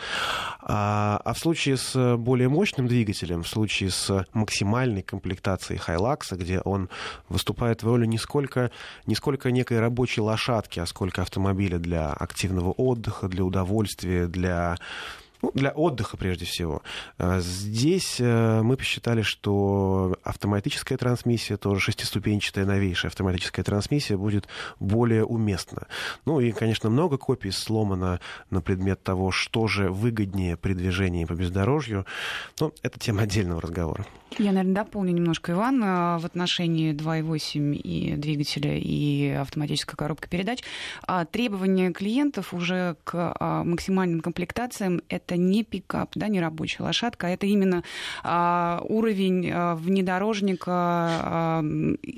А, 0.61 1.21
а 1.25 1.35
в 1.35 1.39
случае 1.39 1.77
с 1.77 2.17
более 2.17 2.49
мощным 2.49 2.89
двигателем, 2.89 3.45
в 3.45 3.49
случае 3.49 3.91
с 3.91 4.27
максимальной 4.33 5.05
комплектации 5.21 5.77
Хайлакса, 5.77 6.37
где 6.37 6.61
он 6.61 6.89
выступает 7.29 7.83
в 7.83 7.87
роли 7.87 8.07
не 8.07 8.17
сколько, 8.19 8.71
не 9.07 9.15
сколько 9.15 9.51
некой 9.51 9.79
рабочей 9.79 10.23
лошадки, 10.23 10.81
а 10.81 10.87
сколько 10.87 11.21
автомобиля 11.23 11.79
для 11.79 12.13
активного 12.13 12.73
отдыха, 12.73 13.29
для 13.29 13.45
удовольствия, 13.45 14.27
для 14.27 14.79
ну, 15.43 15.51
для 15.55 15.71
отдыха 15.71 16.17
прежде 16.17 16.45
всего. 16.45 16.83
А 17.19 17.41
здесь 17.41 18.17
э, 18.21 18.63
мы 18.63 18.77
посчитали, 18.77 19.23
что 19.23 20.17
автоматическая 20.23 20.99
трансмиссия, 20.99 21.57
тоже 21.57 21.81
шестиступенчатая 21.81 22.67
новейшая 22.67 23.11
автоматическая 23.11 23.65
трансмиссия 23.65 24.17
будет 24.17 24.47
более 24.79 25.25
уместна. 25.25 25.87
Ну 26.27 26.41
и, 26.41 26.53
конечно, 26.53 26.91
много 26.91 27.17
копий 27.17 27.51
сломано 27.51 28.21
на 28.51 28.61
предмет 28.61 29.03
того, 29.03 29.31
что 29.31 29.67
же 29.67 29.91
выгоднее 29.91 30.57
при 30.57 30.75
движении 30.75 31.25
по 31.25 31.33
бездорожью. 31.33 32.07
Но 32.61 32.73
это 32.83 32.99
тема 32.99 33.23
отдельного 33.23 33.61
разговора. 33.61 34.07
Я, 34.39 34.53
наверное, 34.53 34.85
дополню 34.85 35.13
немножко, 35.13 35.53
Иван, 35.53 35.83
э, 35.83 36.19
в 36.19 36.27
отношении 36.27 36.93
2.8 36.93 37.75
и 37.75 38.15
двигателя 38.17 38.77
и 38.77 39.31
автоматической 39.31 39.97
коробки 39.97 40.29
передач. 40.29 40.63
А 41.07 41.25
требования 41.25 41.93
клиентов 41.93 42.55
уже 42.55 42.97
к 43.05 43.35
а, 43.39 43.65
максимальным 43.65 44.21
комплектациям— 44.21 45.03
это 45.09 45.30
не 45.37 45.65
пикап, 45.65 46.11
да, 46.15 46.29
не 46.29 46.41
рабочая 46.41 46.83
лошадка, 46.83 47.27
а 47.27 47.31
это 47.31 47.47
именно 47.47 47.83
а, 48.23 48.83
уровень 48.89 49.53
внедорожника, 49.77 51.63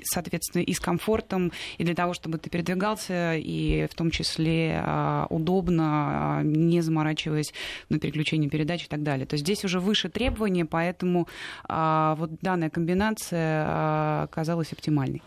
соответственно, 0.03 0.61
и 0.63 0.73
с 0.73 0.79
комфортом, 0.79 1.51
и 1.77 1.83
для 1.83 1.95
того, 1.95 2.13
чтобы 2.13 2.37
ты 2.37 2.49
передвигался, 2.49 3.35
и 3.35 3.87
в 3.91 3.95
том 3.95 4.11
числе 4.11 4.83
удобно, 5.29 6.41
не 6.43 6.81
заморачиваясь 6.81 7.53
на 7.89 7.99
переключение 7.99 8.49
передач 8.49 8.85
и 8.85 8.87
так 8.87 9.03
далее. 9.03 9.25
То 9.25 9.35
есть 9.35 9.43
здесь 9.43 9.63
уже 9.65 9.79
выше 9.79 10.09
требования, 10.09 10.65
поэтому 10.65 11.27
а 11.65 12.15
вот 12.15 12.31
данная 12.41 12.69
комбинация 12.69 13.65
а, 13.67 14.23
оказалась 14.23 14.71
оптимальной. 14.73 15.21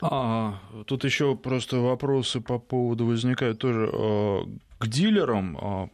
А, 0.00 0.58
тут 0.86 1.04
еще 1.04 1.36
просто 1.36 1.78
вопросы 1.78 2.40
по 2.40 2.58
поводу 2.58 3.06
возникают 3.06 3.58
тоже 3.58 3.90
а, 3.92 4.44
к 4.78 4.86
дилерам. 4.86 5.90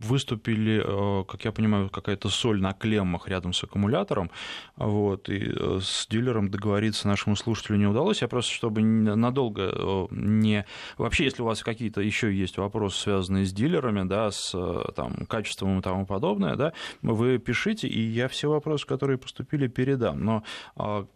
Выступили, 0.00 0.82
э, 0.84 1.24
как 1.24 1.44
я 1.44 1.52
понимаю, 1.52 1.88
какая-то 1.88 2.28
соль 2.28 2.60
на 2.60 2.72
клеммах 2.72 3.28
рядом 3.28 3.52
с 3.52 3.64
аккумулятором, 3.64 4.30
вот, 4.76 5.28
и 5.28 5.52
э, 5.54 5.78
с 5.82 6.06
дилером 6.08 6.50
договориться 6.50 7.08
нашему 7.08 7.36
слушателю 7.36 7.78
не 7.78 7.86
удалось. 7.86 8.22
Я 8.22 8.28
просто, 8.28 8.52
чтобы 8.52 8.82
надолго 8.82 10.08
не... 10.10 10.66
Вообще, 10.98 11.24
если 11.24 11.42
у 11.42 11.46
вас 11.46 11.62
какие-то 11.62 12.00
еще 12.00 12.34
есть 12.34 12.58
вопросы, 12.58 13.00
связанные 13.00 13.44
с 13.46 13.52
дилерами, 13.52 14.06
да, 14.06 14.30
с 14.30 14.54
там, 14.94 15.26
качеством 15.26 15.78
и 15.78 15.82
тому 15.82 16.06
подобное, 16.06 16.56
да, 16.56 16.72
вы 17.02 17.38
пишите, 17.38 17.88
и 17.88 18.00
я 18.00 18.28
все 18.28 18.48
вопросы, 18.48 18.86
которые 18.86 19.18
поступили, 19.18 19.66
передам. 19.66 20.24
Но 20.24 20.42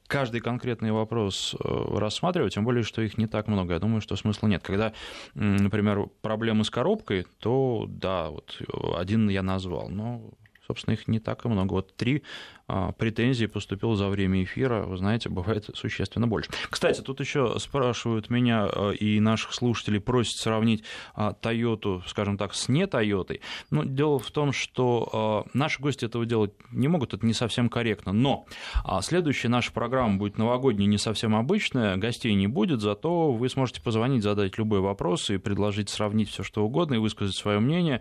каждый 0.07 0.41
конкретный 0.41 0.93
вопрос 0.93 1.55
рассматривать, 1.61 2.55
тем 2.55 2.65
более, 2.65 2.83
что 2.83 3.03
их 3.03 3.19
не 3.19 3.27
так 3.27 3.49
много. 3.49 3.75
Я 3.75 3.79
думаю, 3.79 4.01
что 4.01 4.17
смысла 4.17 4.47
нет. 4.47 4.63
Когда, 4.63 4.93
например, 5.35 6.07
проблемы 6.23 6.65
с 6.65 6.71
коробкой, 6.71 7.27
то 7.39 7.87
да, 7.89 8.31
вот 8.31 8.61
один 8.73 9.29
я 9.29 9.43
назвал, 9.43 9.89
но, 9.89 10.23
собственно, 10.71 10.95
их 10.95 11.09
не 11.09 11.19
так 11.19 11.45
и 11.45 11.49
много. 11.49 11.73
Вот 11.73 11.97
три 11.97 12.23
а, 12.73 12.93
претензий 12.93 13.49
поступило 13.49 13.97
за 13.97 14.09
время 14.09 14.45
эфира, 14.45 14.83
вы 14.83 14.97
знаете, 14.97 15.29
бывает 15.29 15.69
существенно 15.75 16.29
больше. 16.29 16.51
Кстати, 16.69 17.01
тут 17.01 17.19
еще 17.19 17.59
спрашивают 17.59 18.31
меня 18.31 18.69
а, 18.71 18.91
и 18.91 19.19
наших 19.19 19.55
слушателей 19.55 20.01
просят 20.01 20.37
сравнить 20.37 20.85
Toyota, 21.17 22.03
скажем 22.07 22.39
так, 22.39 22.55
с 22.55 22.69
не 22.69 22.85
Toyota. 22.85 23.41
Но 23.71 23.83
дело 23.83 24.21
в 24.21 24.31
том, 24.31 24.53
что 24.53 25.09
а, 25.13 25.51
наши 25.53 25.83
гости 25.83 26.05
этого 26.05 26.25
делать 26.27 26.53
не 26.71 26.87
могут, 26.87 27.13
это 27.13 27.27
не 27.27 27.33
совсем 27.33 27.69
корректно. 27.69 28.13
Но 28.13 28.47
следующая 29.01 29.49
наша 29.49 29.73
программа 29.73 30.17
будет 30.17 30.39
новогодняя, 30.39 30.87
не 30.87 30.99
совсем 30.99 31.35
обычная, 31.35 31.97
гостей 31.97 32.35
не 32.35 32.47
будет, 32.47 32.81
зато 32.81 33.33
вы 33.33 33.49
сможете 33.49 33.83
позвонить, 33.83 34.23
задать 34.23 34.59
любые 34.59 34.81
вопросы 34.81 35.35
и 35.35 35.39
предложить 35.39 35.89
сравнить 35.89 36.31
все 36.31 36.45
что 36.45 36.65
угодно 36.65 36.95
и 36.95 36.99
высказать 36.99 37.35
свое 37.35 37.59
мнение. 37.59 38.01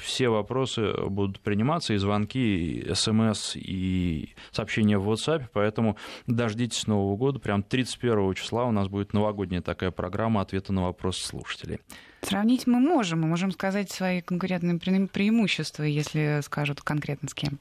Все 0.00 0.28
вопросы 0.28 0.92
будут 1.08 1.40
приниматься, 1.40 1.87
и 1.94 1.96
звонки, 1.96 2.80
и 2.80 2.94
смс, 2.94 3.56
и 3.56 4.34
сообщения 4.50 4.98
в 4.98 5.10
WhatsApp, 5.10 5.46
поэтому 5.52 5.96
дождитесь 6.26 6.86
Нового 6.86 7.16
года. 7.16 7.38
Прям 7.38 7.62
31 7.62 8.34
числа 8.34 8.64
у 8.64 8.72
нас 8.72 8.88
будет 8.88 9.12
новогодняя 9.12 9.62
такая 9.62 9.90
программа 9.90 10.40
ответа 10.40 10.72
на 10.72 10.84
вопросы 10.84 11.26
слушателей. 11.26 11.80
Сравнить 12.22 12.66
мы 12.66 12.80
можем. 12.80 13.20
Мы 13.20 13.28
можем 13.28 13.52
сказать 13.52 13.90
свои 13.90 14.20
конкурентные 14.20 14.78
преимущества, 14.78 15.84
если 15.84 16.40
скажут 16.42 16.80
конкретно 16.80 17.28
с 17.28 17.34
кем. 17.34 17.58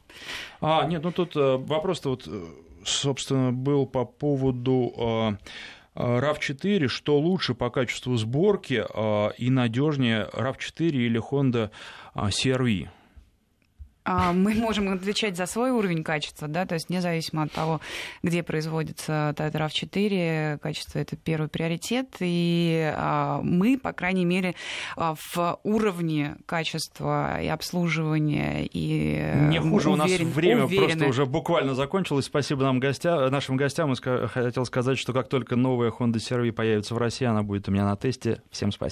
А, 0.61 0.85
нет, 0.85 1.03
ну 1.03 1.11
тут 1.11 1.35
э, 1.35 1.57
вопрос-то 1.57 2.09
вот, 2.09 2.23
э, 2.27 2.45
собственно, 2.83 3.51
был 3.51 3.85
по 3.85 4.03
поводу 4.05 5.37
RAV4, 5.95 6.85
э, 6.85 6.87
что 6.87 7.19
лучше 7.19 7.53
по 7.53 7.69
качеству 7.69 8.17
сборки 8.17 8.83
и 9.37 9.49
надежнее 9.49 10.27
RAV4 10.33 10.89
или 10.89 11.21
Honda 11.21 11.69
CR-V? 12.15 12.89
А, 14.07 14.31
мы 14.31 14.53
можем 14.55 14.89
отвечать 14.89 15.35
за 15.35 15.45
свой 15.45 15.71
уровень 15.71 16.03
качества, 16.03 16.47
да, 16.47 16.65
то 16.65 16.75
есть 16.75 16.89
независимо 16.89 17.43
от 17.43 17.51
того, 17.51 17.81
где 18.23 18.41
производится 18.41 19.35
Toyota 19.37 19.67
RAV4, 19.67 20.59
качество 20.59 20.99
это 20.99 21.17
первый 21.17 21.49
приоритет, 21.49 22.15
и 22.21 22.93
а, 22.95 23.41
мы, 23.43 23.77
по 23.77 23.91
крайней 23.91 24.25
мере, 24.25 24.55
а, 24.95 25.15
в 25.15 25.59
уровне 25.63 26.37
качества 26.45 27.41
и 27.41 27.47
обслуживания 27.47 28.65
и 28.65 29.21
не 29.49 29.59
хуже 29.59 29.89
уверен, 29.89 29.91
у 29.91 30.25
нас 30.25 30.35
время 30.35 30.65
уверены. 30.65 30.87
просто 30.87 31.07
уже 31.07 31.25
буквально 31.25 31.75
закончилось. 31.75 32.25
Спасибо 32.25 32.63
нам 32.63 32.79
гостя, 32.79 33.29
нашим 33.29 33.57
гостям. 33.57 33.93
Я 33.93 34.27
хотел 34.27 34.65
сказать, 34.65 34.97
что 34.97 35.11
как 35.11 35.27
только 35.27 35.57
новая 35.57 35.91
Honda 35.91 36.15
CR-V 36.15 36.53
появится 36.53 36.95
в 36.95 36.97
России, 36.97 37.25
она 37.25 37.43
будет 37.43 37.67
у 37.67 37.71
меня 37.71 37.83
на 37.83 37.97
тесте. 37.97 38.41
Всем 38.51 38.71
спасибо. 38.71 38.85